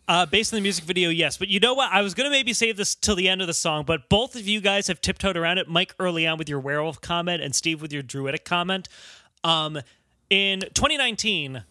Uh, 0.08 0.26
based 0.26 0.54
on 0.54 0.58
the 0.58 0.62
music 0.62 0.86
video, 0.86 1.10
yes. 1.10 1.36
But 1.36 1.50
you 1.50 1.60
know 1.60 1.74
what? 1.74 1.92
I 1.92 2.02
was 2.02 2.14
going 2.14 2.28
to 2.28 2.32
maybe 2.32 2.54
save 2.54 2.78
this 2.78 2.96
till 2.96 3.18
the 3.18 3.28
end 3.28 3.42
of 3.42 3.48
the 3.48 3.54
song, 3.54 3.84
but 3.84 4.08
both 4.08 4.38
of 4.38 4.48
you 4.48 4.62
guys 4.62 4.88
have 4.88 5.02
tiptoed 5.02 5.36
around 5.36 5.58
it. 5.58 5.68
Mike 5.68 5.94
early 6.00 6.26
on 6.26 6.38
with 6.38 6.48
your 6.48 6.62
werewolf 6.62 7.02
comment, 7.02 7.44
and 7.44 7.54
Steve 7.54 7.82
with 7.82 7.92
your 7.92 8.04
druidic 8.04 8.46
comment. 8.46 8.88
Um, 9.44 9.82
in 10.30 10.62
2019, 10.62 11.62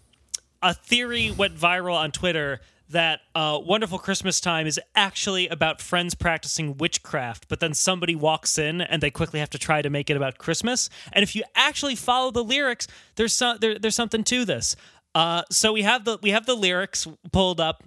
a 0.62 0.74
theory 0.74 1.30
went 1.30 1.56
viral 1.56 1.94
on 1.94 2.12
Twitter 2.12 2.60
that 2.88 3.20
uh, 3.34 3.58
Wonderful 3.62 3.98
Christmas 3.98 4.40
Time 4.40 4.66
is 4.66 4.80
actually 4.94 5.48
about 5.48 5.80
friends 5.80 6.14
practicing 6.14 6.76
witchcraft, 6.76 7.48
but 7.48 7.60
then 7.60 7.74
somebody 7.74 8.14
walks 8.14 8.58
in 8.58 8.80
and 8.80 9.02
they 9.02 9.10
quickly 9.10 9.40
have 9.40 9.50
to 9.50 9.58
try 9.58 9.82
to 9.82 9.90
make 9.90 10.10
it 10.10 10.16
about 10.16 10.38
Christmas. 10.38 10.88
And 11.12 11.22
if 11.22 11.34
you 11.34 11.42
actually 11.54 11.96
follow 11.96 12.30
the 12.30 12.44
lyrics, 12.44 12.86
there's 13.16 13.36
there, 13.60 13.78
there's 13.78 13.96
something 13.96 14.24
to 14.24 14.44
this. 14.44 14.76
Uh, 15.14 15.42
so 15.50 15.72
we 15.72 15.82
have 15.82 16.04
the 16.04 16.18
we 16.22 16.30
have 16.30 16.46
the 16.46 16.54
lyrics 16.54 17.06
pulled 17.32 17.60
up. 17.60 17.82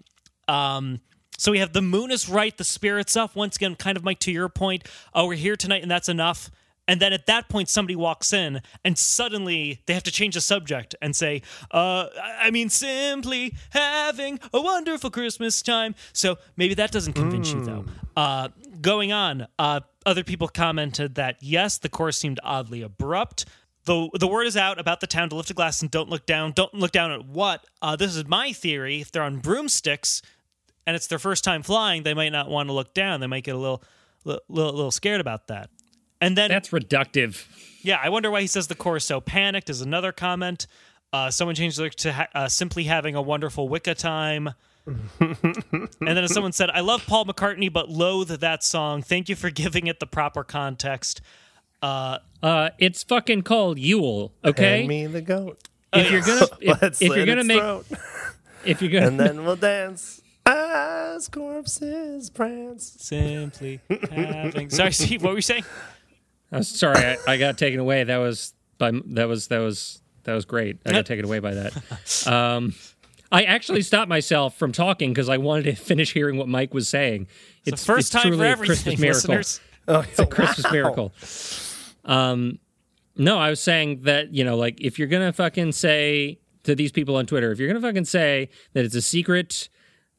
Um, 0.48 1.00
so 1.38 1.52
we 1.52 1.60
have 1.60 1.72
the 1.72 1.82
moon 1.82 2.12
is 2.12 2.28
right, 2.28 2.58
the 2.58 2.64
spirit's 2.64 3.16
up. 3.16 3.36
Once 3.36 3.56
again, 3.56 3.76
kind 3.76 3.96
of 3.96 4.04
Mike 4.04 4.20
to 4.20 4.32
your 4.32 4.50
point. 4.50 4.88
Oh, 5.14 5.28
we're 5.28 5.36
here 5.36 5.56
tonight, 5.56 5.82
and 5.82 5.92
that's 5.92 6.10
enough. 6.10 6.52
And 6.90 7.00
then 7.00 7.14
at 7.14 7.28
that 7.28 7.50
point, 7.50 7.70
somebody 7.70 7.96
walks 7.96 8.34
in, 8.34 8.64
and 8.84 8.98
suddenly 8.98 9.80
they 9.86 9.94
have 9.94 10.02
to 10.04 10.12
change 10.12 10.34
the 10.34 10.42
subject 10.42 10.96
and 11.04 11.16
say, 11.16 11.44
uh, 11.70 12.08
I 12.20 12.50
mean, 12.50 12.70
simply 12.70 13.54
having 13.70 14.40
a 14.52 14.60
wonderful 14.60 15.12
Christmas 15.12 15.62
time. 15.62 15.94
So 16.14 16.40
maybe 16.58 16.74
that 16.74 16.92
doesn't 16.92 17.14
convince 17.14 17.52
you, 17.54 17.64
though. 17.64 17.86
Uh, 18.18 18.48
going 18.82 19.12
on, 19.12 19.46
uh, 19.60 19.82
other 20.04 20.24
people 20.24 20.48
commented 20.48 21.14
that 21.14 21.38
yes, 21.42 21.78
the 21.78 21.90
chorus 21.90 22.18
seemed 22.18 22.40
oddly 22.44 22.82
abrupt. 22.82 23.46
The, 23.86 24.10
the 24.20 24.28
word 24.28 24.48
is 24.48 24.58
out 24.58 24.80
about 24.80 25.00
the 25.00 25.08
town 25.08 25.30
to 25.30 25.36
lift 25.36 25.52
a 25.52 25.54
glass 25.54 25.84
and 25.84 25.92
don't 25.92 26.10
look 26.10 26.26
down. 26.26 26.54
Don't 26.54 26.74
look 26.74 26.92
down 26.92 27.12
at 27.12 27.24
what? 27.24 27.68
Uh, 27.84 27.98
this 27.98 28.16
is 28.16 28.26
my 28.26 28.52
theory. 28.52 29.00
If 29.00 29.12
they're 29.12 29.22
on 29.22 29.38
broomsticks 29.38 30.24
and 30.88 30.96
it's 30.96 31.06
their 31.06 31.20
first 31.20 31.44
time 31.44 31.62
flying, 31.62 32.02
they 32.02 32.16
might 32.16 32.32
not 32.32 32.50
want 32.50 32.68
to 32.68 32.74
look 32.74 32.96
down. 32.96 33.20
They 33.20 33.28
might 33.28 33.44
get 33.44 33.54
a 33.54 33.60
little, 33.60 33.84
little, 34.26 34.42
little 34.50 34.92
scared 34.92 35.22
about 35.22 35.50
that. 35.50 35.70
And 36.22 36.38
then 36.38 36.50
That's 36.50 36.70
reductive. 36.70 37.46
yeah, 37.82 38.00
I 38.04 38.10
wonder 38.10 38.30
why 38.30 38.42
he 38.42 38.48
says 38.48 38.68
the 38.68 38.76
chorus 38.76 39.06
so 39.06 39.22
panicked 39.22 39.70
is 39.70 39.82
another 39.82 40.12
comment. 40.12 40.68
Uh, 41.12 41.32
someone 41.32 41.56
changed 41.56 41.80
it 41.80 41.96
to 41.98 42.12
ha- 42.14 42.28
uh, 42.36 42.48
simply 42.48 42.84
having 42.84 43.16
a 43.16 43.22
wonderful 43.22 43.68
Wicca 43.70 43.96
time. 43.96 44.54
and 44.86 45.88
then 46.00 46.28
someone 46.28 46.52
said, 46.52 46.70
I 46.70 46.82
love 46.82 47.06
Paul 47.06 47.26
McCartney, 47.26 47.72
but 47.72 47.90
loathe 47.90 48.30
that 48.30 48.64
song. 48.64 49.02
Thank 49.02 49.30
you 49.30 49.36
for 49.36 49.50
giving 49.50 49.88
it 49.88 50.00
the 50.00 50.06
proper 50.08 50.44
context. 50.44 51.22
Uh, 51.82 52.20
it's 52.78 53.04
fucking 53.04 53.44
called 53.44 53.80
Yule. 53.80 54.34
Okay, 54.44 54.80
Hand 54.80 54.88
me 54.88 55.06
the 55.08 55.22
goat. 55.22 55.60
if 55.94 56.12
you're 56.12 56.22
gonna 56.22 56.48
if, 56.62 56.82
Let's 56.82 57.02
if 57.02 57.16
you're 57.16 57.26
gonna 57.26 57.40
its 57.42 57.48
make 57.48 57.60
throat, 57.60 57.86
if 58.66 58.82
you're 58.82 58.92
gonna 58.92 59.08
and 59.08 59.20
then 59.20 59.46
we'll 59.46 59.56
dance 59.56 60.22
as 60.46 61.28
corpses 61.30 62.30
prance. 62.30 62.96
Simply 63.00 63.80
having. 64.12 64.70
Sorry, 64.70 64.92
Steve, 64.92 65.24
what 65.24 65.32
were 65.32 65.38
you 65.38 65.42
saying? 65.42 65.64
I'm 66.52 66.64
sorry, 66.64 66.98
I, 66.98 67.18
I 67.28 67.38
got 67.38 67.58
taken 67.58 67.80
away. 67.80 68.04
That 68.04 68.18
was 68.18 68.54
by 68.78 68.92
that 69.08 69.28
was 69.28 69.48
that 69.50 69.60
was 69.60 70.02
that 70.24 70.34
was 70.34 70.46
great. 70.46 70.78
I 70.86 70.92
got 70.92 71.06
taken 71.06 71.26
away 71.26 71.40
by 71.40 71.54
that. 71.54 72.28
Um, 72.28 72.74
I 73.32 73.44
actually 73.44 73.84
stopped 73.84 74.10
myself 74.10 74.58
from 74.58 74.72
talking 74.72 75.12
because 75.12 75.30
I 75.30 75.38
wanted 75.38 75.64
to 75.66 75.76
finish 75.76 76.14
hearing 76.14 76.38
what 76.38 76.48
Mike 76.48 76.74
was 76.74 76.88
saying. 76.88 77.28
It's 77.66 77.82
The 77.82 77.86
first 77.94 78.14
it's 78.14 78.24
time 78.24 78.36
for 78.38 78.44
everything, 78.44 78.98
Christmas 78.98 79.00
miracle. 79.00 79.36
listeners. 79.36 79.60
Oh, 79.88 80.00
It's 80.10 80.20
a 80.20 80.26
Christmas 80.26 80.72
miracle. 80.72 81.14
Um, 82.06 82.60
no, 83.16 83.38
I 83.38 83.50
was 83.50 83.60
saying 83.62 84.02
that 84.04 84.34
you 84.34 84.44
know, 84.44 84.56
like 84.56 84.80
if 84.82 84.98
you're 84.98 85.08
gonna 85.08 85.34
fucking 85.34 85.74
say 85.74 86.40
to 86.64 86.76
these 86.76 86.92
people 86.92 87.16
on 87.16 87.26
Twitter, 87.26 87.52
if 87.52 87.60
you're 87.60 87.68
gonna 87.68 87.82
fucking 87.86 88.06
say 88.06 88.50
that 88.74 88.86
it's 88.86 88.96
a 88.96 89.02
secret, 89.02 89.70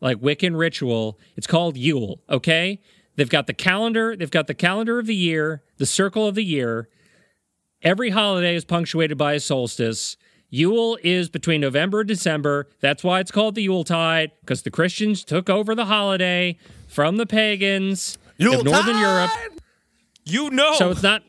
like 0.01 0.19
Wiccan 0.19 0.57
ritual, 0.59 1.19
it's 1.37 1.47
called 1.47 1.77
Yule. 1.77 2.21
Okay, 2.29 2.81
they've 3.17 3.29
got 3.29 3.47
the 3.47 3.55
calendar. 3.55 4.17
They've 4.17 4.31
got 4.31 4.47
the 4.47 4.55
calendar 4.55 4.99
of 4.99 5.07
the 5.07 5.15
year, 5.15 5.63
the 5.79 5.87
circle 5.87 6.27
of 6.27 6.35
the 6.35 6.45
year. 6.45 6.89
Every 7.83 8.11
holiday 8.11 8.55
is 8.55 8.65
punctuated 8.65 9.17
by 9.17 9.33
a 9.35 9.41
solstice. 9.41 10.17
Yule 10.51 10.99
is 11.03 11.29
between 11.29 11.61
November 11.61 12.01
and 12.01 12.09
December. 12.09 12.69
That's 12.81 13.05
why 13.05 13.21
it's 13.21 13.31
called 13.31 13.55
the 13.55 13.63
Yule 13.63 13.85
Tide, 13.85 14.33
because 14.41 14.63
the 14.63 14.71
Christians 14.71 15.25
took 15.25 15.49
over 15.49 15.75
the 15.75 15.85
holiday 15.87 16.59
from 16.89 17.17
the 17.17 17.27
pagans 17.27 18.19
of 18.41 18.65
Northern 18.65 18.99
Europe. 18.99 19.31
You 20.25 20.51
know. 20.51 20.75
So 20.75 20.91
it's 20.91 21.03
not 21.03 21.23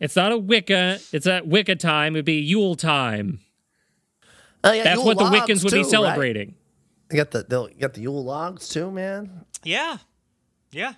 it's 0.00 0.16
not 0.16 0.32
a 0.32 0.38
Wicca, 0.38 0.98
it's 1.12 1.26
a 1.26 1.42
Wicca 1.44 1.76
time, 1.76 2.16
it'd 2.16 2.24
be 2.24 2.40
Yule 2.40 2.74
time. 2.74 3.40
Oh, 4.64 4.72
yeah, 4.72 4.82
That's 4.82 4.96
Yule 4.96 5.04
what 5.04 5.18
the 5.18 5.24
Wiccans 5.24 5.62
would 5.62 5.70
too, 5.70 5.76
be 5.76 5.82
right? 5.82 5.90
celebrating. 5.90 6.54
You 7.10 7.18
got 7.18 7.30
the 7.30 7.44
they'll- 7.48 7.68
you 7.68 7.76
got 7.80 7.92
the 7.94 8.00
Yule 8.00 8.24
logs 8.24 8.68
too, 8.68 8.90
man. 8.90 9.44
Yeah. 9.62 9.98
Yeah. 10.72 10.94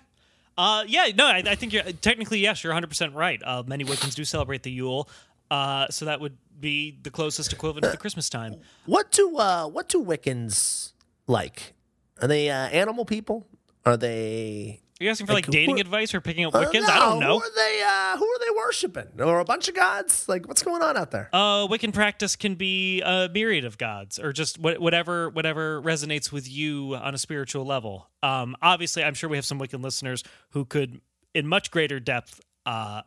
Uh, 0.57 0.83
yeah, 0.87 1.07
no, 1.15 1.25
I, 1.25 1.43
I 1.45 1.55
think 1.55 1.71
you're 1.73 1.83
technically, 1.83 2.39
yes, 2.39 2.63
you're 2.63 2.73
100% 2.73 3.13
right. 3.13 3.39
Uh, 3.43 3.63
many 3.65 3.85
Wiccans 3.85 4.15
do 4.15 4.25
celebrate 4.25 4.63
the 4.63 4.71
Yule. 4.71 5.07
Uh, 5.51 5.87
so 5.89 6.05
that 6.05 6.19
would 6.19 6.37
be 6.59 6.97
the 7.03 7.09
closest 7.11 7.53
equivalent 7.53 7.85
to 7.85 7.91
the 7.91 7.97
Christmas 7.97 8.29
time. 8.29 8.55
What 8.85 9.11
do 9.11 9.37
uh 9.37 9.67
what 9.67 9.87
do 9.87 10.03
Wiccans 10.03 10.93
like? 11.27 11.73
Are 12.21 12.27
they 12.27 12.49
uh, 12.49 12.55
animal 12.55 13.05
people? 13.05 13.45
Are 13.85 13.95
they? 13.95 14.81
Are 14.99 15.03
you 15.03 15.09
asking 15.11 15.27
for 15.27 15.33
like, 15.33 15.45
Like, 15.45 15.51
dating 15.51 15.79
advice 15.79 16.15
or 16.15 16.21
picking 16.21 16.45
up 16.45 16.55
Uh, 16.55 16.65
Wiccans? 16.65 16.81
no, 16.81 16.87
I 16.93 16.97
don't 16.99 17.19
know. 17.19 17.37
Who 17.39 17.45
are 17.45 17.51
they? 17.55 17.83
Uh, 17.85 18.17
who 18.17 18.25
are 18.25 18.39
they 18.39 18.49
worshiping? 18.55 19.07
Or 19.19 19.39
a 19.39 19.45
bunch 19.45 19.67
of 19.67 19.75
gods? 19.75 20.27
Like 20.27 20.47
what's 20.47 20.63
going 20.63 20.81
on 20.81 20.97
out 20.97 21.11
there? 21.11 21.29
Uh, 21.31 21.67
Wiccan 21.67 21.93
practice 21.93 22.35
can 22.35 22.55
be 22.55 23.01
a 23.01 23.29
myriad 23.31 23.63
of 23.63 23.77
gods, 23.77 24.17
or 24.17 24.33
just 24.33 24.57
wha- 24.57 24.79
whatever 24.79 25.29
whatever 25.29 25.81
resonates 25.83 26.31
with 26.31 26.49
you 26.49 26.95
on 26.95 27.13
a 27.13 27.17
spiritual 27.19 27.63
level. 27.63 28.09
Um, 28.23 28.55
obviously, 28.61 29.03
I'm 29.03 29.13
sure 29.13 29.29
we 29.29 29.37
have 29.37 29.45
some 29.45 29.59
Wiccan 29.59 29.83
listeners 29.83 30.23
who 30.51 30.65
could, 30.65 30.99
in 31.35 31.45
much 31.47 31.69
greater 31.69 31.99
depth, 31.99 32.41
uh, 32.65 33.03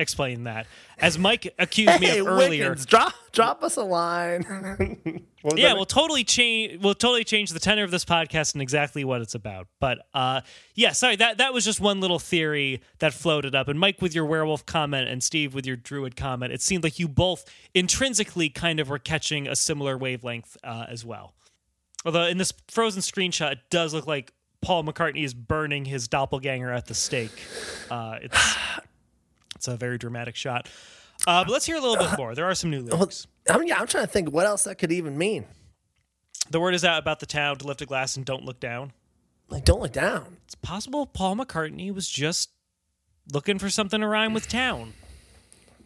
explain 0.00 0.44
that. 0.44 0.66
As 0.98 1.18
Mike 1.18 1.52
accused 1.58 2.00
me 2.00 2.18
of 2.18 2.26
earlier, 2.26 2.74
Wiccans, 2.74 2.86
drop 2.86 3.14
drop 3.32 3.62
us 3.62 3.76
a 3.76 3.84
line. 3.84 5.24
Yeah, 5.56 5.72
we'll 5.72 5.86
totally 5.86 6.22
change. 6.22 6.82
We'll 6.82 6.94
totally 6.94 7.24
change 7.24 7.50
the 7.50 7.60
tenor 7.60 7.82
of 7.82 7.90
this 7.90 8.04
podcast 8.04 8.52
and 8.52 8.60
exactly 8.60 9.04
what 9.04 9.22
it's 9.22 9.34
about. 9.34 9.68
But 9.80 10.00
uh, 10.12 10.42
yeah, 10.74 10.92
sorry 10.92 11.16
that 11.16 11.38
that 11.38 11.54
was 11.54 11.64
just 11.64 11.80
one 11.80 12.00
little 12.00 12.18
theory 12.18 12.82
that 12.98 13.14
floated 13.14 13.54
up. 13.54 13.68
And 13.68 13.80
Mike, 13.80 14.02
with 14.02 14.14
your 14.14 14.26
werewolf 14.26 14.66
comment, 14.66 15.08
and 15.08 15.22
Steve 15.22 15.54
with 15.54 15.66
your 15.66 15.76
druid 15.76 16.14
comment, 16.14 16.52
it 16.52 16.60
seemed 16.60 16.84
like 16.84 16.98
you 16.98 17.08
both 17.08 17.46
intrinsically 17.72 18.50
kind 18.50 18.80
of 18.80 18.90
were 18.90 18.98
catching 18.98 19.48
a 19.48 19.56
similar 19.56 19.96
wavelength 19.96 20.58
uh, 20.62 20.84
as 20.88 21.06
well. 21.06 21.32
Although 22.04 22.26
in 22.26 22.36
this 22.36 22.52
frozen 22.68 23.00
screenshot, 23.00 23.52
it 23.52 23.58
does 23.70 23.94
look 23.94 24.06
like 24.06 24.34
Paul 24.60 24.84
McCartney 24.84 25.24
is 25.24 25.32
burning 25.32 25.86
his 25.86 26.06
doppelganger 26.06 26.70
at 26.70 26.86
the 26.86 26.94
stake. 26.94 27.32
Uh, 27.90 28.18
it's 28.20 28.56
it's 29.60 29.68
a 29.68 29.76
very 29.76 29.98
dramatic 29.98 30.36
shot. 30.36 30.70
Uh, 31.26 31.44
but 31.44 31.52
let's 31.52 31.66
hear 31.66 31.76
a 31.76 31.80
little 31.80 31.98
bit 31.98 32.16
more. 32.16 32.34
There 32.34 32.46
are 32.46 32.54
some 32.54 32.70
new 32.70 32.80
lyrics. 32.80 33.26
I'm, 33.46 33.62
yeah, 33.66 33.78
I'm 33.78 33.86
trying 33.86 34.06
to 34.06 34.10
think 34.10 34.32
what 34.32 34.46
else 34.46 34.64
that 34.64 34.76
could 34.76 34.90
even 34.90 35.18
mean. 35.18 35.44
The 36.48 36.58
word 36.58 36.74
is 36.74 36.82
out 36.82 36.98
about 36.98 37.20
the 37.20 37.26
town 37.26 37.58
to 37.58 37.66
lift 37.66 37.82
a 37.82 37.86
glass 37.86 38.16
and 38.16 38.24
don't 38.24 38.42
look 38.46 38.58
down. 38.58 38.92
Like, 39.50 39.66
don't 39.66 39.82
look 39.82 39.92
down. 39.92 40.38
It's 40.46 40.54
possible 40.54 41.04
Paul 41.04 41.36
McCartney 41.36 41.94
was 41.94 42.08
just 42.08 42.48
looking 43.34 43.58
for 43.58 43.68
something 43.68 44.00
to 44.00 44.06
rhyme 44.06 44.32
with 44.32 44.48
town. 44.48 44.94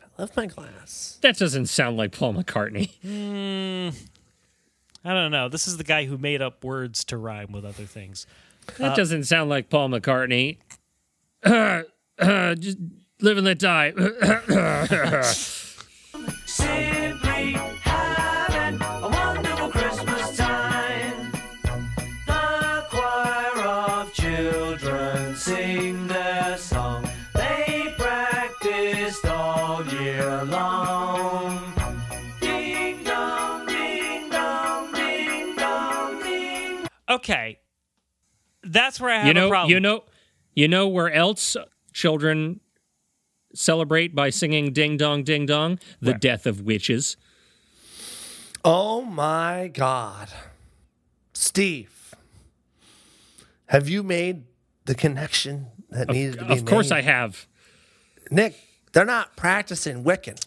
I 0.01 0.22
left 0.22 0.37
my 0.37 0.47
glass. 0.47 1.18
That 1.22 1.37
doesn't 1.37 1.66
sound 1.66 1.97
like 1.97 2.16
Paul 2.16 2.35
McCartney. 2.35 2.93
I 5.05 5.12
don't 5.12 5.33
know. 5.33 5.49
This 5.49 5.66
is 5.66 5.79
the 5.79 5.85
guy 5.85 6.05
who 6.05 6.16
made 6.16 6.43
up 6.43 6.62
words 6.62 7.05
to 7.07 7.16
rhyme 7.16 7.51
with 7.51 7.64
other 7.64 7.87
things. 7.87 8.25
That 8.79 8.95
doesn't 8.95 9.25
sound 9.25 9.51
like 9.51 9.68
Paul 9.68 9.89
McCartney. 9.89 10.59
just 12.61 12.79
live 13.21 13.37
and 13.39 13.47
let 13.47 13.59
die. 13.59 13.91
Simply 16.47 17.53
having 17.83 18.81
a 18.81 19.09
wonderful 19.09 19.71
Christmas 19.71 20.37
time. 20.37 21.33
The 22.27 22.85
choir 22.91 23.62
of 23.62 24.12
children 24.12 25.37
sing 25.37 26.07
their 26.07 26.57
song. 26.59 27.09
They 27.35 27.93
practiced 27.97 29.25
all 29.27 29.85
year 29.87 30.45
long. 30.45 31.73
Ding 32.41 33.03
dong, 33.05 33.67
ding 33.67 34.31
dong, 34.31 34.93
ding 34.93 35.57
dong, 35.57 36.23
ding. 36.23 36.87
Okay. 37.09 37.59
That's 38.62 39.01
where 39.01 39.11
I 39.11 39.17
have 39.19 39.27
you 39.27 39.31
a 39.33 39.35
know, 39.35 39.49
problem. 39.51 39.71
you 39.71 39.81
know, 39.81 40.05
you 40.55 40.69
know 40.69 40.89
where 40.89 41.12
else 41.12 41.57
children 41.93 42.61
celebrate 43.55 44.15
by 44.15 44.31
singing 44.31 44.73
"Ding 44.73 44.97
Dong, 44.97 45.23
Ding 45.23 45.47
Dong"? 45.47 45.79
The 46.01 46.15
death 46.15 46.47
of 46.47 46.61
witches. 46.63 47.17
Oh 48.65 49.03
my 49.03 49.71
God. 49.73 50.29
Steve, 51.35 52.15
have 53.67 53.89
you 53.89 54.03
made 54.03 54.45
the 54.87 54.95
connection 54.95 55.67
that 55.91 56.09
needed 56.09 56.39
to 56.39 56.45
be 56.47 56.53
Of 56.53 56.65
course, 56.65 56.91
made? 56.91 56.99
I 56.99 57.03
have. 57.03 57.47
Nick, 58.31 58.57
they're 58.93 59.05
not 59.05 59.37
practicing 59.37 60.05
Wiccan. 60.05 60.43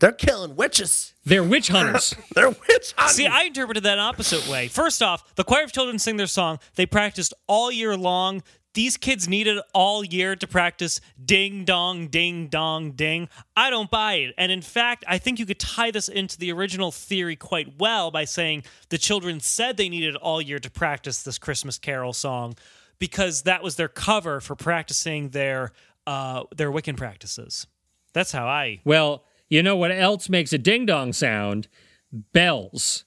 They're 0.00 0.12
killing 0.12 0.54
witches. 0.56 1.14
They're 1.24 1.42
witch 1.42 1.68
hunters. 1.68 2.14
They're 2.34 2.50
witch 2.50 2.94
hunting. 2.96 3.16
See, 3.16 3.26
I 3.26 3.42
interpreted 3.42 3.82
that 3.82 3.98
opposite 3.98 4.46
way. 4.48 4.68
First 4.68 5.02
off, 5.02 5.34
the 5.34 5.42
choir 5.42 5.64
of 5.64 5.72
children 5.72 5.98
sing 5.98 6.16
their 6.16 6.28
song. 6.28 6.60
They 6.76 6.86
practiced 6.86 7.34
all 7.48 7.72
year 7.72 7.96
long. 7.96 8.42
These 8.78 8.96
kids 8.96 9.28
needed 9.28 9.58
all 9.74 10.04
year 10.04 10.36
to 10.36 10.46
practice 10.46 11.00
ding 11.24 11.64
dong, 11.64 12.06
ding 12.06 12.46
dong, 12.46 12.92
ding. 12.92 13.28
I 13.56 13.70
don't 13.70 13.90
buy 13.90 14.14
it. 14.14 14.36
And 14.38 14.52
in 14.52 14.62
fact, 14.62 15.04
I 15.08 15.18
think 15.18 15.40
you 15.40 15.46
could 15.46 15.58
tie 15.58 15.90
this 15.90 16.08
into 16.08 16.38
the 16.38 16.52
original 16.52 16.92
theory 16.92 17.34
quite 17.34 17.80
well 17.80 18.12
by 18.12 18.24
saying 18.24 18.62
the 18.90 18.96
children 18.96 19.40
said 19.40 19.78
they 19.78 19.88
needed 19.88 20.14
all 20.14 20.40
year 20.40 20.60
to 20.60 20.70
practice 20.70 21.24
this 21.24 21.38
Christmas 21.38 21.76
carol 21.76 22.12
song 22.12 22.54
because 23.00 23.42
that 23.42 23.64
was 23.64 23.74
their 23.74 23.88
cover 23.88 24.40
for 24.40 24.54
practicing 24.54 25.30
their 25.30 25.72
uh, 26.06 26.44
their 26.54 26.70
Wiccan 26.70 26.96
practices. 26.96 27.66
That's 28.12 28.30
how 28.30 28.46
I. 28.46 28.80
well, 28.84 29.24
you 29.48 29.60
know 29.60 29.74
what 29.74 29.90
else 29.90 30.28
makes 30.28 30.52
a 30.52 30.58
ding 30.58 30.86
dong 30.86 31.12
sound? 31.12 31.66
Bells. 32.12 33.04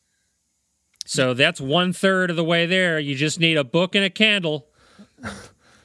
So 1.05 1.33
that's 1.33 1.61
one 1.61 1.93
third 1.93 2.29
of 2.29 2.35
the 2.35 2.43
way 2.43 2.65
there. 2.65 2.99
You 2.99 3.15
just 3.15 3.39
need 3.39 3.55
a 3.55 3.63
book 3.63 3.95
and 3.95 4.03
a 4.03 4.09
candle. 4.09 4.67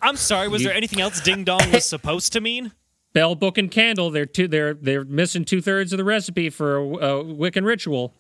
I'm 0.07 0.17
sorry. 0.17 0.49
Was 0.49 0.63
there 0.63 0.73
anything 0.75 1.01
else 1.01 1.21
ding 1.21 1.45
dong 1.45 1.71
was 1.73 1.85
supposed 1.89 2.33
to 2.35 2.41
mean? 2.41 2.73
Bell, 3.13 3.35
Book, 3.35 3.59
and 3.59 3.71
Candle. 3.71 4.11
They're 4.11 4.27
two. 4.27 4.47
They're 4.49 4.75
they're 4.75 5.05
missing 5.05 5.45
two 5.45 5.61
thirds 5.63 5.93
of 5.93 5.97
the 5.99 6.05
recipe 6.05 6.51
for 6.51 6.77
a, 6.77 6.83
a 6.83 7.25
Wiccan 7.25 7.65
ritual. 7.65 8.15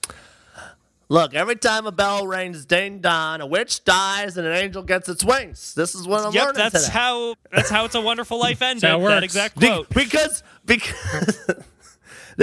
Look, 1.09 1.35
every 1.35 1.55
time 1.55 1.87
a 1.87 1.93
bell 1.93 2.27
rings 2.27 2.65
ding 2.67 2.99
dong, 3.01 3.41
a 3.41 3.47
witch 3.47 3.85
dies 3.85 4.37
and 4.37 4.45
an 4.47 4.55
angel 4.55 4.83
gets 4.83 5.09
its 5.09 5.25
wings. 5.25 5.73
This 5.75 5.95
is 5.95 6.05
what 6.09 6.25
I'm 6.25 6.33
Yep, 6.33 6.45
learning 6.47 6.59
that's 6.59 6.85
today. 6.87 6.99
how 6.99 7.35
that's 7.53 7.71
how 7.71 7.85
it's 7.85 7.95
a 7.95 8.01
wonderful 8.01 8.41
life 8.41 8.61
ended. 8.61 8.83
how 8.83 8.99
it 8.99 9.03
that 9.03 9.15
works. 9.15 9.25
exact 9.25 9.61
Be- 9.61 9.69
quote. 9.69 9.89
because 9.91 10.43
because 10.65 11.39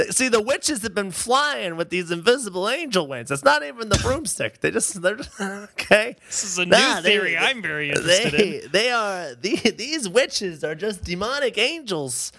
see 0.10 0.28
the 0.28 0.41
witches 0.41 0.82
have 0.82 0.94
been 0.96 1.12
flying 1.12 1.76
with 1.76 1.89
these 1.89 2.10
invisible 2.12 2.68
angel 2.70 3.08
wings. 3.08 3.30
It's 3.32 3.44
not 3.44 3.64
even 3.64 3.89
the 3.89 4.00
broomstick. 4.00 4.60
They 4.62 4.72
just 4.72 5.02
they're 5.02 5.16
just, 5.16 5.39
okay. 5.41 6.16
This 6.26 6.44
is 6.44 6.58
a 6.58 6.66
Nah, 6.66 6.96
new 6.96 7.02
they- 7.04 7.10
theory 7.10 7.38
I'm 7.38 7.62
very 7.62 7.89
interested 7.89 8.32
They 8.34 8.64
in. 8.64 8.72
they 8.72 8.91
are 8.91 9.36
the, 9.36 9.56
these 9.78 10.10
witches 10.10 10.64
are 10.64 10.76
just 10.76 11.04
demonic 11.04 11.58
angels 11.58 12.32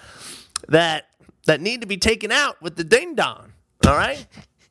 that 0.69 1.05
that 1.47 1.61
need 1.61 1.81
to 1.83 1.87
be 1.87 1.97
taken 1.99 2.33
out 2.33 2.61
with 2.63 2.77
the 2.77 2.85
ding 2.85 3.15
dong. 3.15 3.53
All 3.87 3.95
right. 3.97 4.27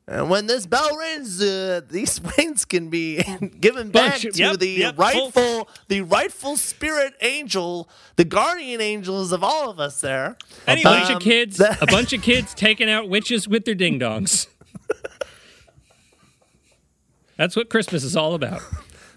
And 0.05 0.29
when 0.29 0.47
this 0.47 0.65
bell 0.65 0.95
rings, 0.97 1.41
uh, 1.41 1.79
these 1.89 2.19
wings 2.37 2.65
can 2.65 2.89
be 2.89 3.23
given 3.59 3.89
back 3.89 4.21
Bunch- 4.21 4.33
to 4.35 4.43
Yep, 4.43 4.57
the 4.59 4.67
yep, 4.67 4.99
rightful, 4.99 5.31
full- 5.31 5.69
the 5.87 6.01
rightful 6.01 6.57
spirit 6.57 7.13
angel, 7.21 7.87
the 8.17 8.25
guardian 8.25 8.81
angels 8.81 9.31
of 9.31 9.43
all 9.45 9.69
of 9.69 9.79
us. 9.79 10.01
There, 10.01 10.35
A 10.67 10.83
bunch 10.83 11.09
Um, 11.09 11.15
of 11.17 11.21
kids. 11.21 11.55
that- 11.57 11.81
a 11.81 11.85
bunch 11.85 12.11
of 12.11 12.21
kids 12.21 12.53
taking 12.53 12.89
out 12.89 13.07
witches 13.07 13.47
with 13.47 13.63
their 13.63 13.75
ding 13.75 13.97
dongs. 13.99 14.47
That's 17.37 17.55
what 17.55 17.69
Christmas 17.69 18.03
is 18.03 18.15
all 18.15 18.35
about. 18.35 18.61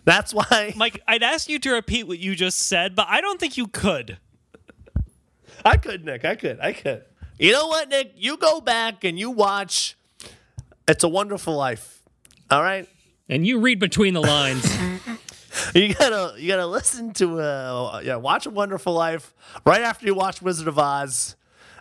that's 0.05 0.33
why 0.33 0.73
Mike, 0.77 1.03
I'd 1.07 1.23
ask 1.23 1.49
you 1.49 1.59
to 1.61 1.71
repeat 1.73 2.07
what 2.07 2.19
you 2.19 2.35
just 2.35 2.61
said, 2.61 2.95
but 2.95 3.07
I 3.09 3.21
don't 3.21 3.39
think 3.41 3.57
you 3.57 3.67
could. 3.67 4.19
I 5.65 5.77
could, 5.77 6.05
Nick. 6.05 6.25
I 6.25 6.35
could. 6.37 6.59
I 6.61 6.73
could. 6.73 7.05
You 7.39 7.53
know 7.53 7.67
what, 7.67 7.89
Nick? 7.89 8.13
You 8.17 8.37
go 8.37 8.61
back 8.61 9.05
and 9.05 9.19
you 9.19 9.31
watch. 9.31 9.96
It's 10.89 11.05
a 11.05 11.09
Wonderful 11.09 11.55
Life. 11.55 12.03
All 12.51 12.63
right. 12.63 12.89
And 13.29 13.47
you 13.47 13.59
read 13.61 13.81
between 13.81 14.15
the 14.15 14.23
lines. 14.23 14.65
You 15.75 15.95
gotta 15.95 16.39
you 16.39 16.49
gotta 16.49 16.67
listen 16.67 17.15
to 17.15 17.41
uh 17.41 18.03
yeah 18.05 18.17
watch 18.17 18.45
a 18.45 18.51
Wonderful 18.51 18.93
Life 18.93 19.33
right 19.65 19.81
after 19.81 20.05
you 20.05 20.15
watch 20.15 20.43
Wizard 20.43 20.69
of 20.69 20.79
Oz, 20.79 21.35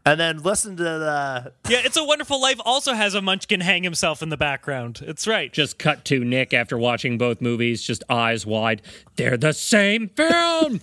and 0.05 0.17
then 0.17 0.41
listen 0.41 0.77
to 0.77 0.83
the 0.83 1.51
Yeah, 1.67 1.81
It's 1.83 1.97
a 1.97 2.03
Wonderful 2.03 2.39
Life 2.41 2.57
also 2.63 2.93
has 2.93 3.15
a 3.15 3.21
munchkin 3.21 3.59
hang 3.59 3.83
himself 3.83 4.23
in 4.23 4.29
the 4.29 4.37
background. 4.37 5.01
It's 5.05 5.27
right. 5.27 5.51
just 5.51 5.77
cut 5.77 6.05
to 6.05 6.23
Nick 6.23 6.53
after 6.53 6.77
watching 6.77 7.17
both 7.17 7.41
movies, 7.41 7.83
just 7.83 8.01
eyes 8.09 8.45
wide. 8.45 8.81
They're 9.17 9.35
the 9.35 9.51
same 9.51 10.07
film. 10.07 10.79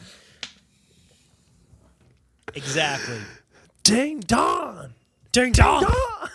Exactly. 2.54 3.18
Ding 3.84 4.20
Dong. 4.20 4.92
Ding 5.32 5.52
dong. 5.52 5.84
Dong. 5.84 6.28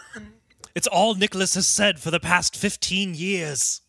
It's 0.78 0.86
all 0.86 1.15
Nicholas 1.15 1.55
has 1.55 1.65
said 1.65 1.99
for 1.99 2.11
the 2.11 2.19
past 2.19 2.55
15 2.55 3.15
years. 3.15 3.82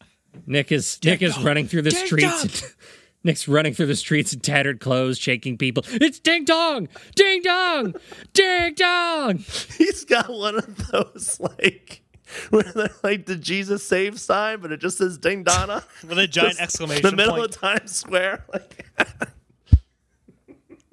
Nick 0.46 0.72
is 0.72 0.98
Nick 1.04 1.20
is 1.20 1.38
running 1.38 1.68
through 1.68 1.82
the 1.82 1.90
Ding 1.90 2.06
streets. 2.06 2.74
Nick's 3.24 3.46
running 3.46 3.74
through 3.74 3.88
the 3.88 3.94
streets 3.94 4.32
in 4.32 4.40
tattered 4.40 4.80
clothes, 4.80 5.18
shaking 5.18 5.58
people. 5.58 5.84
It's 5.86 6.18
ding 6.18 6.46
dong, 6.46 6.88
ding 7.14 7.42
dong, 7.42 7.94
ding 8.32 8.72
dong. 8.72 9.36
He's 9.76 10.06
got 10.06 10.30
one 10.30 10.56
of 10.56 10.88
those 10.88 11.38
like 11.38 12.00
where 12.48 12.62
they're 12.62 12.88
like 13.02 13.26
the 13.26 13.36
Jesus 13.36 13.84
save 13.84 14.18
sign, 14.18 14.60
but 14.60 14.72
it 14.72 14.80
just 14.80 14.96
says 14.96 15.18
Ding 15.18 15.42
Donna. 15.42 15.84
With 16.08 16.18
a 16.18 16.26
giant 16.26 16.52
Just 16.52 16.62
exclamation 16.62 17.02
The 17.02 17.14
middle 17.14 17.34
point. 17.34 17.54
of 17.54 17.60
Times 17.60 17.94
Square. 17.94 18.46
Like, 18.50 18.86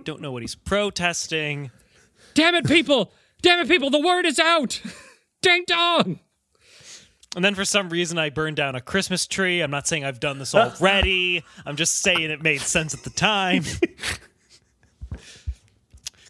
Don't 0.03 0.19
know 0.19 0.33
what 0.33 0.41
he's 0.41 0.55
protesting. 0.55 1.71
Damn 2.33 2.55
it, 2.55 2.67
people! 2.67 3.13
Damn 3.41 3.59
it, 3.59 3.69
people! 3.69 3.89
The 3.89 4.01
word 4.01 4.25
is 4.25 4.39
out. 4.39 4.81
Ding 5.45 5.63
dong. 5.67 6.19
And 7.35 7.45
then 7.45 7.53
for 7.53 7.65
some 7.65 7.89
reason, 7.89 8.17
I 8.17 8.31
burned 8.31 8.55
down 8.55 8.73
a 8.73 8.81
Christmas 8.81 9.27
tree. 9.27 9.61
I'm 9.61 9.69
not 9.69 9.87
saying 9.87 10.03
I've 10.03 10.19
done 10.19 10.39
this 10.39 10.55
already. 10.55 11.43
I'm 11.67 11.75
just 11.75 12.01
saying 12.01 12.31
it 12.31 12.41
made 12.41 12.61
sense 12.61 12.95
at 12.95 13.03
the 13.03 13.11
time. 13.11 13.63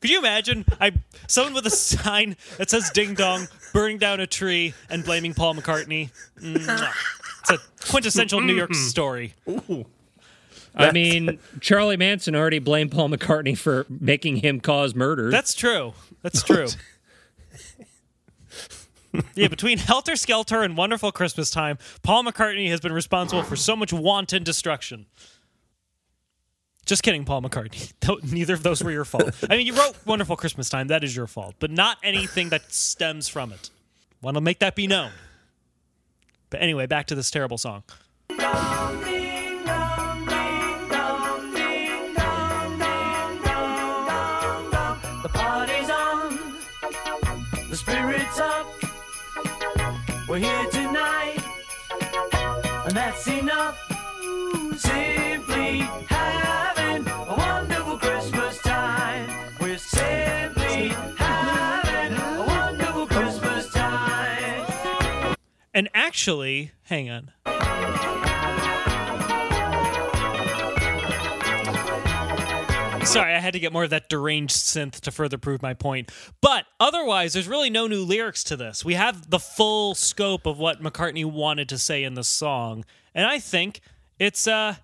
Could 0.01 0.09
you 0.09 0.20
imagine 0.20 0.66
I 0.82 0.91
someone 1.28 1.53
with 1.53 1.66
a 1.66 1.70
sign 1.70 2.36
that 2.57 2.70
says 2.70 2.89
"Ding 2.89 3.13
Dong" 3.13 3.47
burning 3.72 3.99
down 3.99 4.20
a 4.20 4.28
tree 4.28 4.74
and 4.89 5.05
blaming 5.05 5.34
Paul 5.34 5.55
McCartney? 5.55 6.11
Mwah. 6.41 6.91
It's 7.39 7.51
a 7.51 7.59
quintessential 7.89 8.41
New 8.41 8.53
York 8.53 8.74
story. 8.74 9.34
I 10.76 10.91
mean, 10.91 11.39
Charlie 11.61 11.95
Manson 11.95 12.36
already 12.36 12.59
blamed 12.59 12.91
Paul 12.91 13.07
McCartney 13.09 13.57
for 13.57 13.86
making 13.89 14.38
him 14.38 14.59
cause 14.59 14.93
murder. 14.93 15.32
That's 15.32 15.53
true. 15.53 15.93
That's 16.22 16.43
true. 16.43 16.68
yeah, 19.36 19.47
between 19.47 19.78
Helter 19.78 20.16
Skelter 20.16 20.61
and 20.61 20.78
Wonderful 20.78 21.11
Christmas 21.11 21.49
Time, 21.49 21.78
Paul 22.03 22.24
McCartney 22.24 22.70
has 22.70 22.80
been 22.80 22.93
responsible 22.93 23.43
for 23.43 23.55
so 23.55 23.76
much 23.76 23.91
wanton 23.93 24.43
destruction. 24.43 25.05
Just 26.86 27.01
kidding, 27.01 27.26
Paul 27.26 27.41
McCartney. 27.41 27.93
Neither 28.32 28.53
of 28.53 28.63
those 28.63 28.84
were 28.84 28.91
your 28.91 29.05
fault. 29.05 29.34
I 29.49 29.57
mean, 29.57 29.66
you 29.66 29.74
wrote 29.74 29.95
Wonderful 30.05 30.36
Christmas 30.36 30.70
Time. 30.70 30.88
That 30.88 31.03
is 31.03 31.16
your 31.16 31.28
fault, 31.28 31.55
but 31.59 31.72
not 31.72 31.97
anything 32.03 32.49
that 32.49 32.72
stems 32.72 33.28
from 33.28 33.51
it. 33.51 33.72
Want 34.22 34.36
to 34.36 34.41
make 34.41 34.59
that 34.59 34.76
be 34.76 34.86
known. 34.88 35.11
But 36.49 36.61
anyway, 36.61 36.86
back 36.86 37.07
to 37.07 37.16
this 37.16 37.32
terrible 37.32 37.57
song. 37.57 37.84
The 38.28 38.36
party's 45.34 45.89
on, 45.89 46.57
the 47.70 47.76
spirit's 47.76 48.39
up. 48.39 48.74
We're 50.28 50.39
here 50.39 50.69
tonight, 50.71 51.38
and 52.86 52.97
that's 52.97 53.28
enough. 53.28 53.78
Simply 54.76 55.80
having 56.09 57.07
a 57.07 57.36
wonderful 57.38 57.99
Christmas 57.99 58.57
time. 58.63 59.30
We're 59.61 59.78
simply 59.78 60.89
having 61.17 62.17
a 62.17 62.43
wonderful 62.47 63.05
Christmas 63.05 63.71
time. 63.71 65.36
And 65.76 65.89
actually, 65.93 66.71
hang 66.86 67.09
on. 67.11 67.32
Sorry, 73.16 73.36
I 73.36 73.39
had 73.39 73.53
to 73.53 73.60
get 73.60 73.72
more 73.72 73.84
of 73.84 73.91
that 73.91 74.10
deranged 74.10 74.56
synth 74.56 74.99
to 75.01 75.12
further 75.12 75.38
prove 75.38 75.62
my 75.62 75.76
point. 75.76 76.12
But 76.41 76.66
otherwise, 76.80 77.34
there's 77.34 77.47
really 77.47 77.70
no 77.70 77.86
new 77.86 78.03
lyrics 78.03 78.43
to 78.45 78.58
this. 78.58 78.84
We 78.84 78.95
have 78.95 79.30
the 79.30 79.38
full 79.38 79.93
scope 79.93 80.47
of 80.47 80.58
what 80.58 80.82
McCartney 80.82 81.24
wanted 81.24 81.70
to 81.70 81.78
say 81.78 82.03
in 82.03 82.16
the 82.16 82.24
song. 82.24 82.84
And 83.14 83.28
I 83.28 83.38
think 83.39 83.82
it's 84.18 84.47
uh 84.47 84.76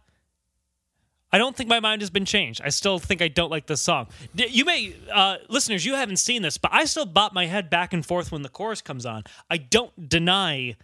I 1.33 1.37
don't 1.37 1.55
think 1.55 1.69
my 1.69 1.79
mind 1.79 2.01
has 2.01 2.09
been 2.09 2.25
changed. 2.25 2.61
I 2.63 2.69
still 2.69 2.99
think 2.99 3.21
I 3.21 3.27
don't 3.29 3.49
like 3.49 3.65
this 3.65 3.81
song. 3.81 4.07
You 4.35 4.65
may, 4.65 4.93
uh, 5.09 5.37
listeners, 5.47 5.85
you 5.85 5.95
haven't 5.95 6.17
seen 6.17 6.41
this, 6.41 6.57
but 6.57 6.73
I 6.73 6.83
still 6.83 7.05
bop 7.05 7.31
my 7.31 7.45
head 7.45 7.69
back 7.69 7.93
and 7.93 8.05
forth 8.05 8.33
when 8.33 8.41
the 8.41 8.49
chorus 8.49 8.81
comes 8.81 9.05
on. 9.05 9.23
I 9.49 9.55
don't 9.55 10.09
deny 10.09 10.75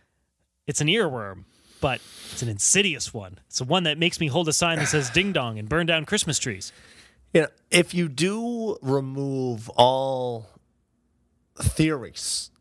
it's 0.65 0.79
an 0.79 0.88
earworm, 0.88 1.43
but 1.81 1.99
it's 2.31 2.41
an 2.41 2.47
insidious 2.47 3.13
one. 3.13 3.39
It's 3.47 3.57
the 3.57 3.65
one 3.65 3.83
that 3.83 3.97
makes 3.97 4.21
me 4.21 4.27
hold 4.27 4.47
a 4.47 4.53
sign 4.53 4.79
that 4.79 4.88
says 4.88 5.09
ding 5.09 5.33
dong 5.33 5.59
and 5.59 5.67
burn 5.67 5.85
down 5.85 6.05
Christmas 6.05 6.39
trees. 6.39 6.71
You 7.34 7.41
know, 7.41 7.47
if 7.69 7.93
you 7.93 8.07
do 8.07 8.78
remove 8.82 9.69
all 9.69 10.49
theories 11.59 12.51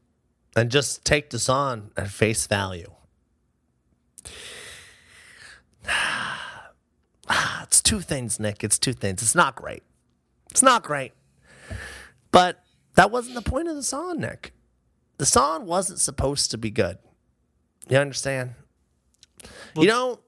and 0.54 0.70
just 0.70 1.04
take 1.04 1.30
this 1.30 1.48
on 1.48 1.90
at 1.96 2.08
face 2.08 2.46
value, 2.46 2.90
it's 7.62 7.80
two 7.80 8.00
things, 8.00 8.40
Nick. 8.40 8.62
It's 8.64 8.78
two 8.78 8.92
things. 8.92 9.22
It's 9.22 9.34
not 9.34 9.56
great. 9.56 9.82
It's 10.50 10.62
not 10.62 10.82
great. 10.82 11.12
But 12.30 12.62
that 12.94 13.10
wasn't 13.10 13.34
the 13.36 13.42
point 13.42 13.68
of 13.68 13.76
the 13.76 13.82
song, 13.82 14.20
Nick. 14.20 14.52
The 15.18 15.26
song 15.26 15.66
wasn't 15.66 16.00
supposed 16.00 16.50
to 16.50 16.58
be 16.58 16.70
good. 16.70 16.98
You 17.88 17.98
understand? 17.98 18.54
you 19.76 19.86
don't 19.86 20.20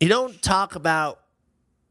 you 0.00 0.08
don't 0.08 0.40
talk 0.42 0.74
about 0.74 1.20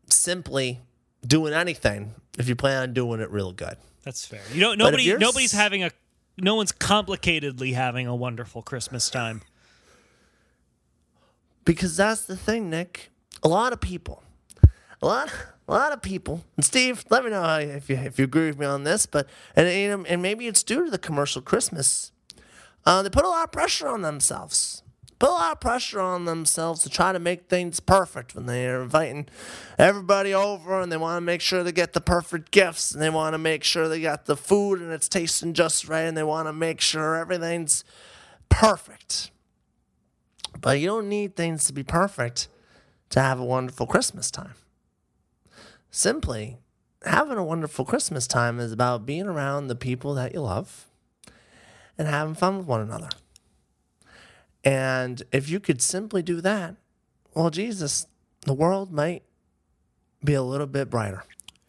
simply 0.10 0.80
doing 1.26 1.54
anything 1.54 2.14
if 2.38 2.48
you 2.48 2.56
plan 2.56 2.84
on 2.84 2.94
doing 2.94 3.20
it 3.20 3.30
real 3.30 3.52
good. 3.52 3.78
That's 4.04 4.26
fair. 4.26 4.42
You 4.54 4.62
if 4.62 4.78
nobody, 4.78 5.16
nobody's 5.18 5.52
having 5.52 5.84
a, 5.84 5.92
no 6.38 6.56
one's 6.56 6.72
complicatedly 6.72 7.74
having 7.74 8.08
a 8.08 8.16
wonderful 8.16 8.62
Christmas 8.62 9.10
time. 9.10 9.42
Because 11.64 11.96
that's 11.96 12.24
the 12.24 12.36
thing, 12.36 12.70
Nick. 12.70 13.12
A 13.44 13.48
lot 13.48 13.74
of 13.74 13.80
people, 13.80 14.24
a 15.02 15.06
lot, 15.06 15.32
a 15.68 15.72
lot 15.72 15.92
of 15.92 16.02
people. 16.02 16.44
And 16.56 16.66
Steve, 16.66 17.06
let 17.10 17.24
me 17.24 17.30
know 17.30 17.42
how, 17.42 17.60
if 17.60 17.90
you 17.90 17.96
if 17.96 18.18
you 18.18 18.26
agree 18.26 18.48
with 18.48 18.58
me 18.58 18.66
on 18.66 18.84
this. 18.84 19.06
But 19.06 19.28
and 19.56 20.06
and 20.08 20.22
maybe 20.22 20.48
it's 20.48 20.64
due 20.64 20.86
to 20.86 20.92
the 20.92 20.98
commercial 20.98 21.42
Christmas. 21.42 22.12
Uh, 22.84 23.04
they 23.04 23.10
put 23.10 23.24
a 23.24 23.30
lot 23.30 23.44
of 23.44 23.52
pressure 23.52 23.88
on 23.88 24.02
themselves 24.02 24.82
put 25.22 25.30
a 25.30 25.34
lot 25.34 25.52
of 25.52 25.60
pressure 25.60 26.00
on 26.00 26.26
themselves 26.26 26.82
to 26.82 26.90
try 26.90 27.12
to 27.12 27.20
make 27.20 27.48
things 27.48 27.80
perfect 27.80 28.34
when 28.34 28.48
they 28.48 28.66
are 28.66 28.82
inviting 28.82 29.28
everybody 29.78 30.34
over 30.34 30.82
and 30.82 30.92
they 30.92 30.98
want 30.98 31.16
to 31.16 31.22
make 31.22 31.42
sure 31.42 31.64
they 31.64 31.72
get 31.72 31.94
the 31.94 32.02
perfect 32.02 32.50
gifts 32.50 32.92
and 32.92 33.00
they 33.00 33.10
want 33.10 33.36
to 33.36 33.38
make 33.38 33.64
sure 33.64 33.88
they 33.88 34.02
got 34.02 34.26
the 34.26 34.36
food 34.36 34.82
and 34.82 34.92
it's 34.92 35.08
tasting 35.08 35.54
just 35.54 35.88
right 35.88 36.06
and 36.06 36.18
they 36.18 36.24
want 36.24 36.48
to 36.48 36.54
make 36.54 36.82
sure 36.82 37.16
everything's 37.16 37.84
perfect. 38.50 39.30
But 40.60 40.80
you 40.80 40.88
don't 40.88 41.08
need 41.08 41.36
things 41.36 41.66
to 41.66 41.74
be 41.74 41.84
perfect 41.84 42.48
to 43.12 43.22
have 43.22 43.40
a 43.40 43.46
wonderful 43.46 43.86
Christmas 43.86 44.32
time. 44.32 44.56
Simply, 45.92 46.58
having 47.06 47.38
a 47.38 47.44
wonderful 47.44 47.86
Christmas 47.86 48.26
time 48.26 48.60
is 48.60 48.72
about 48.72 49.06
being 49.06 49.28
around 49.28 49.68
the 49.68 49.76
people 49.76 50.16
that 50.16 50.34
you 50.34 50.42
love 50.42 50.88
and 51.96 52.08
having 52.08 52.34
fun 52.34 52.58
with 52.58 52.66
one 52.66 52.82
another. 52.82 53.10
And 54.64 55.24
if 55.32 55.50
you 55.50 55.60
could 55.60 55.82
simply 55.82 56.22
do 56.22 56.42
that, 56.42 56.76
well, 57.34 57.50
Jesus, 57.50 58.08
the 58.42 58.54
world 58.54 58.92
might 58.92 59.24
be 60.24 60.34
a 60.34 60.44
little 60.44 60.68
bit 60.68 60.90
brighter. 60.90 61.24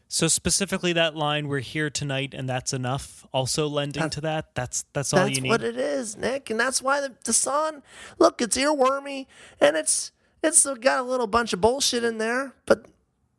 So 0.08 0.28
specifically 0.28 0.92
that 0.92 1.16
line 1.16 1.48
we're 1.48 1.60
here 1.60 1.88
tonight 1.88 2.34
and 2.34 2.46
that's 2.46 2.74
enough 2.74 3.26
also 3.32 3.66
lending 3.66 4.10
to 4.10 4.20
that. 4.20 4.54
That's 4.54 4.84
that's 4.92 5.14
all 5.14 5.20
That's 5.20 5.36
you 5.36 5.42
need. 5.42 5.52
That's 5.52 5.62
what 5.62 5.68
it 5.68 5.78
is, 5.78 6.18
Nick, 6.18 6.50
and 6.50 6.60
that's 6.60 6.82
why 6.82 7.00
the, 7.00 7.14
the 7.24 7.32
song. 7.32 7.82
Look, 8.18 8.42
it's 8.42 8.58
earwormy, 8.58 9.26
and 9.58 9.74
it's 9.74 10.12
it's 10.42 10.66
got 10.80 11.00
a 11.00 11.02
little 11.02 11.26
bunch 11.26 11.54
of 11.54 11.62
bullshit 11.62 12.04
in 12.04 12.18
there, 12.18 12.54
but 12.66 12.84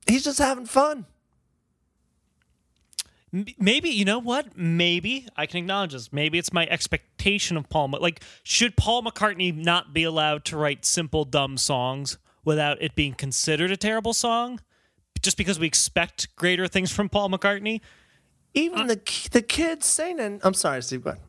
he's 0.07 0.23
just 0.23 0.39
having 0.39 0.65
fun. 0.65 1.05
M- 3.33 3.45
maybe 3.57 3.89
you 3.89 4.05
know 4.05 4.19
what? 4.19 4.55
Maybe 4.57 5.27
I 5.35 5.45
can 5.47 5.57
acknowledge 5.59 5.93
this. 5.93 6.13
Maybe 6.13 6.37
it's 6.37 6.53
my 6.53 6.67
expectation 6.67 7.57
of 7.57 7.67
Paul. 7.69 7.87
Ma- 7.89 7.97
Like, 7.97 8.23
should 8.43 8.77
Paul 8.77 9.01
McCartney 9.03 9.53
not 9.55 9.93
be 9.93 10.03
allowed 10.03 10.45
to 10.45 10.57
write 10.57 10.85
simple, 10.85 11.25
dumb 11.25 11.57
songs 11.57 12.17
without 12.45 12.81
it 12.81 12.95
being 12.95 13.13
considered 13.13 13.71
a 13.71 13.77
terrible 13.77 14.13
song? 14.13 14.59
Just 15.21 15.37
because 15.37 15.57
we 15.57 15.65
expect 15.67 16.35
greater 16.35 16.67
things 16.67 16.91
from 16.91 17.09
Paul 17.09 17.29
McCartney? 17.29 17.81
Even 18.53 18.81
uh 18.81 18.85
the 18.85 19.29
the 19.31 19.41
kids 19.41 19.85
singing. 19.87 20.39
I'm 20.43 20.53
sorry, 20.53 20.83
Steve. 20.83 21.03
Go 21.03 21.11
ahead. 21.11 21.21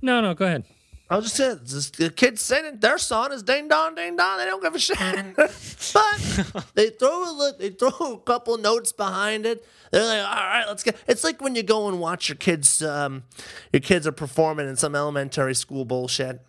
No, 0.00 0.20
no, 0.22 0.32
go 0.34 0.46
ahead. 0.46 0.64
I 1.10 1.16
was 1.16 1.24
just 1.24 1.36
saying, 1.36 2.08
the 2.08 2.14
kids 2.14 2.40
singing 2.40 2.78
their 2.78 2.96
song 2.96 3.32
is 3.32 3.42
ding 3.42 3.66
dong 3.66 3.96
ding 3.96 4.14
dong. 4.14 4.38
They 4.38 4.44
don't 4.44 4.62
give 4.62 4.76
a 4.76 4.78
shit, 4.78 4.96
but 5.36 6.70
they 6.74 6.90
throw 6.90 7.48
a 7.48 7.52
they 7.58 7.70
throw 7.70 8.12
a 8.12 8.18
couple 8.20 8.56
notes 8.58 8.92
behind 8.92 9.44
it. 9.44 9.66
They're 9.90 10.04
like, 10.04 10.24
all 10.24 10.34
right, 10.36 10.64
let's 10.68 10.84
get. 10.84 10.96
It's 11.08 11.24
like 11.24 11.42
when 11.42 11.56
you 11.56 11.64
go 11.64 11.88
and 11.88 11.98
watch 11.98 12.28
your 12.28 12.36
kids. 12.36 12.80
Um, 12.80 13.24
your 13.72 13.80
kids 13.80 14.06
are 14.06 14.12
performing 14.12 14.68
in 14.68 14.76
some 14.76 14.94
elementary 14.94 15.56
school 15.56 15.84
bullshit. 15.84 16.42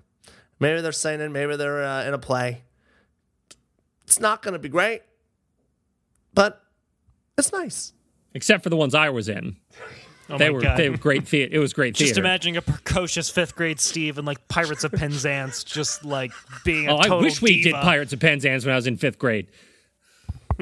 Maybe 0.60 0.80
they're 0.82 0.92
singing. 0.92 1.32
Maybe 1.32 1.56
they're 1.56 1.84
uh, 1.84 2.06
in 2.06 2.14
a 2.14 2.20
play. 2.20 2.62
It's 4.04 4.20
not 4.20 4.44
going 4.44 4.54
to 4.54 4.60
be 4.60 4.70
great, 4.70 5.02
but 6.36 6.64
it's 7.36 7.52
nice. 7.52 7.94
Except 8.36 8.62
for 8.62 8.70
the 8.70 8.76
ones 8.76 8.94
I 8.94 9.10
was 9.10 9.28
in. 9.28 9.56
Oh 10.30 10.38
they 10.38 10.50
were 10.50 10.62
God. 10.62 10.78
they 10.78 10.90
were 10.90 10.98
great 10.98 11.28
theater. 11.28 11.54
It 11.54 11.60
was 11.60 11.74
great 11.74 11.94
Just 11.96 12.18
imagining 12.18 12.58
a 12.58 12.62
precocious 12.62 13.30
fifth 13.30 13.56
grade 13.56 13.80
Steve 13.80 14.18
and 14.18 14.26
like 14.26 14.48
Pirates 14.48 14.84
of 14.84 14.92
Penzance, 14.92 15.64
just 15.64 16.06
like 16.06 16.32
being 16.64 16.88
a 16.88 16.96
Oh, 16.96 16.98
I 16.98 17.10
wish 17.16 17.42
we 17.42 17.62
did. 17.62 17.74
Pirates 17.76 18.14
of 18.14 18.20
Penzance 18.20 18.66
when 18.66 18.74
I 18.74 18.76
was 18.76 18.88
in 18.88 18.98
fifth 18.98 19.20
grade. 19.20 19.48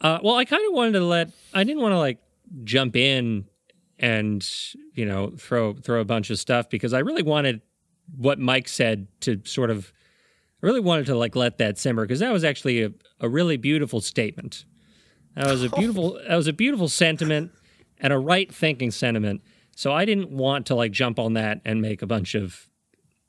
uh, 0.00 0.18
well, 0.22 0.34
I 0.34 0.44
kind 0.44 0.66
of 0.66 0.74
wanted 0.74 0.92
to 0.92 1.04
let. 1.04 1.30
I 1.54 1.64
didn't 1.64 1.82
want 1.82 1.92
to 1.92 1.98
like 1.98 2.18
jump 2.64 2.96
in 2.96 3.44
and 3.98 4.48
you 4.94 5.04
know 5.04 5.30
throw 5.38 5.74
throw 5.74 6.00
a 6.00 6.04
bunch 6.04 6.30
of 6.30 6.38
stuff 6.38 6.70
because 6.70 6.92
I 6.92 7.00
really 7.00 7.22
wanted 7.22 7.60
what 8.16 8.38
Mike 8.38 8.68
said 8.68 9.06
to 9.20 9.40
sort 9.44 9.70
of. 9.70 9.92
I 10.62 10.66
really 10.66 10.80
wanted 10.80 11.06
to 11.06 11.16
like 11.16 11.36
let 11.36 11.58
that 11.58 11.78
simmer 11.78 12.04
because 12.04 12.20
that 12.20 12.32
was 12.32 12.44
actually 12.44 12.82
a, 12.82 12.90
a 13.20 13.28
really 13.28 13.56
beautiful 13.56 14.00
statement. 14.00 14.64
That 15.36 15.46
was 15.46 15.62
a 15.62 15.68
beautiful. 15.76 16.18
That 16.26 16.36
was 16.36 16.48
a 16.48 16.52
beautiful 16.52 16.88
sentiment 16.88 17.52
and 18.00 18.12
a 18.12 18.18
right 18.18 18.52
thinking 18.52 18.90
sentiment. 18.90 19.42
So 19.76 19.92
I 19.92 20.04
didn't 20.04 20.30
want 20.30 20.66
to 20.66 20.74
like 20.74 20.92
jump 20.92 21.18
on 21.18 21.34
that 21.34 21.60
and 21.64 21.80
make 21.80 22.02
a 22.02 22.06
bunch 22.06 22.34
of, 22.34 22.68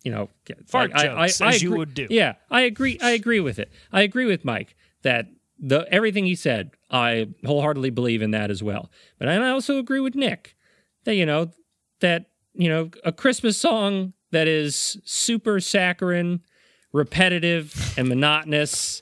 you 0.03 0.11
know, 0.11 0.30
Fart 0.65 0.91
like, 0.91 1.03
jokes, 1.03 1.41
as 1.41 1.61
you 1.61 1.72
would 1.76 1.93
do. 1.93 2.07
Yeah, 2.09 2.34
I 2.49 2.61
agree. 2.61 2.97
I 3.01 3.11
agree 3.11 3.39
with 3.39 3.59
it. 3.59 3.72
I 3.91 4.01
agree 4.01 4.26
with 4.26 4.43
Mike 4.43 4.76
that 5.03 5.28
the 5.59 5.86
everything 5.91 6.26
he 6.26 6.36
said, 6.36 6.72
I 6.89 7.28
wholeheartedly 7.45 7.91
believe 7.91 8.22
in 8.22 8.32
that 8.32 8.49
as 8.49 8.63
well. 8.63 8.89
But 9.19 9.28
I 9.28 9.49
also 9.49 9.78
agree 9.78 9.99
with 9.99 10.15
Nick 10.15 10.55
that 11.03 11.15
you 11.15 11.26
know 11.26 11.51
that 11.99 12.26
you 12.53 12.67
know 12.67 12.89
a 13.03 13.11
Christmas 13.11 13.57
song 13.57 14.13
that 14.32 14.47
is 14.47 14.97
super 15.05 15.59
saccharine, 15.59 16.41
repetitive, 16.91 17.93
and 17.97 18.07
monotonous 18.09 19.01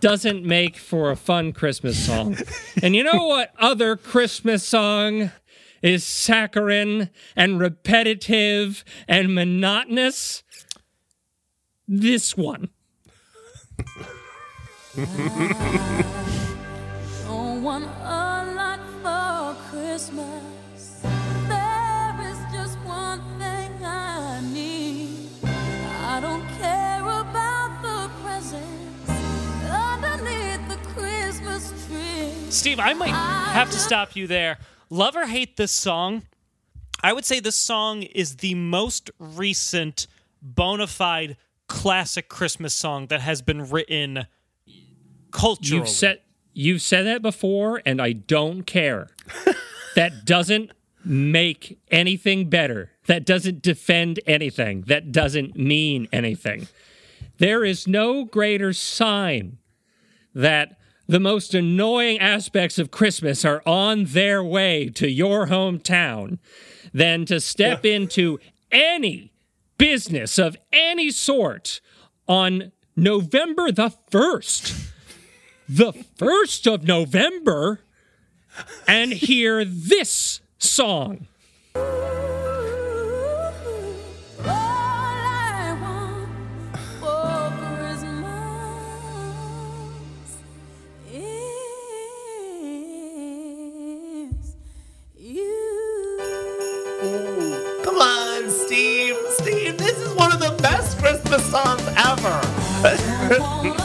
doesn't 0.00 0.44
make 0.44 0.76
for 0.76 1.10
a 1.10 1.16
fun 1.16 1.52
Christmas 1.52 1.98
song. 1.98 2.36
And 2.82 2.94
you 2.94 3.02
know 3.02 3.24
what 3.26 3.52
other 3.58 3.96
Christmas 3.96 4.62
song 4.66 5.32
is 5.82 6.04
saccharine 6.04 7.10
and 7.36 7.60
repetitive 7.60 8.84
and 9.06 9.34
monotonous? 9.34 10.42
This 11.86 12.36
one. 12.36 12.68
Don't 17.24 17.62
want 17.62 17.84
a 17.84 18.52
lot 18.54 18.80
for 19.02 19.54
Christmas. 19.70 20.47
Steve, 32.58 32.80
I 32.80 32.92
might 32.92 33.14
have 33.14 33.70
to 33.70 33.78
stop 33.78 34.16
you 34.16 34.26
there. 34.26 34.58
Love 34.90 35.14
or 35.14 35.26
hate 35.26 35.56
this 35.56 35.70
song? 35.70 36.24
I 37.04 37.12
would 37.12 37.24
say 37.24 37.38
this 37.38 37.54
song 37.54 38.02
is 38.02 38.38
the 38.38 38.56
most 38.56 39.12
recent 39.20 40.08
bona 40.42 40.88
fide 40.88 41.36
classic 41.68 42.28
Christmas 42.28 42.74
song 42.74 43.06
that 43.06 43.20
has 43.20 43.42
been 43.42 43.70
written 43.70 44.26
culturally. 45.30 45.82
You've 45.82 45.88
said 45.88 46.18
you've 46.52 46.82
said 46.82 47.06
that 47.06 47.22
before, 47.22 47.80
and 47.86 48.02
I 48.02 48.10
don't 48.10 48.64
care. 48.64 49.06
that 49.94 50.24
doesn't 50.24 50.72
make 51.04 51.78
anything 51.92 52.50
better. 52.50 52.90
That 53.06 53.24
doesn't 53.24 53.62
defend 53.62 54.18
anything. 54.26 54.80
That 54.88 55.12
doesn't 55.12 55.56
mean 55.56 56.08
anything. 56.12 56.66
There 57.38 57.64
is 57.64 57.86
no 57.86 58.24
greater 58.24 58.72
sign 58.72 59.58
that 60.34 60.77
the 61.08 61.18
most 61.18 61.54
annoying 61.54 62.18
aspects 62.20 62.78
of 62.78 62.90
Christmas 62.90 63.44
are 63.44 63.62
on 63.64 64.04
their 64.04 64.44
way 64.44 64.90
to 64.90 65.08
your 65.08 65.46
hometown 65.46 66.38
than 66.92 67.24
to 67.24 67.40
step 67.40 67.86
into 67.86 68.38
any 68.70 69.32
business 69.78 70.38
of 70.38 70.56
any 70.70 71.10
sort 71.10 71.80
on 72.28 72.72
November 72.94 73.72
the 73.72 73.90
1st. 74.10 74.90
The 75.68 75.92
1st 75.92 76.74
of 76.74 76.84
November 76.84 77.80
and 78.86 79.12
hear 79.12 79.64
this 79.64 80.40
song. 80.58 81.27
Thing 101.28 101.40
songs 101.40 101.82
ever. 101.96 103.74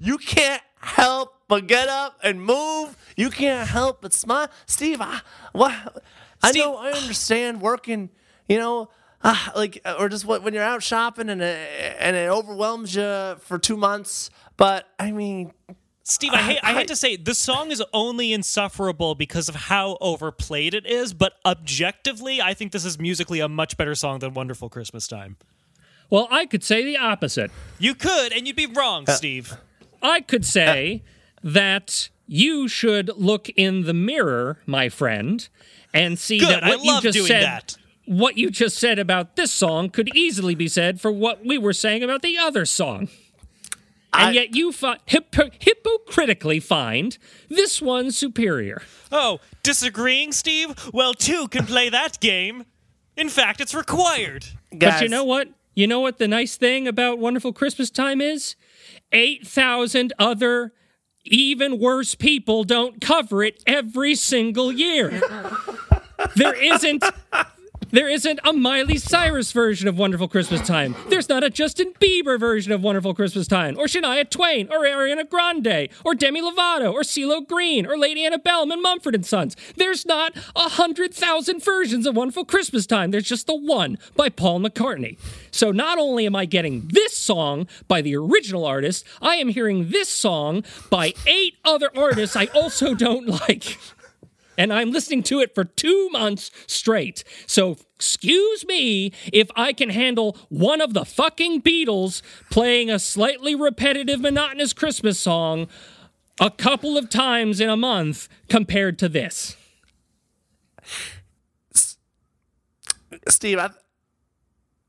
You 0.00 0.18
can't 0.18 0.62
help 0.80 1.34
but 1.48 1.66
get 1.66 1.88
up 1.88 2.18
and 2.22 2.42
move. 2.42 2.94
You 3.16 3.30
can't 3.30 3.66
help 3.66 4.02
but 4.02 4.12
smile. 4.12 4.48
Steve, 4.66 5.00
I, 5.00 5.20
what? 5.52 5.72
I 6.42 6.50
Steve- 6.50 6.62
know, 6.64 6.76
I 6.76 6.90
understand 6.92 7.62
working, 7.62 8.10
you 8.46 8.58
know, 8.58 8.90
uh, 9.22 9.34
like, 9.56 9.80
or 9.98 10.10
just 10.10 10.26
what, 10.26 10.42
when 10.42 10.52
you're 10.52 10.62
out 10.62 10.82
shopping 10.82 11.30
and 11.30 11.40
it, 11.40 11.96
and 11.98 12.14
it 12.16 12.28
overwhelms 12.28 12.94
you 12.94 13.36
for 13.40 13.58
two 13.58 13.78
months. 13.78 14.28
But 14.58 14.86
I 14.98 15.10
mean, 15.10 15.54
Steve, 16.06 16.32
I 16.34 16.42
hate, 16.42 16.58
I 16.62 16.70
I- 16.70 16.74
hate 16.74 16.88
to 16.88 16.96
say 16.96 17.16
the 17.16 17.34
song 17.34 17.70
is 17.70 17.82
only 17.94 18.32
insufferable 18.34 19.14
because 19.14 19.48
of 19.48 19.54
how 19.54 19.96
overplayed 20.02 20.74
it 20.74 20.84
is, 20.86 21.14
but 21.14 21.34
objectively, 21.46 22.42
I 22.42 22.52
think 22.52 22.72
this 22.72 22.84
is 22.84 22.98
musically 22.98 23.40
a 23.40 23.48
much 23.48 23.78
better 23.78 23.94
song 23.94 24.18
than 24.18 24.34
Wonderful 24.34 24.68
Christmas 24.68 25.08
Time. 25.08 25.36
Well, 26.10 26.28
I 26.30 26.44
could 26.44 26.62
say 26.62 26.84
the 26.84 26.98
opposite. 26.98 27.50
You 27.78 27.94
could, 27.94 28.32
and 28.32 28.46
you'd 28.46 28.54
be 28.54 28.66
wrong, 28.66 29.04
uh, 29.08 29.12
Steve. 29.12 29.54
I 30.02 30.20
could 30.20 30.44
say 30.44 31.02
uh, 31.38 31.40
that 31.44 32.10
you 32.26 32.68
should 32.68 33.10
look 33.16 33.48
in 33.56 33.84
the 33.84 33.94
mirror, 33.94 34.58
my 34.66 34.90
friend, 34.90 35.48
and 35.94 36.18
see 36.18 36.38
Good. 36.38 36.50
that 36.50 36.62
what 36.64 36.80
I 36.80 36.82
you 36.82 37.00
just 37.00 37.16
doing 37.16 37.28
said. 37.28 37.42
that. 37.44 37.76
What 38.04 38.36
you 38.36 38.50
just 38.50 38.76
said 38.78 38.98
about 38.98 39.36
this 39.36 39.50
song 39.50 39.88
could 39.88 40.14
easily 40.14 40.54
be 40.54 40.68
said 40.68 41.00
for 41.00 41.10
what 41.10 41.46
we 41.46 41.56
were 41.56 41.72
saying 41.72 42.02
about 42.02 42.20
the 42.20 42.36
other 42.36 42.66
song. 42.66 43.08
And 44.16 44.28
I- 44.28 44.32
yet 44.32 44.54
you 44.54 44.70
fi- 44.72 44.98
hypo- 45.08 45.50
hypocritically 45.58 46.60
find 46.60 47.18
this 47.48 47.82
one 47.82 48.10
superior. 48.10 48.82
Oh, 49.10 49.40
disagreeing, 49.62 50.32
Steve? 50.32 50.74
Well, 50.92 51.14
two 51.14 51.48
can 51.48 51.66
play 51.66 51.88
that 51.88 52.20
game. 52.20 52.64
In 53.16 53.28
fact, 53.28 53.60
it's 53.60 53.74
required. 53.74 54.46
But 54.72 55.02
you 55.02 55.08
know 55.08 55.24
what? 55.24 55.48
You 55.74 55.86
know 55.86 56.00
what 56.00 56.18
the 56.18 56.28
nice 56.28 56.56
thing 56.56 56.86
about 56.88 57.18
Wonderful 57.18 57.52
Christmas 57.52 57.90
Time 57.90 58.20
is? 58.20 58.54
8,000 59.12 60.12
other 60.18 60.72
even 61.24 61.78
worse 61.78 62.14
people 62.14 62.64
don't 62.64 63.00
cover 63.00 63.42
it 63.42 63.62
every 63.66 64.14
single 64.14 64.70
year. 64.72 65.20
there 66.36 66.54
isn't 66.54 67.02
there 67.94 68.08
isn't 68.08 68.40
a 68.42 68.52
Miley 68.52 68.98
Cyrus 68.98 69.52
version 69.52 69.86
of 69.86 69.96
Wonderful 69.96 70.26
Christmas 70.26 70.66
Time. 70.66 70.96
There's 71.10 71.28
not 71.28 71.44
a 71.44 71.48
Justin 71.48 71.92
Bieber 72.00 72.40
version 72.40 72.72
of 72.72 72.82
Wonderful 72.82 73.14
Christmas 73.14 73.46
Time, 73.46 73.78
or 73.78 73.84
Shania 73.84 74.28
Twain, 74.28 74.68
or 74.68 74.80
Ariana 74.80 75.30
Grande, 75.30 75.88
or 76.04 76.16
Demi 76.16 76.42
Lovato, 76.42 76.92
or 76.92 77.02
CeeLo 77.02 77.46
Green, 77.46 77.86
or 77.86 77.96
Lady 77.96 78.26
Antebellum 78.26 78.72
and 78.72 78.82
Mumford 78.82 79.14
and 79.14 79.24
Sons. 79.24 79.56
There's 79.76 80.04
not 80.04 80.36
a 80.56 80.70
hundred 80.70 81.14
thousand 81.14 81.62
versions 81.62 82.04
of 82.04 82.16
Wonderful 82.16 82.44
Christmas 82.44 82.84
Time. 82.84 83.12
There's 83.12 83.28
just 83.28 83.46
the 83.46 83.54
one 83.54 83.96
by 84.16 84.28
Paul 84.28 84.58
McCartney. 84.58 85.16
So 85.52 85.70
not 85.70 85.96
only 85.96 86.26
am 86.26 86.34
I 86.34 86.46
getting 86.46 86.88
this 86.88 87.16
song 87.16 87.68
by 87.86 88.02
the 88.02 88.16
original 88.16 88.64
artist, 88.64 89.06
I 89.22 89.36
am 89.36 89.50
hearing 89.50 89.90
this 89.90 90.08
song 90.08 90.64
by 90.90 91.14
eight 91.28 91.58
other 91.64 91.90
artists 91.96 92.34
I 92.34 92.46
also 92.46 92.94
don't 92.94 93.28
like 93.48 93.78
and 94.56 94.72
I'm 94.72 94.90
listening 94.90 95.22
to 95.24 95.40
it 95.40 95.54
for 95.54 95.64
two 95.64 96.08
months 96.10 96.50
straight. 96.66 97.24
So, 97.46 97.76
excuse 97.96 98.66
me 98.66 99.12
if 99.32 99.50
I 99.56 99.72
can 99.72 99.90
handle 99.90 100.36
one 100.48 100.80
of 100.80 100.94
the 100.94 101.04
fucking 101.04 101.62
Beatles 101.62 102.22
playing 102.50 102.90
a 102.90 102.98
slightly 102.98 103.54
repetitive, 103.54 104.20
monotonous 104.20 104.72
Christmas 104.72 105.18
song 105.18 105.68
a 106.40 106.50
couple 106.50 106.98
of 106.98 107.08
times 107.08 107.60
in 107.60 107.68
a 107.68 107.76
month 107.76 108.28
compared 108.48 108.98
to 108.98 109.08
this. 109.08 109.56
Steve, 113.28 113.58
I, 113.58 113.70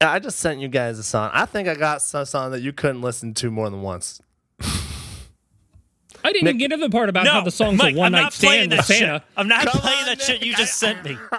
I 0.01 0.19
just 0.19 0.39
sent 0.39 0.59
you 0.59 0.67
guys 0.67 0.99
a 0.99 1.03
song. 1.03 1.29
I 1.33 1.45
think 1.45 1.67
I 1.67 1.75
got 1.75 2.01
some 2.01 2.25
song 2.25 2.51
that 2.51 2.61
you 2.61 2.73
couldn't 2.73 3.01
listen 3.01 3.33
to 3.35 3.51
more 3.51 3.69
than 3.69 3.81
once. 3.81 4.21
I 6.25 6.31
didn't 6.33 6.47
even 6.47 6.57
get 6.57 6.69
to 6.71 6.77
the 6.77 6.89
part 6.89 7.09
about 7.09 7.25
no, 7.25 7.31
how 7.31 7.41
the 7.41 7.51
song's 7.51 7.77
Mike, 7.77 7.95
a 7.95 7.97
one 7.97 8.07
I'm 8.07 8.11
night 8.13 8.21
not 8.23 8.33
playing 8.33 8.69
stand 8.69 8.71
that 8.71 8.77
with 8.77 8.85
Santa. 8.87 9.19
shit. 9.19 9.23
I'm 9.37 9.47
not 9.47 9.65
Come 9.65 9.81
playing 9.81 9.99
on, 9.99 10.05
that 10.05 10.21
shit 10.21 10.41
you 10.43 10.51
Nick. 10.51 10.57
just 10.57 10.77
sent 10.77 11.03
me. 11.05 11.17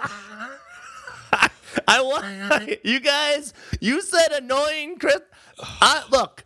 I 1.87 2.01
want 2.01 2.79
you 2.85 2.99
guys. 2.99 3.53
You 3.79 4.01
said 4.01 4.31
annoying 4.31 4.97
Chris. 4.97 5.19
I, 5.59 6.03
look, 6.11 6.43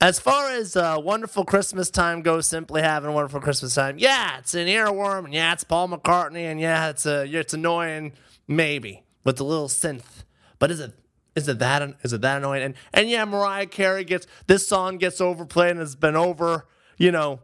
as 0.00 0.18
far 0.20 0.50
as 0.50 0.76
uh, 0.76 0.96
wonderful 0.98 1.44
Christmas 1.44 1.90
time 1.90 2.22
goes, 2.22 2.46
simply 2.46 2.82
having 2.82 3.10
a 3.10 3.12
wonderful 3.12 3.40
Christmas 3.40 3.74
time. 3.74 3.98
Yeah, 3.98 4.38
it's 4.38 4.54
an 4.54 4.66
earworm, 4.66 5.26
and 5.26 5.34
yeah, 5.34 5.52
it's 5.52 5.64
Paul 5.64 5.88
McCartney, 5.88 6.42
and 6.50 6.60
yeah, 6.60 6.88
it's 6.90 7.06
a 7.06 7.24
it's 7.26 7.54
annoying, 7.54 8.12
maybe 8.46 9.04
with 9.24 9.36
the 9.36 9.44
little 9.44 9.68
synth. 9.68 10.24
But 10.58 10.70
is 10.70 10.80
it 10.80 10.92
is 11.34 11.48
it 11.48 11.58
that 11.58 11.96
is 12.02 12.12
it 12.12 12.20
that 12.22 12.38
annoying? 12.38 12.62
And 12.62 12.74
and 12.92 13.10
yeah, 13.10 13.24
Mariah 13.24 13.66
Carey 13.66 14.04
gets 14.04 14.26
this 14.46 14.66
song 14.66 14.98
gets 14.98 15.20
overplayed 15.20 15.72
and 15.72 15.80
has 15.80 15.96
been 15.96 16.16
over. 16.16 16.66
You 16.98 17.12
know, 17.12 17.40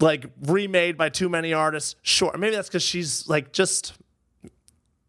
like 0.00 0.26
remade 0.42 0.96
by 0.96 1.08
too 1.08 1.28
many 1.28 1.52
artists. 1.52 1.96
Sure, 2.02 2.36
maybe 2.36 2.54
that's 2.56 2.68
because 2.68 2.82
she's 2.82 3.28
like 3.28 3.52
just 3.52 3.94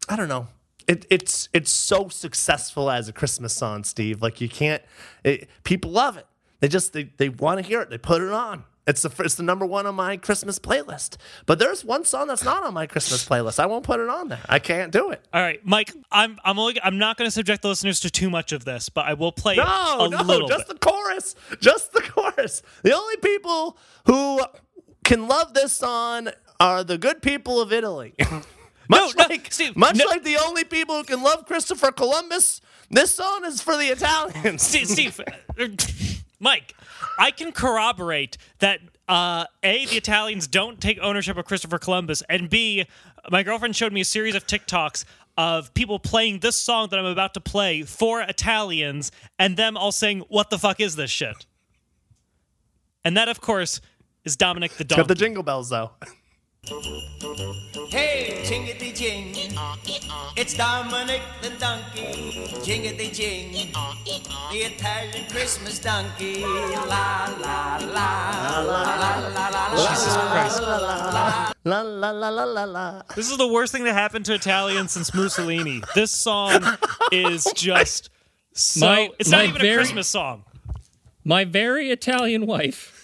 I 0.08 0.16
don't 0.16 0.28
know. 0.28 0.48
It, 0.86 1.04
it's 1.10 1.48
it's 1.52 1.70
so 1.70 2.08
successful 2.08 2.90
as 2.90 3.08
a 3.08 3.12
Christmas 3.12 3.52
song, 3.52 3.84
Steve. 3.84 4.22
Like 4.22 4.40
you 4.40 4.48
can't. 4.48 4.82
It, 5.22 5.48
people 5.62 5.90
love 5.90 6.16
it. 6.16 6.26
They 6.60 6.68
just 6.68 6.92
they, 6.94 7.04
they 7.18 7.28
want 7.28 7.60
to 7.60 7.66
hear 7.66 7.82
it. 7.82 7.90
They 7.90 7.98
put 7.98 8.22
it 8.22 8.32
on. 8.32 8.64
It's 8.86 9.02
the 9.02 9.12
it's 9.22 9.34
the 9.34 9.42
number 9.42 9.66
one 9.66 9.84
on 9.84 9.96
my 9.96 10.16
Christmas 10.16 10.58
playlist. 10.58 11.18
But 11.44 11.58
there's 11.58 11.84
one 11.84 12.06
song 12.06 12.28
that's 12.28 12.42
not 12.42 12.62
on 12.62 12.72
my 12.72 12.86
Christmas 12.86 13.28
playlist. 13.28 13.60
I 13.60 13.66
won't 13.66 13.84
put 13.84 14.00
it 14.00 14.08
on 14.08 14.28
there. 14.28 14.40
I 14.48 14.58
can't 14.60 14.90
do 14.90 15.10
it. 15.10 15.22
All 15.30 15.42
right, 15.42 15.60
Mike. 15.62 15.92
I'm 16.10 16.38
I'm 16.42 16.58
only 16.58 16.80
I'm 16.82 16.96
not 16.96 17.18
going 17.18 17.26
to 17.26 17.30
subject 17.30 17.60
the 17.60 17.68
listeners 17.68 18.00
to 18.00 18.10
too 18.10 18.30
much 18.30 18.52
of 18.52 18.64
this, 18.64 18.88
but 18.88 19.04
I 19.04 19.12
will 19.12 19.30
play 19.30 19.56
No, 19.56 20.08
no, 20.10 20.48
just 20.48 20.68
bit. 20.68 20.80
the 20.80 20.90
chorus. 20.90 21.34
Just 21.60 21.92
the 21.92 22.00
chorus. 22.14 22.62
The 22.82 22.94
only 22.96 23.16
people 23.18 23.76
who 24.06 24.40
can 25.08 25.26
love 25.26 25.54
this 25.54 25.72
song 25.72 26.28
are 26.60 26.84
the 26.84 26.98
good 26.98 27.22
people 27.22 27.62
of 27.62 27.72
Italy. 27.72 28.14
much 28.90 29.16
no, 29.16 29.24
like 29.28 29.50
Steve, 29.50 29.74
much 29.74 29.96
no. 29.96 30.04
like 30.04 30.22
the 30.22 30.36
only 30.36 30.64
people 30.64 30.96
who 30.96 31.04
can 31.04 31.22
love 31.22 31.46
Christopher 31.46 31.90
Columbus, 31.90 32.60
this 32.90 33.14
song 33.14 33.44
is 33.46 33.62
for 33.62 33.76
the 33.78 33.86
Italians. 33.86 34.62
Steve, 34.68 34.86
Steve 34.86 35.20
Mike, 36.38 36.74
I 37.18 37.30
can 37.30 37.52
corroborate 37.52 38.36
that 38.58 38.80
uh, 39.08 39.46
a 39.62 39.86
the 39.86 39.96
Italians 39.96 40.46
don't 40.46 40.78
take 40.78 40.98
ownership 41.00 41.38
of 41.38 41.46
Christopher 41.46 41.78
Columbus, 41.78 42.22
and 42.28 42.50
b 42.50 42.84
my 43.30 43.42
girlfriend 43.42 43.76
showed 43.76 43.94
me 43.94 44.02
a 44.02 44.04
series 44.04 44.34
of 44.34 44.46
TikToks 44.46 45.06
of 45.38 45.72
people 45.72 45.98
playing 45.98 46.40
this 46.40 46.56
song 46.56 46.88
that 46.90 46.98
I'm 46.98 47.06
about 47.06 47.32
to 47.34 47.40
play 47.40 47.82
for 47.82 48.20
Italians, 48.20 49.10
and 49.38 49.56
them 49.56 49.78
all 49.78 49.92
saying, 49.92 50.20
"What 50.28 50.50
the 50.50 50.58
fuck 50.58 50.80
is 50.80 50.96
this 50.96 51.10
shit?" 51.10 51.46
And 53.04 53.16
that, 53.16 53.28
of 53.28 53.40
course, 53.40 53.80
is 54.28 54.36
Dominick 54.36 54.72
the 54.76 54.84
Got 54.84 54.96
Donkey. 54.96 55.08
the 55.08 55.14
jingle 55.14 55.42
bells 55.42 55.70
though. 55.70 55.90
Hey, 57.88 58.42
jingity 58.44 58.94
jing. 58.94 59.34
It's 60.36 60.54
Dominick 60.54 61.22
the 61.40 61.50
donkey. 61.58 62.12
Jingity 62.66 63.08
jing. 63.14 63.52
The 64.52 64.58
Italian 64.58 65.24
Christmas 65.30 65.78
donkey. 65.78 66.42
La 66.42 67.32
la 67.40 67.78
la. 67.80 67.88
La 67.88 68.60
la 68.60 69.28
la 69.28 69.48
la. 69.48 69.88
Jesus 69.88 70.14
Christ. 70.32 70.60
La 71.64 71.80
la 71.80 72.10
la 72.10 72.28
la 72.28 72.44
la 72.44 72.64
la. 72.64 73.02
This 73.16 73.30
is 73.30 73.38
the 73.38 73.48
worst 73.48 73.72
thing 73.72 73.84
that 73.84 73.94
happened 73.94 74.26
to 74.26 74.34
Italians 74.34 74.92
since 74.92 75.12
Mussolini. 75.14 75.82
This 75.94 76.10
song 76.10 76.62
is 77.10 77.50
just 77.56 78.10
so. 78.52 78.84
My- 78.86 79.10
it's 79.18 79.30
not 79.30 79.38
my 79.38 79.44
even 79.44 79.56
a 79.56 79.58
very- 79.64 79.76
Christmas 79.76 80.06
song. 80.08 80.44
My 81.24 81.44
very 81.44 81.90
Italian 81.90 82.46
wife 82.46 82.97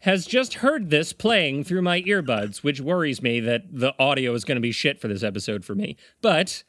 has 0.00 0.26
just 0.26 0.54
heard 0.54 0.90
this 0.90 1.12
playing 1.12 1.64
through 1.64 1.82
my 1.82 2.02
earbuds, 2.02 2.58
which 2.58 2.80
worries 2.80 3.22
me 3.22 3.40
that 3.40 3.62
the 3.70 3.94
audio 3.98 4.32
is 4.34 4.44
going 4.44 4.56
to 4.56 4.60
be 4.62 4.72
shit 4.72 5.00
for 5.00 5.08
this 5.08 5.22
episode 5.22 5.64
for 5.64 5.74
me. 5.74 5.96
But, 6.20 6.62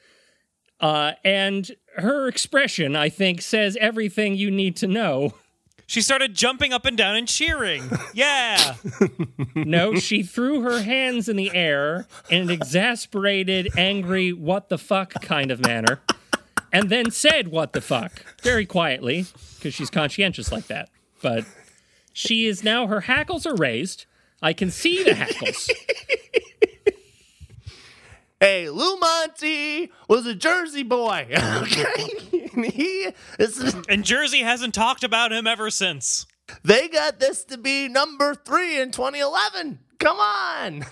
uh, 0.79 1.13
and 1.23 1.69
her 1.97 2.27
expression, 2.27 2.95
I 2.95 3.09
think, 3.09 3.41
says 3.41 3.77
everything 3.79 4.35
you 4.35 4.49
need 4.49 4.75
to 4.77 4.87
know. 4.87 5.33
She 5.85 6.01
started 6.01 6.35
jumping 6.35 6.71
up 6.71 6.85
and 6.85 6.95
down 6.95 7.15
and 7.15 7.27
cheering. 7.27 7.83
Yeah. 8.13 8.75
No, 9.55 9.95
she 9.95 10.23
threw 10.23 10.61
her 10.61 10.81
hands 10.81 11.27
in 11.27 11.35
the 11.35 11.51
air 11.53 12.07
in 12.29 12.43
an 12.43 12.49
exasperated, 12.49 13.69
angry, 13.77 14.31
what 14.31 14.69
the 14.69 14.77
fuck 14.77 15.13
kind 15.21 15.51
of 15.51 15.59
manner, 15.59 15.99
and 16.71 16.89
then 16.89 17.11
said, 17.11 17.49
what 17.49 17.73
the 17.73 17.81
fuck, 17.81 18.23
very 18.41 18.65
quietly, 18.65 19.25
because 19.55 19.73
she's 19.73 19.89
conscientious 19.89 20.51
like 20.51 20.67
that. 20.67 20.89
But 21.21 21.45
she 22.13 22.45
is 22.47 22.63
now, 22.63 22.87
her 22.87 23.01
hackles 23.01 23.45
are 23.45 23.55
raised. 23.55 24.05
I 24.41 24.53
can 24.53 24.71
see 24.71 25.03
the 25.03 25.13
hackles. 25.15 25.69
Hey, 28.41 28.69
Lou 28.69 28.97
Monte 28.97 29.91
was 30.07 30.25
a 30.25 30.33
Jersey 30.33 30.83
boy. 30.83 31.27
Okay, 31.61 32.09
And 32.53 32.65
he 32.65 33.09
is. 33.37 33.75
And 33.89 34.05
Jersey 34.05 34.39
hasn't 34.39 34.73
talked 34.73 35.03
about 35.03 35.33
him 35.33 35.45
ever 35.45 35.69
since. 35.69 36.25
They 36.63 36.87
got 36.87 37.19
this 37.19 37.43
to 37.45 37.57
be 37.57 37.89
number 37.89 38.33
three 38.33 38.79
in 38.79 38.91
2011. 38.91 39.79
Come 39.99 40.17
on. 40.17 40.85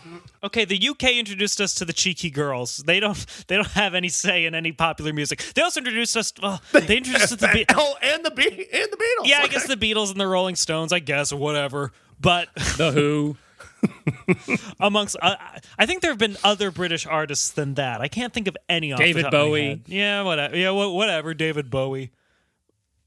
Okay, 0.43 0.65
the 0.65 0.89
UK 0.89 1.13
introduced 1.13 1.61
us 1.61 1.73
to 1.75 1.85
the 1.85 1.93
Cheeky 1.93 2.29
Girls. 2.29 2.77
They 2.77 2.99
don't 2.99 3.25
they 3.47 3.55
don't 3.55 3.67
have 3.69 3.93
any 3.95 4.09
say 4.09 4.45
in 4.45 4.53
any 4.53 4.73
popular 4.73 5.13
music. 5.13 5.39
They 5.55 5.61
also 5.61 5.79
introduced 5.79 6.17
us 6.17 6.33
well, 6.41 6.61
they 6.73 6.97
introduced 6.97 7.23
us 7.23 7.29
to 7.29 7.35
the 7.37 7.47
Be- 7.53 7.65
Oh, 7.73 7.95
and 8.01 8.25
the 8.25 8.31
Be- 8.31 8.43
and 8.73 8.91
the 8.91 8.97
Beatles. 8.97 9.27
Yeah, 9.27 9.39
I 9.41 9.47
guess 9.47 9.65
the 9.65 9.77
Beatles 9.77 10.11
and 10.11 10.19
the 10.19 10.27
Rolling 10.27 10.55
Stones, 10.55 10.91
I 10.91 10.99
guess, 10.99 11.31
or 11.31 11.37
whatever. 11.37 11.91
But 12.19 12.49
The 12.77 12.91
Who. 12.91 13.37
amongst 14.79 15.15
uh, 15.21 15.35
I 15.77 15.85
think 15.85 16.01
there 16.01 16.11
have 16.11 16.17
been 16.17 16.35
other 16.43 16.71
British 16.71 17.05
artists 17.05 17.51
than 17.51 17.75
that. 17.75 18.01
I 18.01 18.07
can't 18.07 18.33
think 18.33 18.47
of 18.47 18.57
any 18.67 18.91
off 18.91 18.99
the 18.99 19.05
David 19.05 19.21
top 19.23 19.33
of 19.33 19.39
my 19.39 19.45
Bowie. 19.45 19.65
head. 19.67 19.81
Yeah, 19.87 20.21
whatever. 20.23 20.57
Yeah, 20.57 20.71
wha- 20.71 20.89
whatever. 20.89 21.33
David 21.33 21.69
Bowie. 21.69 22.11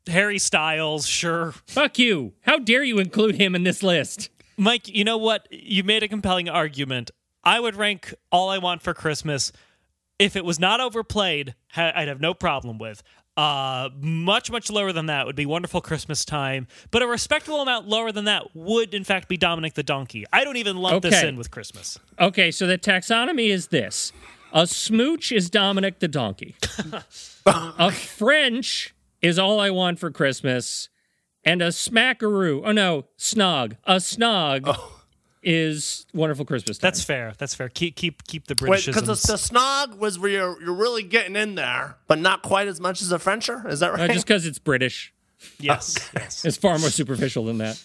Harry 0.06 0.38
Styles, 0.38 1.06
sure. 1.06 1.52
Fuck 1.66 1.98
you. 1.98 2.32
How 2.42 2.58
dare 2.58 2.82
you 2.82 2.98
include 2.98 3.34
him 3.34 3.54
in 3.54 3.64
this 3.64 3.82
list? 3.82 4.30
Mike, 4.60 4.88
you 4.94 5.04
know 5.04 5.16
what? 5.16 5.48
You 5.50 5.82
made 5.84 6.02
a 6.02 6.08
compelling 6.08 6.48
argument. 6.48 7.10
I 7.42 7.58
would 7.58 7.76
rank 7.76 8.12
All 8.30 8.50
I 8.50 8.58
Want 8.58 8.82
for 8.82 8.92
Christmas 8.92 9.52
if 10.18 10.36
it 10.36 10.44
was 10.44 10.60
not 10.60 10.80
overplayed, 10.80 11.54
ha- 11.72 11.92
I'd 11.96 12.06
have 12.06 12.20
no 12.20 12.34
problem 12.34 12.78
with. 12.78 13.02
Uh, 13.38 13.88
much 14.00 14.50
much 14.50 14.70
lower 14.70 14.92
than 14.92 15.06
that 15.06 15.24
would 15.24 15.34
be 15.34 15.46
Wonderful 15.46 15.80
Christmas 15.80 16.26
Time, 16.26 16.66
but 16.90 17.00
a 17.00 17.06
respectable 17.06 17.62
amount 17.62 17.88
lower 17.88 18.12
than 18.12 18.26
that 18.26 18.54
would 18.54 18.92
in 18.92 19.02
fact 19.02 19.28
be 19.28 19.38
Dominick 19.38 19.74
the 19.74 19.82
Donkey. 19.82 20.26
I 20.30 20.44
don't 20.44 20.58
even 20.58 20.76
lump 20.76 21.02
this 21.02 21.22
in 21.22 21.36
with 21.36 21.50
Christmas. 21.50 21.98
Okay, 22.18 22.50
so 22.50 22.66
the 22.66 22.76
taxonomy 22.76 23.48
is 23.48 23.68
this: 23.68 24.12
a 24.52 24.66
smooch 24.66 25.32
is 25.32 25.48
Dominick 25.48 26.00
the 26.00 26.08
donkey, 26.08 26.54
a 27.46 27.90
French 27.90 28.94
is 29.22 29.38
all 29.38 29.58
I 29.58 29.70
want 29.70 29.98
for 29.98 30.10
Christmas, 30.10 30.89
and 31.44 31.62
a 31.62 31.68
smackaroo. 31.68 32.62
Oh 32.64 32.72
no, 32.72 33.06
snog. 33.18 33.76
A 33.84 33.96
snog 33.96 34.76
is 35.42 36.06
Wonderful 36.12 36.44
Christmas. 36.44 36.78
Time. 36.78 36.88
That's 36.88 37.02
fair. 37.02 37.32
That's 37.38 37.54
fair. 37.54 37.68
Keep 37.68 37.96
keep 37.96 38.24
keep 38.24 38.46
the 38.46 38.54
Wait, 38.66 38.84
because 38.86 39.02
the, 39.02 39.14
the 39.32 39.38
snog 39.38 39.96
was 39.98 40.18
where 40.18 40.30
you're, 40.30 40.62
you're 40.62 40.74
really 40.74 41.02
getting 41.02 41.36
in 41.36 41.54
there, 41.54 41.96
but 42.06 42.18
not 42.18 42.42
quite 42.42 42.68
as 42.68 42.80
much 42.80 43.00
as 43.02 43.10
a 43.12 43.18
Frencher. 43.18 43.64
Is 43.68 43.80
that 43.80 43.92
Uh, 43.92 43.96
right? 43.96 44.10
just 44.10 44.26
because 44.26 44.44
it's 44.46 44.58
British. 44.58 45.12
yes. 45.58 46.10
yes. 46.14 46.44
It's 46.44 46.56
far 46.58 46.78
more 46.78 46.90
superficial 46.90 47.44
than 47.46 47.58
that. 47.58 47.82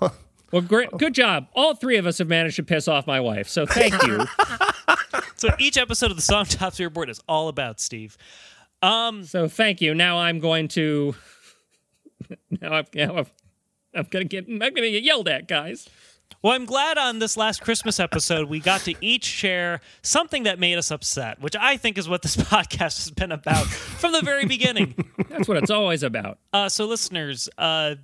Well, 0.52 0.60
great, 0.60 0.90
good 0.98 1.14
job. 1.14 1.46
All 1.54 1.74
three 1.74 1.96
of 1.96 2.04
us 2.06 2.18
have 2.18 2.28
managed 2.28 2.56
to 2.56 2.62
piss 2.62 2.86
off 2.86 3.06
my 3.06 3.20
wife, 3.20 3.48
so 3.48 3.64
thank 3.64 3.94
you. 4.02 4.22
So 5.36 5.48
each 5.58 5.76
episode 5.78 6.10
of 6.10 6.16
the 6.16 6.22
Song 6.22 6.44
Topsy 6.44 6.84
Report 6.84 7.08
is 7.10 7.20
all 7.26 7.48
about 7.48 7.80
Steve. 7.80 8.16
so 8.82 9.48
thank 9.48 9.80
you. 9.80 9.92
Now 9.94 10.18
I'm 10.18 10.38
going 10.40 10.68
to. 10.68 11.14
Now 12.60 12.72
I'm, 12.74 12.84
now 12.94 13.16
I'm, 13.16 13.26
I'm 13.94 14.06
gonna 14.10 14.24
get. 14.24 14.46
I'm 14.48 14.58
gonna 14.58 14.90
get 14.90 15.02
yelled 15.02 15.28
at, 15.28 15.48
guys. 15.48 15.88
Well, 16.42 16.54
I'm 16.54 16.64
glad 16.64 16.96
on 16.98 17.18
this 17.18 17.36
last 17.36 17.60
Christmas 17.62 18.00
episode 18.00 18.48
we 18.48 18.58
got 18.58 18.80
to 18.82 18.94
each 19.00 19.24
share 19.24 19.80
something 20.02 20.44
that 20.44 20.58
made 20.58 20.76
us 20.78 20.90
upset, 20.90 21.40
which 21.40 21.54
I 21.54 21.76
think 21.76 21.98
is 21.98 22.08
what 22.08 22.22
this 22.22 22.36
podcast 22.52 22.98
has 23.04 23.10
been 23.10 23.30
about 23.32 23.66
from 23.66 24.12
the 24.12 24.22
very 24.22 24.46
beginning. 24.46 24.94
That's 25.28 25.46
what 25.46 25.56
it's 25.58 25.70
always 25.70 26.02
about. 26.02 26.38
Uh, 26.52 26.68
so, 26.68 26.84
listeners, 26.86 27.48
uh, 27.58 27.94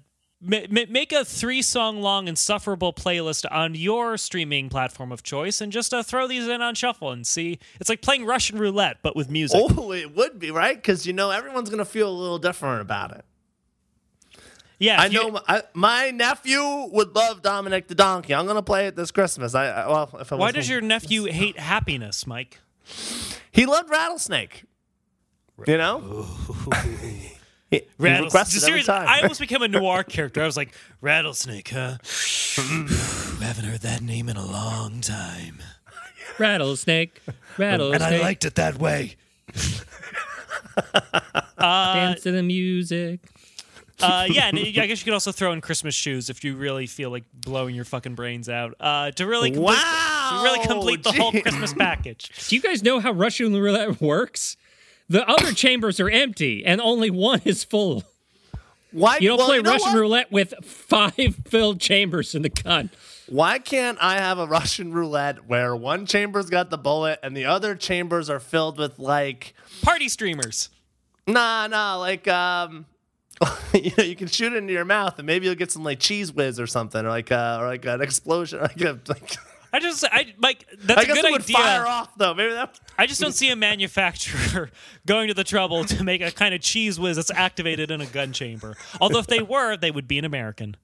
ma- 0.41 0.61
ma- 0.71 0.83
make 0.89 1.13
a 1.13 1.25
three 1.25 1.63
song 1.63 2.01
long 2.01 2.29
insufferable 2.29 2.93
playlist 2.93 3.45
on 3.51 3.75
your 3.75 4.17
streaming 4.17 4.69
platform 4.69 5.11
of 5.13 5.23
choice 5.23 5.61
and 5.61 5.71
just 5.73 5.93
uh, 5.93 6.03
throw 6.03 6.27
these 6.27 6.47
in 6.49 6.63
on 6.63 6.75
shuffle 6.75 7.11
and 7.11 7.27
see. 7.27 7.59
It's 7.81 7.89
like 7.91 8.01
playing 8.03 8.25
Russian 8.25 8.59
roulette, 8.59 8.99
but 9.03 9.17
with 9.17 9.31
music. 9.31 9.61
oh, 9.61 9.93
it 9.93 10.15
would 10.17 10.39
be, 10.39 10.51
right? 10.51 10.77
Because, 10.77 11.07
you 11.07 11.13
know, 11.13 11.31
everyone's 11.31 11.69
going 11.71 11.79
to 11.79 11.85
feel 11.85 12.09
a 12.09 12.13
little 12.19 12.39
different 12.39 12.81
about 12.81 13.13
it. 13.13 13.25
Yeah, 14.81 15.01
I 15.01 15.07
if 15.07 15.13
you- 15.13 15.21
know 15.23 15.31
my, 15.33 15.41
I, 15.49 15.63
my 15.75 16.11
nephew 16.11 16.63
would 16.93 17.15
love 17.15 17.43
Dominick 17.43 17.89
the 17.89 17.95
Donkey. 17.97 18.35
I'm 18.35 18.45
going 18.47 18.57
to 18.57 18.63
play 18.63 18.87
it 18.87 18.95
this 18.97 19.11
Christmas. 19.11 19.55
I, 19.55 19.67
I 19.69 19.89
well, 19.89 20.11
if 20.21 20.33
I 20.33 20.37
Why 20.37 20.47
was 20.47 20.55
does 20.55 20.67
home. 20.69 20.73
your 20.75 20.81
nephew 20.83 21.25
hate 21.25 21.59
happiness, 21.59 22.27
Mike? 22.27 22.61
He 23.51 23.67
loved 23.67 23.91
Rattlesnake. 23.91 24.65
You 25.67 25.77
know? 25.79 26.27
He, 27.71 27.77
he 27.81 27.83
Rattlesnake. 27.99 28.25
requested 28.33 28.63
Seriously. 28.63 28.95
I 28.95 29.21
almost 29.21 29.41
became 29.41 29.61
a 29.61 29.69
noir 29.69 30.03
character. 30.03 30.43
I 30.43 30.47
was 30.47 30.57
like, 30.57 30.73
Rattlesnake, 31.03 31.69
huh? 31.69 31.99
Haven't 33.45 33.65
heard 33.67 33.81
that 33.83 34.01
name 34.01 34.31
in 34.31 34.39
a 34.39 34.47
long 34.47 35.03
time. 35.03 35.59
Rattlesnake, 36.39 37.21
rattlesnake. 37.59 38.01
And 38.01 38.15
I 38.15 38.21
liked 38.23 38.47
it 38.47 38.55
that 38.55 38.79
way. 38.79 39.17
Uh, 41.59 41.95
Dance 41.95 42.23
to 42.23 42.31
the 42.31 42.43
music. 42.43 43.21
Uh, 44.03 44.27
yeah, 44.31 44.49
and 44.49 44.57
I 44.59 44.63
guess 44.71 45.01
you 45.01 45.05
could 45.05 45.13
also 45.13 45.33
throw 45.33 45.51
in 45.53 45.61
Christmas 45.61 45.95
shoes 45.95 46.31
if 46.31 46.45
you 46.45 46.55
really 46.55 46.87
feel 46.87 47.11
like 47.11 47.25
blowing 47.35 47.75
your 47.75 47.85
fucking 47.85 48.15
brains 48.15 48.49
out. 48.49 48.75
Uh, 48.79 49.11
to 49.13 49.27
really 49.27 49.51
complete, 49.51 49.75
Wow, 49.75 50.39
to 50.39 50.45
really 50.45 50.65
complete 50.67 51.03
the 51.03 51.13
whole. 51.13 51.33
Christmas 51.33 51.75
package. 51.75 52.31
Do 52.49 52.55
you 52.55 52.63
guys 52.63 52.83
know 52.85 53.01
how 53.01 53.11
Russian 53.11 53.53
roulette 53.55 54.01
works? 54.01 54.57
The 55.09 55.29
other 55.29 55.53
chambers 55.53 55.99
are 55.99 56.09
empty, 56.09 56.65
and 56.65 56.81
only 56.81 57.11
one 57.11 57.41
is 57.45 57.65
full. 57.65 58.05
Why, 58.93 59.19
You 59.19 59.29
don't 59.31 59.39
well, 59.39 59.49
play 59.49 59.57
you 59.57 59.63
know 59.63 59.73
Russian 59.73 59.93
what? 59.93 59.99
roulette 60.01 60.31
with 60.33 60.55
five 60.65 61.37
filled 61.47 61.81
chambers 61.81 62.35
in 62.37 62.43
the 62.43 62.49
gun. 62.51 62.91
Why 63.29 63.59
can't 63.59 63.99
I 64.01 64.19
have 64.19 64.39
a 64.39 64.47
Russian 64.47 64.93
roulette 64.93 65.47
where 65.49 65.75
one 65.77 66.07
chamber's 66.07 66.49
got 66.51 66.71
the 66.71 66.79
bullet 66.79 67.19
and 67.23 67.37
the 67.37 67.45
other 67.47 67.75
chambers 67.75 68.31
are 68.31 68.41
filled 68.41 68.79
with 68.79 68.99
like 68.99 69.55
Party 69.83 70.09
streamers. 70.09 70.71
nah 71.27 71.67
nah 71.67 71.97
like 71.99 72.27
um 72.29 72.87
you 73.75 73.93
know 73.97 74.05
you 74.05 74.17
can 74.17 74.27
shoot 74.27 74.53
it 74.53 74.57
into 74.57 74.73
your 74.73 74.85
mouth 74.85 75.19
and 75.19 75.27
maybe 75.27 75.47
you'll 75.47 75.55
get 75.55 75.71
some 75.71 75.85
like 75.85 76.01
cheese 76.01 76.33
whiz 76.33 76.59
or 76.59 76.67
something 76.67 77.05
or 77.05 77.09
like 77.09 77.31
uh 77.31 77.59
or 77.61 77.67
like 77.69 77.85
an 77.85 78.01
explosion 78.01 78.59
like 78.63 78.81
a 78.81 78.99
like 79.07 79.37
I 79.71 79.81
just, 79.81 80.03
I 80.11 80.35
like 80.39 80.65
that's 80.83 81.01
I 81.01 81.03
a 81.03 81.07
guess 81.07 81.17
good 81.17 81.25
it 81.27 81.33
would 81.33 81.43
idea. 81.43 81.57
fire 81.57 81.87
off 81.87 82.17
though 82.17 82.33
maybe 82.35 82.55
that 82.55 82.81
I 82.97 83.07
just 83.07 83.21
don't 83.21 83.33
see 83.35 83.51
a 83.51 83.57
manufacturer 83.57 84.71
going 85.07 85.29
to 85.29 85.35
the 85.35 85.45
trouble 85.45 85.85
to 85.85 86.03
make 86.05 86.23
a 86.23 86.31
kind 86.33 86.55
of 86.55 86.63
cheese 86.63 86.99
whiz 86.99 87.17
that's 87.17 87.31
activated 87.31 87.91
in 87.91 88.01
a 88.01 88.07
gun 88.07 88.33
chamber. 88.33 88.75
Although 89.01 89.19
if 89.19 89.27
they 89.27 89.43
were, 89.43 89.77
they 89.77 89.91
would 89.91 90.09
be 90.09 90.19
an 90.19 90.25
American. 90.25 90.77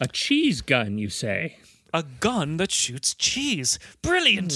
A 0.00 0.08
cheese 0.08 0.60
gun, 0.60 0.98
you 0.98 1.08
say? 1.08 1.58
A 1.92 2.02
gun 2.02 2.56
that 2.56 2.72
shoots 2.72 3.14
cheese. 3.14 3.78
Brilliant. 4.02 4.52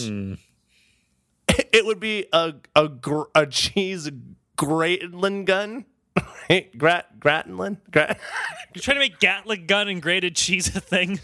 it 1.49 1.87
would 1.87 2.01
be 2.01 2.27
a 2.33 2.55
a 2.75 2.89
gr- 2.89 3.31
a 3.35 3.47
cheese 3.47 4.11
Gratinlin 4.59 5.45
gun 5.45 5.85
Grat 6.77 7.19
Gratinlin 7.21 7.79
Grat 7.91 8.19
You're 8.75 8.83
trying 8.83 8.97
to 8.97 9.01
make 9.01 9.19
Gatling 9.19 9.67
gun 9.67 9.89
and 9.89 10.03
grated 10.03 10.37
cheese 10.37 10.75
a 10.75 10.81
thing. 10.81 11.21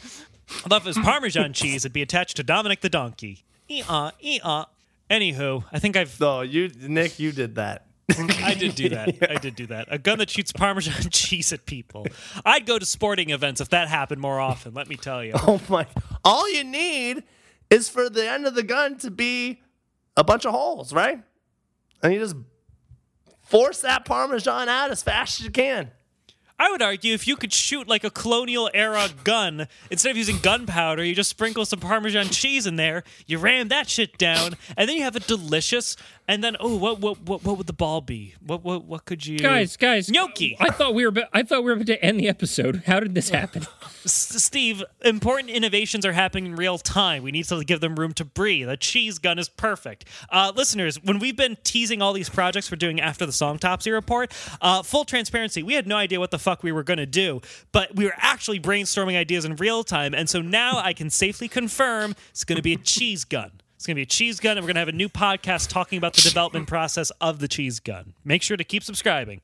I 0.50 0.68
love 0.70 0.82
if 0.82 0.96
it 0.96 0.98
was 0.98 1.04
Parmesan 1.04 1.52
cheese, 1.54 1.84
it'd 1.84 1.92
be 1.92 2.02
attached 2.02 2.36
to 2.36 2.42
Dominick 2.42 2.80
the 2.80 2.88
donkey. 2.88 3.44
Ee-uh, 3.70 4.12
ee-uh. 4.22 4.64
Anywho, 5.10 5.64
I 5.72 5.78
think 5.78 5.96
I've 5.96 6.18
no 6.20 6.40
you 6.42 6.70
Nick 6.80 7.18
you 7.18 7.32
did 7.32 7.56
that 7.56 7.86
I 8.08 8.54
did 8.54 8.74
do 8.74 8.90
that. 8.90 9.16
I 9.30 9.36
did 9.36 9.56
do 9.56 9.66
that. 9.66 9.88
A 9.90 9.98
gun 9.98 10.18
that 10.18 10.30
shoots 10.30 10.52
Parmesan 10.52 11.10
cheese 11.10 11.52
at 11.52 11.66
people. 11.66 12.06
I'd 12.44 12.66
go 12.66 12.78
to 12.78 12.86
sporting 12.86 13.30
events 13.30 13.60
if 13.60 13.70
that 13.70 13.88
happened 13.88 14.20
more 14.20 14.40
often. 14.40 14.74
Let 14.74 14.88
me 14.88 14.96
tell 14.96 15.24
you. 15.24 15.32
Oh 15.34 15.60
my! 15.68 15.86
All 16.24 16.50
you 16.52 16.64
need 16.64 17.24
is 17.70 17.88
for 17.88 18.10
the 18.10 18.28
end 18.28 18.46
of 18.46 18.54
the 18.54 18.62
gun 18.62 18.98
to 18.98 19.10
be 19.10 19.62
a 20.16 20.24
bunch 20.24 20.44
of 20.44 20.52
holes, 20.52 20.92
right? 20.92 21.22
And 22.02 22.12
you 22.12 22.20
just 22.20 22.36
force 23.54 23.82
that 23.82 24.04
parmesan 24.04 24.68
out 24.68 24.90
as 24.90 25.00
fast 25.00 25.38
as 25.38 25.46
you 25.46 25.50
can. 25.52 25.92
I 26.58 26.72
would 26.72 26.82
argue 26.82 27.14
if 27.14 27.28
you 27.28 27.36
could 27.36 27.52
shoot 27.52 27.86
like 27.86 28.02
a 28.02 28.10
colonial 28.10 28.68
era 28.74 29.08
gun, 29.22 29.68
instead 29.92 30.10
of 30.10 30.16
using 30.16 30.38
gunpowder, 30.38 31.04
you 31.04 31.14
just 31.14 31.30
sprinkle 31.30 31.64
some 31.64 31.78
Parmesan 31.78 32.30
cheese 32.30 32.66
in 32.66 32.74
there, 32.74 33.04
you 33.26 33.38
ram 33.38 33.68
that 33.68 33.88
shit 33.88 34.18
down, 34.18 34.54
and 34.76 34.88
then 34.88 34.96
you 34.96 35.02
have 35.02 35.14
a 35.14 35.20
delicious. 35.20 35.96
And 36.26 36.42
then, 36.42 36.56
oh, 36.58 36.76
what 36.76 37.00
what 37.00 37.20
what, 37.20 37.44
what 37.44 37.58
would 37.58 37.66
the 37.66 37.74
ball 37.74 38.00
be? 38.00 38.34
What 38.44 38.64
what 38.64 38.84
what 38.84 39.04
could 39.04 39.26
you 39.26 39.38
Guys, 39.38 39.76
guys, 39.76 40.08
Gnocchi. 40.10 40.56
I 40.58 40.70
thought 40.70 40.94
we 40.94 41.02
were. 41.04 41.10
About, 41.10 41.24
I 41.34 41.42
thought 41.42 41.64
we 41.64 41.70
were 41.70 41.76
about 41.76 41.86
to 41.88 42.02
end 42.02 42.18
the 42.18 42.28
episode. 42.28 42.84
How 42.86 43.00
did 43.00 43.14
this 43.14 43.28
happen? 43.28 43.66
S- 44.04 44.42
Steve, 44.42 44.82
important 45.04 45.50
innovations 45.50 46.06
are 46.06 46.12
happening 46.12 46.46
in 46.46 46.56
real 46.56 46.78
time. 46.78 47.22
We 47.22 47.30
need 47.30 47.44
to 47.46 47.62
give 47.62 47.80
them 47.80 47.96
room 47.96 48.14
to 48.14 48.24
breathe. 48.24 48.68
A 48.70 48.76
cheese 48.76 49.18
gun 49.18 49.38
is 49.38 49.50
perfect. 49.50 50.06
Uh, 50.30 50.52
listeners, 50.54 51.02
when 51.02 51.18
we've 51.18 51.36
been 51.36 51.58
teasing 51.62 52.00
all 52.00 52.14
these 52.14 52.30
projects 52.30 52.70
we're 52.70 52.76
doing 52.76 53.00
after 53.00 53.26
the 53.26 53.32
Song 53.32 53.58
Topsy 53.58 53.90
report, 53.90 54.32
uh, 54.62 54.82
full 54.82 55.04
transparency, 55.04 55.62
we 55.62 55.74
had 55.74 55.86
no 55.86 55.96
idea 55.96 56.20
what 56.20 56.30
the 56.30 56.38
fuck 56.38 56.62
we 56.62 56.72
were 56.72 56.82
going 56.82 56.98
to 56.98 57.06
do, 57.06 57.42
but 57.72 57.94
we 57.94 58.04
were 58.06 58.14
actually 58.16 58.60
brainstorming 58.60 59.16
ideas 59.16 59.44
in 59.44 59.56
real 59.56 59.84
time. 59.84 60.14
And 60.14 60.28
so 60.28 60.40
now 60.40 60.78
I 60.78 60.94
can 60.94 61.10
safely 61.10 61.48
confirm 61.48 62.14
it's 62.30 62.44
going 62.44 62.56
to 62.56 62.62
be 62.62 62.72
a 62.72 62.78
cheese 62.78 63.24
gun. 63.24 63.52
It's 63.84 63.86
going 63.86 63.96
to 63.96 63.98
be 63.98 64.02
a 64.04 64.06
cheese 64.06 64.40
gun, 64.40 64.56
and 64.56 64.64
we're 64.64 64.68
going 64.68 64.76
to 64.76 64.80
have 64.80 64.88
a 64.88 64.92
new 64.92 65.10
podcast 65.10 65.68
talking 65.68 65.98
about 65.98 66.14
the 66.14 66.22
development 66.22 66.66
process 66.66 67.10
of 67.20 67.38
the 67.38 67.46
cheese 67.46 67.80
gun. 67.80 68.14
Make 68.24 68.40
sure 68.42 68.56
to 68.56 68.64
keep 68.64 68.82
subscribing. 68.82 69.42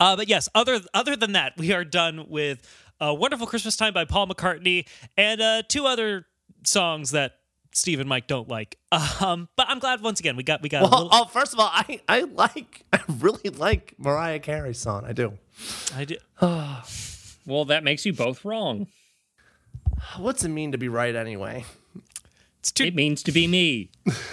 Uh, 0.00 0.16
but 0.16 0.30
yes, 0.30 0.48
other 0.54 0.80
other 0.94 1.14
than 1.14 1.32
that, 1.32 1.58
we 1.58 1.74
are 1.74 1.84
done 1.84 2.24
with 2.30 2.66
a 3.02 3.12
"Wonderful 3.12 3.46
Christmas 3.46 3.76
Time" 3.76 3.92
by 3.92 4.06
Paul 4.06 4.28
McCartney 4.28 4.86
and 5.18 5.42
uh, 5.42 5.62
two 5.68 5.84
other 5.84 6.24
songs 6.64 7.10
that 7.10 7.32
Steve 7.74 8.00
and 8.00 8.08
Mike 8.08 8.26
don't 8.26 8.48
like. 8.48 8.78
Um, 9.20 9.50
but 9.56 9.66
I'm 9.68 9.78
glad 9.78 10.00
once 10.00 10.20
again 10.20 10.36
we 10.36 10.42
got 10.42 10.62
we 10.62 10.70
got 10.70 10.78
a 10.80 10.88
Well, 10.88 11.02
little. 11.04 11.08
oh, 11.12 11.24
first 11.26 11.52
of 11.52 11.60
all, 11.60 11.68
I 11.70 12.00
I 12.08 12.20
like 12.22 12.82
I 12.94 13.00
really 13.20 13.50
like 13.50 13.92
Mariah 13.98 14.38
Carey's 14.38 14.78
song. 14.78 15.04
I 15.04 15.12
do. 15.12 15.36
I 15.94 16.06
do, 16.06 16.16
well, 17.46 17.66
that 17.66 17.84
makes 17.84 18.06
you 18.06 18.14
both 18.14 18.42
wrong. 18.42 18.86
What's 20.16 20.44
it 20.44 20.48
mean 20.48 20.72
to 20.72 20.78
be 20.78 20.88
right 20.88 21.14
anyway? 21.14 21.66
It's 22.66 22.72
too. 22.72 22.84
It 22.84 22.96
means 22.96 23.22
to 23.22 23.30
be 23.30 23.46
me. 23.46 23.90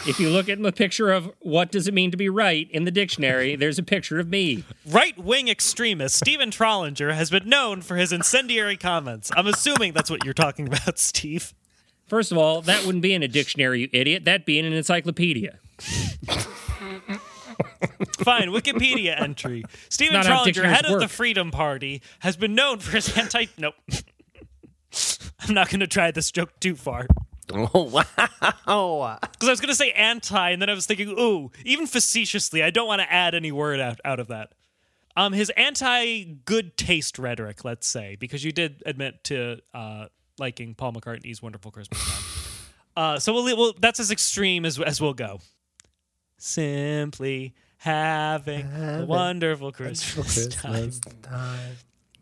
If 0.08 0.20
you 0.20 0.32
look 0.32 0.50
at 0.50 0.60
the 0.60 0.72
picture 0.72 1.12
of 1.12 1.32
what 1.40 1.72
does 1.72 1.88
it 1.88 1.94
mean 1.94 2.10
to 2.10 2.18
be 2.18 2.30
right 2.30 2.68
in 2.72 2.84
the 2.84 2.90
dictionary, 2.90 3.56
there's 3.56 3.78
a 3.78 3.84
picture 3.84 4.20
of 4.20 4.28
me. 4.28 4.64
Right 4.88 5.16
wing 5.20 5.50
extremist 5.50 6.16
Stephen 6.16 6.50
Trollinger 6.50 7.14
has 7.14 7.30
been 7.30 7.48
known 7.48 7.84
for 7.84 7.96
his 7.96 8.12
incendiary 8.12 8.76
comments. 8.76 9.32
I'm 9.38 9.46
assuming 9.46 9.94
that's 9.94 10.10
what 10.10 10.26
you're 10.26 10.34
talking 10.34 10.66
about, 10.68 10.98
Steve. 10.98 11.54
First 12.08 12.32
of 12.32 12.40
all, 12.40 12.64
that 12.64 12.86
wouldn't 12.86 13.04
be 13.04 13.14
in 13.14 13.22
a 13.22 13.28
dictionary, 13.28 13.82
you 13.82 13.90
idiot. 13.94 14.26
That'd 14.26 14.46
be 14.46 14.58
in 14.58 14.66
an 14.66 14.74
encyclopedia. 14.74 15.60
Fine, 18.18 18.50
Wikipedia 18.50 19.22
entry. 19.22 19.64
Stephen 19.90 20.16
not 20.16 20.26
Trollinger, 20.26 20.46
dictionaries 20.46 20.76
head 20.76 20.86
of 20.86 21.00
the. 21.00 21.08
Freedom 21.08 21.52
Party, 21.52 22.02
has 22.20 22.36
been 22.36 22.56
known 22.56 22.80
for 22.80 22.92
his 22.96 23.16
anti. 23.16 23.46
Nope. 23.60 23.76
I'm 25.40 25.54
not 25.54 25.70
going 25.70 25.82
to 25.82 25.88
try 25.88 26.10
this 26.10 26.32
joke 26.32 26.60
too 26.60 26.76
far. 26.76 27.06
Oh 28.66 28.96
wow! 28.98 29.18
Because 29.22 29.50
I 29.50 29.52
was 29.52 29.60
going 29.60 29.70
to 29.70 29.76
say 29.76 29.92
anti, 29.92 30.50
and 30.52 30.62
then 30.62 30.70
I 30.70 30.74
was 30.74 30.86
thinking, 30.86 31.10
ooh, 31.10 31.52
even 31.66 31.86
facetiously, 31.86 32.64
I 32.64 32.70
don't 32.70 32.88
want 32.88 33.02
to 33.02 33.12
add 33.12 33.36
any 33.36 33.52
word 33.52 33.80
out, 33.80 34.00
out 34.06 34.20
of 34.20 34.28
that. 34.28 34.54
Um, 35.16 35.34
his 35.34 35.50
anti 35.52 36.24
good 36.46 36.78
taste 36.78 37.20
rhetoric, 37.20 37.64
let's 37.64 37.88
say, 37.88 38.16
because 38.20 38.44
you 38.44 38.52
did 38.52 38.82
admit 38.86 39.24
to 39.26 39.60
uh, 39.74 40.08
liking 40.40 40.76
Paul 40.76 40.94
McCartney's 40.94 41.42
"Wonderful 41.42 41.72
Christmas 41.72 42.02
Time." 42.02 42.24
uh, 42.98 43.20
so 43.20 43.34
we'll, 43.34 43.56
we'll 43.58 43.74
that's 43.80 44.00
as 44.00 44.12
extreme 44.12 44.66
as 44.66 44.80
as 44.80 45.00
we'll 45.02 45.14
go. 45.14 45.40
Simply 46.38 47.54
having 47.78 48.66
a 48.66 49.06
wonderful 49.06 49.72
Christmas, 49.72 50.48
time. 50.48 50.92
time. 51.22 51.76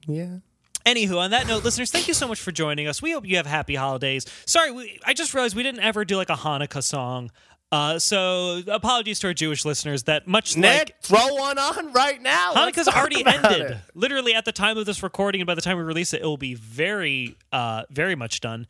Yeah. 0.07 0.37
Anywho, 0.85 1.17
on 1.17 1.31
that 1.31 1.47
note, 1.47 1.63
listeners, 1.63 1.91
thank 1.91 2.07
you 2.07 2.13
so 2.13 2.27
much 2.27 2.39
for 2.39 2.51
joining 2.51 2.87
us. 2.87 3.01
We 3.01 3.11
hope 3.11 3.25
you 3.25 3.37
have 3.37 3.45
happy 3.45 3.75
holidays. 3.75 4.25
Sorry, 4.45 4.71
we, 4.71 4.99
I 5.05 5.13
just 5.13 5.33
realized 5.33 5.55
we 5.55 5.63
didn't 5.63 5.81
ever 5.81 6.05
do 6.05 6.17
like 6.17 6.29
a 6.29 6.35
Hanukkah 6.35 6.83
song. 6.83 7.31
Uh, 7.71 7.97
so 7.97 8.61
apologies 8.67 9.19
to 9.19 9.27
our 9.27 9.33
Jewish 9.33 9.63
listeners 9.63 10.03
that 10.03 10.27
much 10.27 10.57
Nick, 10.57 10.77
like 10.89 11.01
throw 11.01 11.35
one 11.35 11.57
on 11.57 11.93
right 11.93 12.21
now. 12.21 12.53
Hanukkah's 12.53 12.89
already 12.89 13.25
ended. 13.25 13.61
it. 13.61 13.77
Literally 13.95 14.33
at 14.33 14.43
the 14.43 14.51
time 14.51 14.77
of 14.77 14.85
this 14.85 15.01
recording, 15.01 15.39
and 15.39 15.47
by 15.47 15.55
the 15.55 15.61
time 15.61 15.77
we 15.77 15.83
release 15.83 16.13
it, 16.13 16.21
it 16.21 16.25
will 16.25 16.35
be 16.35 16.53
very, 16.53 17.37
uh, 17.53 17.83
very 17.89 18.15
much 18.15 18.41
done. 18.41 18.67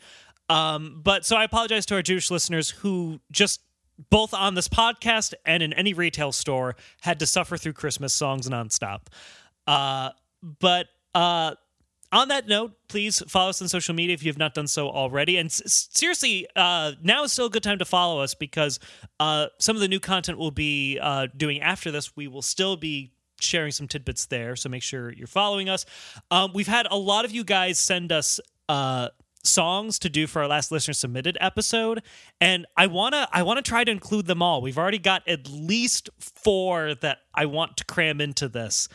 Um, 0.49 1.01
but 1.03 1.26
so 1.26 1.36
I 1.36 1.45
apologize 1.45 1.86
to 1.88 1.95
our 1.95 2.01
Jewish 2.03 2.30
listeners 2.30 2.70
who 2.70 3.20
just 3.32 3.62
both 4.09 4.34
on 4.34 4.53
this 4.53 4.68
podcast 4.68 5.34
and 5.45 5.64
in 5.64 5.74
any 5.74 5.93
retail 5.93 6.32
store 6.32 6.76
had 7.01 7.20
to 7.20 7.26
suffer 7.26 7.57
through 7.57 7.74
Christmas 7.74 8.14
songs 8.14 8.47
nonstop. 8.49 9.01
Uh, 9.66 10.09
but 10.59 10.88
uh, 11.16 11.55
on 12.12 12.28
that 12.28 12.47
note, 12.47 12.74
please 12.88 13.22
follow 13.28 13.49
us 13.49 13.62
on 13.62 13.68
social 13.68 13.95
media 13.95 14.14
if 14.14 14.24
you 14.24 14.30
have 14.30 14.38
not 14.38 14.53
done 14.53 14.68
so 14.68 14.89
already. 14.89 15.38
And 15.38 15.47
s- 15.47 15.88
seriously, 15.91 16.47
uh, 16.55 16.93
now 17.01 17.24
is 17.24 17.32
still 17.32 17.45
a 17.45 17.49
good 17.49 17.64
time 17.64 17.80
to 17.80 17.86
follow 17.86 18.22
us 18.22 18.34
because 18.34 18.80
uh, 19.20 19.47
some 19.59 19.76
of 19.76 19.82
the 19.82 19.88
new 19.88 19.99
content 19.99 20.38
we'll 20.38 20.51
be 20.51 20.99
uh, 21.01 21.28
doing 21.36 21.62
after 21.62 21.91
this, 21.91 22.16
we 22.16 22.28
will 22.28 22.41
still 22.41 22.76
be 22.76 23.14
sharing 23.39 23.72
some 23.72 23.88
tidbits 23.88 24.26
there. 24.26 24.55
So 24.55 24.70
make 24.70 24.84
sure 24.84 25.12
you're 25.14 25.28
following 25.28 25.70
us. 25.70 25.86
Um, 26.30 26.51
we've 26.53 26.68
had 26.68 26.88
a 26.91 26.97
lot 26.97 27.26
of 27.26 27.32
you 27.32 27.43
guys 27.43 27.80
send 27.80 28.12
us. 28.12 28.39
Uh, 28.70 29.09
songs 29.43 29.97
to 29.97 30.07
do 30.07 30.28
for 30.28 30.43
our 30.43 30.47
last 30.47 30.72
listener 30.72 30.93
submitted 30.93 31.36
episode 31.41 32.03
and 32.39 32.68
i 32.78 32.86
want 32.86 33.16
to 33.16 33.28
i 33.34 33.41
want 33.41 33.57
to 33.57 33.68
try 33.68 33.84
to 33.84 33.91
include 33.91 34.28
them 34.28 34.39
all 34.39 34.62
we've 34.62 34.78
already 34.78 34.99
got 34.99 35.28
at 35.28 35.49
least 35.49 36.12
four 36.20 36.93
that 36.93 37.18
i 37.34 37.43
want 37.43 37.76
to 37.76 37.84
cram 37.86 38.22
into 38.22 38.47
this 38.47 38.88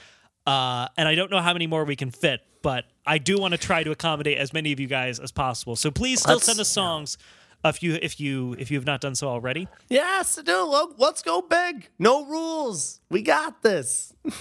uh, 0.46 0.86
and 0.96 1.08
I 1.08 1.14
don't 1.16 1.30
know 1.30 1.40
how 1.40 1.52
many 1.52 1.66
more 1.66 1.84
we 1.84 1.96
can 1.96 2.10
fit, 2.10 2.40
but 2.62 2.84
I 3.06 3.18
do 3.18 3.38
want 3.38 3.52
to 3.52 3.58
try 3.58 3.82
to 3.84 3.90
accommodate 3.90 4.38
as 4.38 4.52
many 4.52 4.72
of 4.72 4.80
you 4.80 4.86
guys 4.86 5.18
as 5.20 5.32
possible. 5.32 5.76
So 5.76 5.90
please 5.90 6.20
still 6.20 6.34
Let's- 6.34 6.46
send 6.46 6.60
us 6.60 6.68
songs 6.68 7.18
if 7.64 7.82
you 7.82 7.98
if 8.02 8.20
you 8.20 8.54
if 8.58 8.70
you 8.70 8.78
have 8.78 8.86
not 8.86 9.00
done 9.00 9.14
so 9.14 9.28
already. 9.28 9.68
Yes. 9.88 10.38
Look, 10.46 10.94
let's 10.98 11.22
go 11.22 11.42
big. 11.42 11.88
No 11.98 12.24
rules. 12.26 13.00
We 13.10 13.22
got 13.22 13.62
this. 13.62 14.12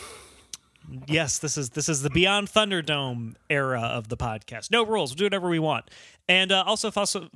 Yes, 1.07 1.39
this 1.39 1.57
is 1.57 1.72
this 1.72 1.89
is 1.89 2.03
the 2.03 2.11
Beyond 2.11 2.47
Thunderdome 2.47 3.34
era 3.49 3.82
of 3.82 4.07
the 4.09 4.16
podcast. 4.18 4.70
No 4.70 4.86
rules. 4.86 5.09
We'll 5.11 5.16
do 5.16 5.26
whatever 5.26 5.49
we 5.49 5.57
want. 5.57 5.89
And 6.30 6.51
uh, 6.51 6.63
also, 6.63 6.91
also, 6.95 7.28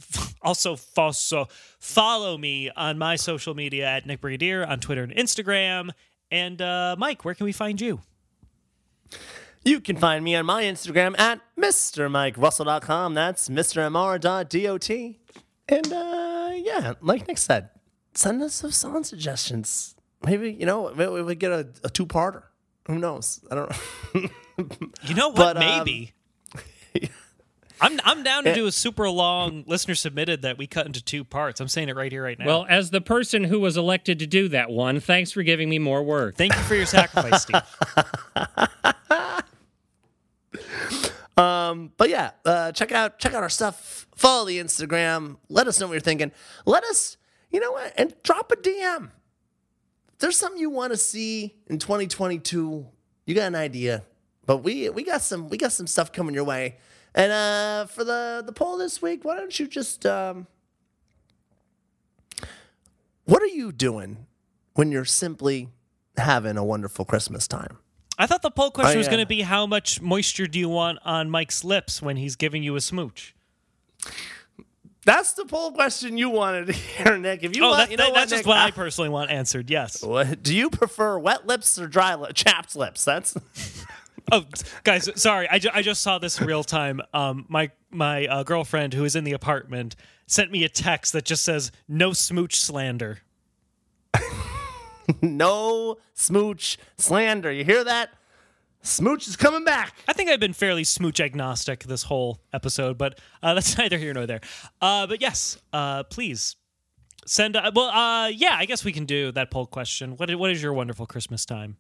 also, 0.44 0.78
also 0.96 1.48
follow 1.80 2.38
me 2.38 2.70
on 2.70 3.00
my 3.00 3.16
social 3.16 3.56
media 3.56 3.88
at 3.88 4.06
Nick 4.06 4.22
Brigadier 4.22 4.64
on 4.64 4.80
Twitter 4.80 5.02
and 5.04 5.12
Instagram. 5.16 5.90
And 6.30 6.62
uh, 6.62 6.96
Mike, 7.00 7.26
where 7.26 7.34
can 7.34 7.46
we 7.46 7.52
find 7.52 7.82
you? 7.82 8.02
You 9.64 9.82
can 9.82 9.98
find 9.98 10.24
me 10.24 10.36
on 10.36 10.46
my 10.46 10.64
Instagram 10.64 11.20
at 11.20 11.42
MrMikeRussell.com. 11.58 13.14
That's 13.14 13.50
MrMR.dot. 13.50 14.90
And 15.70 15.94
uh, 15.94 16.52
yeah, 16.56 16.94
like 17.02 17.28
Nick 17.28 17.38
said, 17.38 17.70
send 18.14 18.42
us 18.42 18.56
some 18.56 18.72
song 18.72 19.04
suggestions. 19.04 19.96
Maybe, 20.26 20.52
you 20.52 20.66
know, 20.66 20.94
maybe 20.96 21.12
we 21.12 21.22
would 21.22 21.40
get 21.40 21.52
a, 21.52 21.68
a 21.84 21.90
two 21.90 22.06
parter. 22.06 22.44
Who 22.88 22.98
knows? 22.98 23.40
I 23.52 23.56
don't 23.56 23.70
know. 23.70 24.30
You 25.04 25.16
know 25.16 25.30
what? 25.30 25.56
But, 25.56 25.58
um, 25.58 25.78
Maybe. 25.78 26.14
I'm 27.82 27.98
I'm 28.04 28.24
down 28.24 28.44
to 28.44 28.54
do 28.54 28.66
a 28.66 28.74
super 28.74 29.10
long 29.10 29.64
listener 29.68 29.96
submitted 29.96 30.42
that 30.42 30.58
we 30.58 30.68
cut 30.68 30.86
into 30.86 31.02
two 31.02 31.24
parts. 31.24 31.62
I'm 31.62 31.70
saying 31.70 31.88
it 31.88 31.96
right 31.96 32.12
here, 32.12 32.22
right 32.24 32.38
now. 32.38 32.46
Well, 32.46 32.66
as 32.70 32.90
the 32.90 33.00
person 33.00 33.46
who 33.46 33.62
was 33.62 33.78
elected 33.78 34.20
to 34.20 34.28
do 34.28 34.50
that 34.50 34.70
one, 34.70 35.00
thanks 35.00 35.32
for 35.32 35.44
giving 35.44 35.70
me 35.70 35.80
more 35.80 36.04
work. 36.04 36.36
thank 36.36 36.54
you 36.54 36.62
for 36.64 36.76
your 36.76 36.86
sacrifice, 36.86 37.44
Steve. 37.44 37.62
But 42.00 42.10
yeah, 42.10 42.32
uh, 42.46 42.72
check 42.72 42.92
out 42.92 43.20
check 43.20 43.34
out 43.34 43.44
our 43.44 43.50
stuff. 43.50 44.08
Follow 44.16 44.46
the 44.46 44.58
Instagram. 44.58 45.36
Let 45.50 45.68
us 45.68 45.80
know 45.80 45.88
what 45.88 45.94
you're 45.94 46.00
thinking. 46.00 46.32
Let 46.66 46.84
us, 46.86 47.18
you 47.52 47.60
know 47.60 47.74
what, 47.74 47.94
and 47.98 48.16
drop 48.24 48.52
a 48.52 48.56
DM. 48.56 49.12
If 50.14 50.20
there's 50.20 50.38
something 50.38 50.60
you 50.60 50.70
want 50.70 50.94
to 50.94 50.98
see 50.98 51.56
in 51.68 51.78
2022, 51.78 52.88
you 53.26 53.36
got 53.36 53.48
an 53.48 53.56
idea. 53.56 54.04
But 54.46 54.58
we 54.60 54.90
we 54.90 55.04
got 55.04 55.22
some 55.22 55.50
we 55.50 55.58
got 55.58 55.74
some 55.74 55.88
stuff 55.88 56.12
coming 56.12 56.34
your 56.34 56.46
way. 56.46 56.78
And 57.14 57.32
uh, 57.32 57.86
for 57.88 58.04
the 58.04 58.42
the 58.46 58.54
poll 58.54 58.78
this 58.78 59.02
week, 59.02 59.26
why 59.26 59.36
don't 59.36 59.60
you 59.60 59.68
just 59.68 60.06
um, 60.06 60.48
what 63.26 63.44
are 63.44 63.48
you 63.48 63.72
doing 63.72 64.26
when 64.74 64.92
you're 64.92 65.06
simply 65.06 65.70
having 66.18 66.58
a 66.58 66.64
wonderful 66.64 67.06
Christmas 67.06 67.48
time? 67.48 67.78
I 68.20 68.28
thought 68.28 68.42
the 68.42 68.52
poll 68.52 68.70
question 68.70 68.98
Oh, 68.98 69.00
was 69.00 69.08
going 69.08 69.22
to 69.22 69.26
be 69.26 69.42
how 69.42 69.66
much 69.66 70.02
moisture 70.02 70.46
do 70.46 70.60
you 70.60 70.68
want 70.70 71.00
on 71.06 71.30
Mike's 71.30 71.64
lips 71.64 72.02
when 72.02 72.18
he's 72.18 72.36
giving 72.36 72.62
you 72.64 72.76
a 72.76 72.82
smooch? 72.82 73.34
That's 75.06 75.32
the 75.34 75.46
poll 75.46 75.72
question 75.72 76.18
you 76.18 76.30
wanted 76.30 76.68
to 76.68 76.74
hear, 76.74 77.18
Nick. 77.18 77.44
If 77.44 77.56
you 77.56 77.64
Oh, 77.64 77.70
want, 77.70 77.78
that, 77.80 77.92
you 77.92 77.98
know 77.98 78.04
that- 78.04 78.12
what, 78.12 78.20
that's 78.20 78.32
just 78.32 78.46
what 78.46 78.58
I 78.58 78.66
I- 78.68 78.72
personally 78.72 79.10
want 79.10 79.32
answered. 79.32 79.70
Yes. 79.70 80.04
What, 80.04 80.44
do 80.44 80.56
you 80.56 80.70
prefer 80.70 81.18
wet 81.18 81.48
lips 81.48 81.80
or 81.80 81.88
dry 81.88 82.16
lip, 82.16 82.34
chapped 82.36 82.76
lips? 82.76 83.06
That's 83.06 83.36
Oh, 84.32 84.46
guys, 84.84 85.10
sorry. 85.20 85.48
I, 85.50 85.58
ju- 85.58 85.72
I 85.74 85.82
just 85.82 86.02
saw 86.02 86.20
this 86.20 86.40
in 86.40 86.46
real 86.46 86.64
time. 86.64 87.02
Um, 87.16 87.46
my 87.50 87.72
my 87.90 88.28
uh, 88.28 88.44
girlfriend 88.44 88.94
who 88.94 89.04
is 89.04 89.16
in 89.16 89.24
the 89.24 89.32
apartment 89.32 89.96
sent 90.28 90.52
me 90.52 90.64
a 90.64 90.70
text 90.70 91.14
that 91.14 91.26
just 91.26 91.44
says 91.44 91.72
"No 91.88 92.14
smooch 92.14 92.60
slander." 92.60 93.22
no 95.22 95.98
smooch 96.14 96.78
slander. 96.98 97.52
You 97.52 97.64
hear 97.64 97.84
that? 97.84 98.10
Smooch 98.82 99.28
is 99.28 99.36
coming 99.36 99.66
back. 99.66 99.94
I 100.08 100.14
think 100.14 100.30
I've 100.30 100.40
been 100.40 100.54
fairly 100.54 100.86
smooch 100.86 101.20
agnostic 101.20 101.84
this 101.84 102.04
whole 102.04 102.40
episode, 102.54 102.98
but 102.98 103.20
uh, 103.44 103.54
that's 103.56 103.78
neither 103.78 103.98
here 103.98 104.14
nor 104.14 104.26
there. 104.26 104.42
Uh, 104.82 105.06
but 105.08 105.22
yes, 105.22 105.58
uh, 105.74 106.04
please 106.04 106.56
send. 107.26 107.56
Uh, 107.56 107.72
well, 107.76 107.90
uh, 107.90 108.28
yeah, 108.28 108.56
I 108.58 108.66
guess 108.66 108.86
we 108.86 108.94
can 108.94 109.06
do 109.06 109.32
that 109.34 109.52
poll 109.52 109.66
question. 109.66 110.16
What, 110.16 110.34
what 110.36 110.50
is 110.52 110.64
your 110.64 110.74
wonderful 110.74 111.06
Christmas 111.06 111.46
time? 111.46 111.78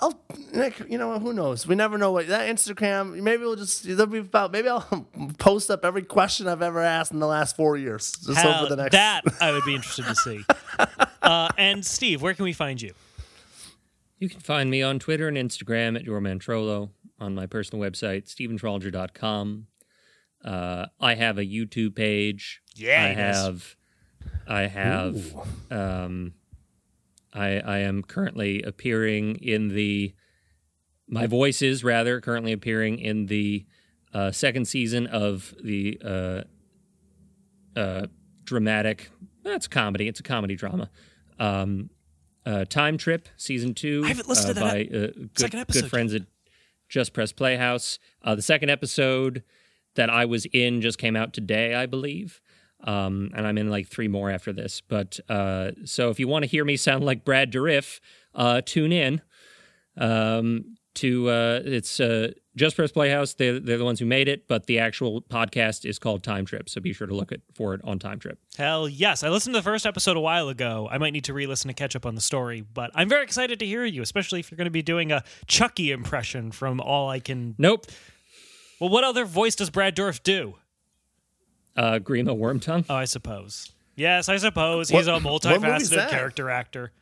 Oh, 0.00 0.12
Nick, 0.52 0.88
you 0.88 0.98
know? 0.98 1.18
Who 1.18 1.32
knows? 1.32 1.66
We 1.66 1.74
never 1.74 1.98
know 1.98 2.12
what 2.12 2.28
that 2.28 2.48
Instagram. 2.48 3.20
Maybe 3.20 3.42
we'll 3.42 3.56
just 3.56 3.84
there'll 3.84 4.06
be 4.06 4.18
about. 4.18 4.52
Maybe 4.52 4.68
I'll 4.68 5.08
post 5.38 5.70
up 5.70 5.84
every 5.84 6.02
question 6.02 6.46
I've 6.46 6.62
ever 6.62 6.80
asked 6.80 7.12
in 7.12 7.18
the 7.18 7.26
last 7.26 7.56
four 7.56 7.76
years. 7.76 8.12
Just 8.12 8.38
Hell, 8.38 8.60
over 8.60 8.68
the 8.68 8.82
next. 8.82 8.92
That 8.92 9.24
I 9.40 9.50
would 9.50 9.64
be 9.64 9.74
interested 9.74 10.04
to 10.06 10.14
see. 10.14 10.44
Uh, 11.30 11.48
and 11.56 11.86
Steve, 11.86 12.20
where 12.20 12.34
can 12.34 12.44
we 12.44 12.52
find 12.52 12.82
you? 12.82 12.92
You 14.18 14.28
can 14.28 14.40
find 14.40 14.68
me 14.68 14.82
on 14.82 14.98
Twitter 14.98 15.28
and 15.28 15.36
Instagram 15.36 15.94
at 15.94 16.04
yourmantrollo, 16.04 16.90
on 17.20 17.34
my 17.36 17.46
personal 17.46 17.88
website, 17.88 18.24
stephentrolger.com. 18.26 19.68
Uh, 20.44 20.86
I 20.98 21.14
have 21.14 21.38
a 21.38 21.44
YouTube 21.44 21.94
page. 21.94 22.60
Yeah, 22.74 23.04
I 23.04 23.08
have. 23.08 23.76
I 24.48 24.62
have. 24.62 25.36
Um, 25.70 26.34
I 27.32 27.60
I 27.60 27.78
am 27.78 28.02
currently 28.02 28.62
appearing 28.62 29.36
in 29.36 29.68
the. 29.68 30.14
My 31.06 31.28
voice 31.28 31.62
is 31.62 31.84
rather 31.84 32.20
currently 32.20 32.50
appearing 32.52 32.98
in 32.98 33.26
the 33.26 33.66
uh, 34.12 34.32
second 34.32 34.64
season 34.66 35.06
of 35.06 35.54
the 35.62 35.96
uh, 36.04 36.42
uh, 37.78 38.06
dramatic. 38.42 39.10
That's 39.44 39.68
comedy. 39.68 40.08
It's 40.08 40.18
a 40.18 40.24
comedy 40.24 40.56
drama. 40.56 40.90
Um, 41.40 41.90
uh, 42.46 42.64
Time 42.64 42.96
Trip 42.96 43.28
season 43.36 43.74
two. 43.74 44.02
I 44.04 44.08
haven't 44.08 44.28
listened 44.28 44.50
uh, 44.50 44.54
to 44.54 44.60
that 44.60 44.90
by 44.90 44.96
uh, 44.96 45.00
good, 45.00 45.30
second 45.38 45.58
episode 45.60 45.80
good 45.82 45.90
friends 45.90 46.14
at 46.14 46.22
Just 46.88 47.12
Press 47.12 47.32
Playhouse. 47.32 47.98
Uh, 48.22 48.34
the 48.34 48.42
second 48.42 48.70
episode 48.70 49.42
that 49.96 50.10
I 50.10 50.24
was 50.24 50.46
in 50.52 50.80
just 50.80 50.98
came 50.98 51.16
out 51.16 51.32
today, 51.32 51.74
I 51.74 51.86
believe. 51.86 52.40
Um, 52.82 53.30
and 53.34 53.46
I'm 53.46 53.58
in 53.58 53.68
like 53.68 53.88
three 53.88 54.08
more 54.08 54.30
after 54.30 54.52
this. 54.52 54.80
But 54.80 55.20
uh, 55.28 55.72
so 55.84 56.10
if 56.10 56.18
you 56.18 56.28
want 56.28 56.44
to 56.44 56.48
hear 56.48 56.64
me 56.64 56.76
sound 56.76 57.04
like 57.04 57.24
Brad 57.24 57.52
Dourif, 57.52 58.00
uh, 58.34 58.62
tune 58.64 58.92
in. 58.92 59.20
Um, 59.96 60.76
to 61.00 61.28
uh, 61.28 61.60
it's 61.64 62.00
uh, 62.00 62.32
Just 62.56 62.76
Press 62.76 62.92
Playhouse. 62.92 63.34
They're, 63.34 63.58
they're 63.58 63.78
the 63.78 63.84
ones 63.84 64.00
who 64.00 64.06
made 64.06 64.28
it, 64.28 64.46
but 64.48 64.66
the 64.66 64.78
actual 64.78 65.22
podcast 65.22 65.84
is 65.84 65.98
called 65.98 66.22
Time 66.22 66.44
Trip. 66.44 66.68
So 66.68 66.80
be 66.80 66.92
sure 66.92 67.06
to 67.06 67.14
look 67.14 67.32
it, 67.32 67.42
for 67.54 67.74
it 67.74 67.80
on 67.84 67.98
Time 67.98 68.18
Trip. 68.18 68.38
Hell 68.56 68.88
yes. 68.88 69.22
I 69.22 69.28
listened 69.28 69.54
to 69.54 69.60
the 69.60 69.64
first 69.64 69.86
episode 69.86 70.16
a 70.16 70.20
while 70.20 70.48
ago. 70.48 70.88
I 70.90 70.98
might 70.98 71.12
need 71.12 71.24
to 71.24 71.34
re 71.34 71.46
listen 71.46 71.68
to 71.68 71.74
catch 71.74 71.96
up 71.96 72.06
on 72.06 72.14
the 72.14 72.20
story, 72.20 72.60
but 72.60 72.90
I'm 72.94 73.08
very 73.08 73.24
excited 73.24 73.58
to 73.60 73.66
hear 73.66 73.84
you, 73.84 74.02
especially 74.02 74.40
if 74.40 74.50
you're 74.50 74.56
going 74.56 74.66
to 74.66 74.70
be 74.70 74.82
doing 74.82 75.10
a 75.12 75.24
Chucky 75.46 75.90
impression 75.90 76.52
from 76.52 76.80
all 76.80 77.08
I 77.08 77.20
can. 77.20 77.54
Nope. 77.58 77.86
Well, 78.78 78.90
what 78.90 79.04
other 79.04 79.24
voice 79.24 79.54
does 79.54 79.70
Brad 79.70 79.96
Dourif 79.96 80.22
do? 80.22 80.54
Uh, 81.76 81.98
Grima 81.98 82.36
Wormtongue. 82.36 82.84
Oh, 82.90 82.94
I 82.94 83.04
suppose. 83.04 83.72
Yes, 83.96 84.28
I 84.28 84.36
suppose 84.38 84.88
he's 84.88 85.06
a 85.06 85.12
what 85.20 85.22
movie's 85.22 85.90
multifaceted 85.90 86.08
character 86.10 86.50
actor. 86.50 86.92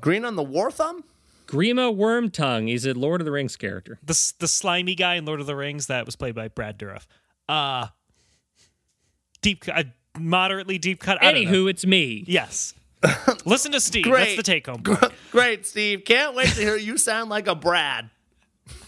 Green 0.00 0.24
on 0.24 0.36
the 0.36 0.42
War 0.42 0.70
Thumb? 0.70 1.04
Grima 1.46 1.94
Wormtongue. 1.94 2.68
He's 2.68 2.84
a 2.86 2.92
Lord 2.94 3.20
of 3.20 3.24
the 3.24 3.30
Rings 3.32 3.56
character. 3.56 3.98
The 4.02 4.32
the 4.38 4.48
slimy 4.48 4.94
guy 4.94 5.14
in 5.14 5.24
Lord 5.24 5.40
of 5.40 5.46
the 5.46 5.56
Rings 5.56 5.86
that 5.86 6.04
was 6.06 6.16
played 6.16 6.34
by 6.34 6.48
Brad 6.48 6.78
Dourif. 6.78 7.06
Uh 7.48 7.88
deep, 9.42 9.60
cut- 9.62 9.76
uh, 9.78 9.84
moderately 10.18 10.78
deep 10.78 11.00
cut. 11.00 11.22
I. 11.22 11.32
Anywho, 11.32 11.70
it's 11.70 11.86
me. 11.86 12.24
yes. 12.26 12.74
Listen 13.44 13.72
to 13.72 13.80
Steve. 13.80 14.04
That's 14.06 14.16
Great. 14.16 14.36
the 14.36 14.42
take 14.42 14.66
home. 14.66 14.82
Great, 15.30 15.66
Steve. 15.66 16.04
Can't 16.04 16.34
wait 16.34 16.48
to 16.48 16.60
hear 16.60 16.76
you 16.76 16.96
sound 16.98 17.30
like 17.30 17.46
a 17.46 17.54
Brad. 17.54 18.10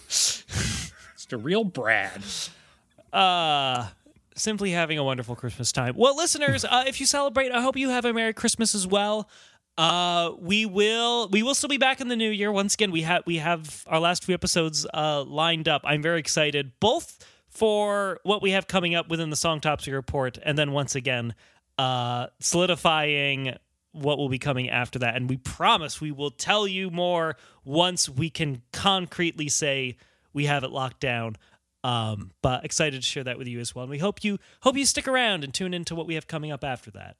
Just 0.09 1.33
a 1.33 1.37
real 1.37 1.65
Brad. 1.65 2.23
uh 3.13 3.89
simply 4.35 4.71
having 4.71 4.99
a 4.99 5.03
wonderful 5.05 5.35
christmas 5.35 5.73
time 5.73 5.93
well 5.97 6.15
listeners 6.17 6.65
uh, 6.65 6.85
if 6.87 7.01
you 7.01 7.07
celebrate 7.07 7.51
i 7.51 7.61
hope 7.61 7.77
you 7.77 7.89
have 7.89 8.05
a 8.05 8.13
merry 8.13 8.33
christmas 8.33 8.73
as 8.73 8.87
well 8.87 9.29
uh 9.79 10.33
we 10.39 10.67
will 10.67 11.29
we 11.29 11.43
will 11.43 11.55
still 11.55 11.69
be 11.69 11.79
back 11.79 12.01
in 12.01 12.09
the 12.09 12.17
new 12.17 12.31
year 12.31 12.51
once 12.51 12.75
again 12.75 12.91
we 12.91 13.03
have 13.03 13.23
we 13.27 13.37
have 13.37 13.85
our 13.87 14.01
last 14.01 14.25
few 14.25 14.35
episodes 14.35 14.87
uh 14.93 15.23
lined 15.23 15.69
up 15.69 15.81
i'm 15.85 16.03
very 16.03 16.19
excited 16.19 16.73
both 16.81 17.25
for 17.49 18.21
what 18.25 18.43
we 18.43 18.51
have 18.51 18.67
coming 18.67 18.95
up 18.95 19.09
within 19.09 19.31
the 19.31 19.37
song 19.37 19.61
topsy 19.61 19.93
report 19.93 20.37
and 20.43 20.59
then 20.59 20.73
once 20.73 20.95
again 20.95 21.33
uh 21.79 22.27
solidifying 22.41 23.55
what 23.93 24.19
will 24.19 24.29
be 24.29 24.39
coming 24.39 24.69
after 24.69 24.99
that 24.99 25.15
and 25.15 25.31
we 25.31 25.37
promise 25.37 26.01
we 26.01 26.11
will 26.11 26.31
tell 26.31 26.67
you 26.67 26.91
more 26.91 27.37
once 27.65 28.09
we 28.09 28.29
can 28.29 28.61
concretely 28.73 29.49
say 29.49 29.97
we 30.33 30.47
have 30.47 30.65
it 30.65 30.71
locked 30.71 31.01
down 31.01 31.37
um, 31.85 32.33
but 32.43 32.65
excited 32.65 33.01
to 33.01 33.07
share 33.07 33.25
that 33.25 33.39
with 33.39 33.47
you 33.47 33.61
as 33.61 33.73
well. 33.73 33.85
And 33.85 33.91
we 33.91 33.99
hope 33.99 34.25
you 34.25 34.39
hope 34.63 34.77
you 34.77 34.85
stick 34.85 35.07
around 35.07 35.45
and 35.45 35.55
tune 35.55 35.73
into 35.73 35.95
what 35.95 36.09
we 36.09 36.15
have 36.15 36.27
coming 36.27 36.51
up 36.51 36.65
after 36.65 36.91
that. 36.91 37.17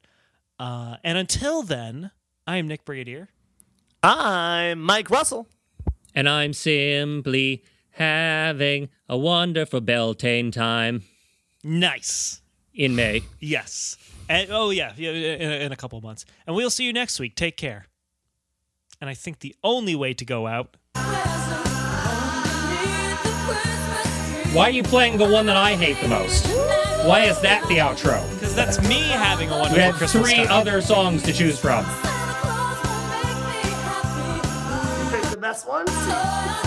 Uh, 0.59 0.97
and 1.03 1.17
until 1.17 1.63
then, 1.63 2.11
I 2.49 2.57
am 2.57 2.67
Nick 2.67 2.83
Brigadier. 2.83 3.29
I'm 4.01 4.81
Mike 4.81 5.11
Russell. 5.11 5.47
And 6.15 6.27
I'm 6.27 6.53
simply 6.53 7.63
having 7.91 8.89
a 9.07 9.15
wonderful 9.15 9.81
Beltane 9.81 10.51
time 10.51 11.03
Nice. 11.63 12.41
in 12.73 12.95
May. 12.95 13.21
Yes. 13.39 13.97
And 14.27 14.49
oh 14.49 14.71
yeah, 14.71 14.93
yeah 14.97 15.11
in, 15.11 15.51
in 15.61 15.71
a 15.71 15.75
couple 15.75 15.99
of 15.99 16.03
months. 16.03 16.25
And 16.47 16.55
we'll 16.55 16.71
see 16.71 16.85
you 16.85 16.91
next 16.91 17.19
week. 17.19 17.35
Take 17.35 17.55
care. 17.55 17.85
And 18.99 19.11
I 19.11 19.13
think 19.13 19.41
the 19.41 19.55
only 19.63 19.93
way 19.95 20.15
to 20.15 20.25
go 20.25 20.47
out 20.47 20.75
Why 24.53 24.63
are 24.63 24.71
you 24.71 24.81
playing 24.81 25.19
the 25.19 25.29
one 25.29 25.45
that 25.45 25.55
I 25.55 25.75
hate 25.75 26.01
the 26.01 26.07
most? 26.07 26.47
Why 27.05 27.25
is 27.25 27.39
that 27.41 27.61
the 27.67 27.75
outro? 27.77 28.27
because 28.33 28.55
that's 28.55 28.81
me 28.89 29.01
having 29.01 29.49
a 29.51 29.53
We 29.53 29.59
wonderful 29.59 29.83
had 29.83 29.93
Christmas 29.93 30.23
three 30.31 30.37
time. 30.45 30.47
other 30.49 30.81
songs 30.81 31.21
to 31.21 31.31
choose 31.31 31.59
from. 31.59 31.85
Best 35.49 35.67
one. 35.67 36.58